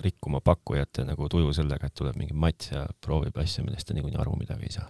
rikkuma 0.01 0.41
pakkujate 0.41 1.05
nagu 1.05 1.27
tuju 1.29 1.51
sellega, 1.53 1.89
et 1.89 1.97
tuleb 1.97 2.17
mingi 2.17 2.33
mats 2.33 2.71
ja 2.71 2.87
proovib 3.05 3.37
asja, 3.41 3.65
millest 3.65 3.89
ta 3.89 3.97
niikuinii 3.97 4.21
aru 4.21 4.33
midagi 4.39 4.69
ei 4.69 4.77
saa 4.79 4.89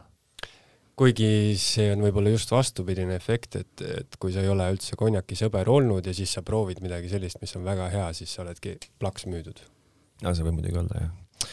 kuigi 1.01 1.57
see 1.57 1.87
on 1.95 2.03
võib-olla 2.03 2.29
just 2.29 2.51
vastupidine 2.53 3.15
efekt, 3.17 3.55
et, 3.57 3.81
et 3.81 4.17
kui 4.21 4.33
sa 4.33 4.43
ei 4.43 4.51
ole 4.51 4.67
üldse 4.75 4.97
konjaki 4.99 5.37
sõber 5.39 5.69
olnud 5.73 6.05
ja 6.05 6.13
siis 6.13 6.35
sa 6.37 6.43
proovid 6.45 6.83
midagi 6.85 7.09
sellist, 7.09 7.39
mis 7.41 7.55
on 7.57 7.65
väga 7.65 7.87
hea, 7.93 8.11
siis 8.13 8.33
sa 8.35 8.43
oledki 8.43 8.75
plaks 9.01 9.25
müüdud. 9.29 9.63
no 10.21 10.35
see 10.37 10.45
võib 10.45 10.59
muidugi 10.59 10.77
olla, 10.83 11.07
jah. 11.07 11.49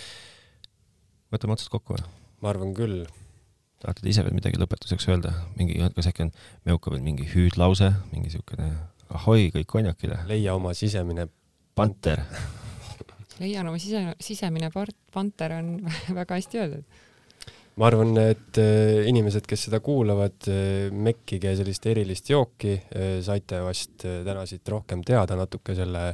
võtame 1.33 1.57
otsad 1.57 1.73
kokku 1.73 1.97
või? 1.97 2.05
ma 2.45 2.53
arvan 2.53 2.77
küll. 2.77 3.07
tahate 3.81 4.05
te 4.05 4.13
ise 4.13 4.27
veel 4.27 4.37
midagi 4.37 4.61
lõpetuseks 4.61 5.09
öelda, 5.09 5.33
mingi, 5.57 5.81
kas 5.97 6.11
äkki 6.13 6.27
on 6.27 6.37
Meuka 6.69 6.93
veel 6.93 7.05
mingi 7.07 7.31
hüüdlause, 7.33 7.93
mingi 8.13 8.35
siukene 8.37 8.69
ahoi 9.17 9.49
kõik 9.55 9.73
konjakile? 9.79 10.21
leia 10.29 10.59
oma 10.61 10.77
sisemine 10.77 11.31
panter 11.79 12.27
leian 13.41 13.71
oma 13.71 13.81
sise, 13.81 14.11
sisemine 14.21 14.69
part-, 14.75 14.99
panter 15.15 15.57
on 15.63 15.77
väga 16.21 16.37
hästi 16.37 16.67
öeldud 16.67 16.99
ma 17.79 17.87
arvan, 17.87 18.13
et 18.21 18.59
äh, 18.61 19.07
inimesed, 19.09 19.47
kes 19.49 19.69
seda 19.69 19.81
kuulavad, 19.85 20.49
äh, 20.51 20.89
mekkige 20.95 21.55
sellist 21.59 21.87
erilist 21.91 22.31
jooki, 22.33 22.75
äh, 22.75 23.19
saite 23.25 23.61
vast 23.65 24.03
täna 24.03 24.45
siit 24.51 24.69
rohkem 24.73 25.05
teada 25.07 25.39
natuke 25.39 25.77
selle, 25.79 26.11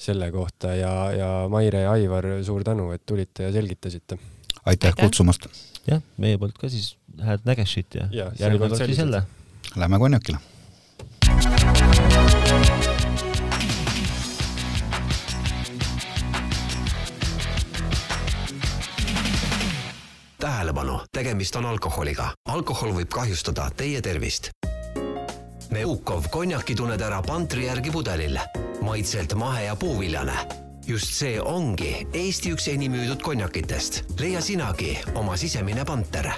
selle 0.00 0.30
kohta 0.34 0.74
ja, 0.76 0.92
ja 1.16 1.30
Maire 1.52 1.86
ja 1.86 1.96
Aivar, 1.96 2.28
suur 2.46 2.64
tänu, 2.66 2.90
et 2.96 3.04
tulite 3.08 3.48
ja 3.48 3.54
selgitasite. 3.56 4.20
aitäh 4.68 4.94
kutsumast! 5.00 5.48
jah, 5.88 6.02
meie 6.20 6.38
poolt 6.38 6.58
ka 6.60 6.68
siis 6.68 6.94
head 7.24 7.48
nägešit 7.48 7.96
ja, 7.96 8.08
ja 8.12 8.30
järgmine 8.38 8.68
kord 8.68 8.84
siis 8.84 9.00
jälle. 9.00 9.24
Lähme 9.76 9.98
konjakile 10.02 10.38
tähelepanu, 20.40 21.00
tegemist 21.12 21.56
on 21.56 21.66
alkoholiga. 21.66 22.30
alkohol 22.48 22.94
võib 22.96 23.12
kahjustada 23.12 23.68
teie 23.76 24.00
tervist. 24.00 24.50
Meukov 25.70 26.30
konjaki 26.30 26.74
tunned 26.74 27.00
ära 27.00 27.22
pantri 27.22 27.66
järgi 27.66 27.90
pudelil. 27.90 28.38
maitselt 28.80 29.34
mahe 29.34 29.64
ja 29.64 29.76
puuviljane. 29.76 30.38
just 30.86 31.12
see 31.14 31.40
ongi 31.40 32.06
Eesti 32.12 32.52
üks 32.52 32.68
enim 32.68 32.92
müüdud 32.92 33.22
konjakitest. 33.22 34.02
leia 34.20 34.40
sinagi 34.40 34.98
oma 35.14 35.36
sisemine 35.36 35.84
panter 35.84 36.32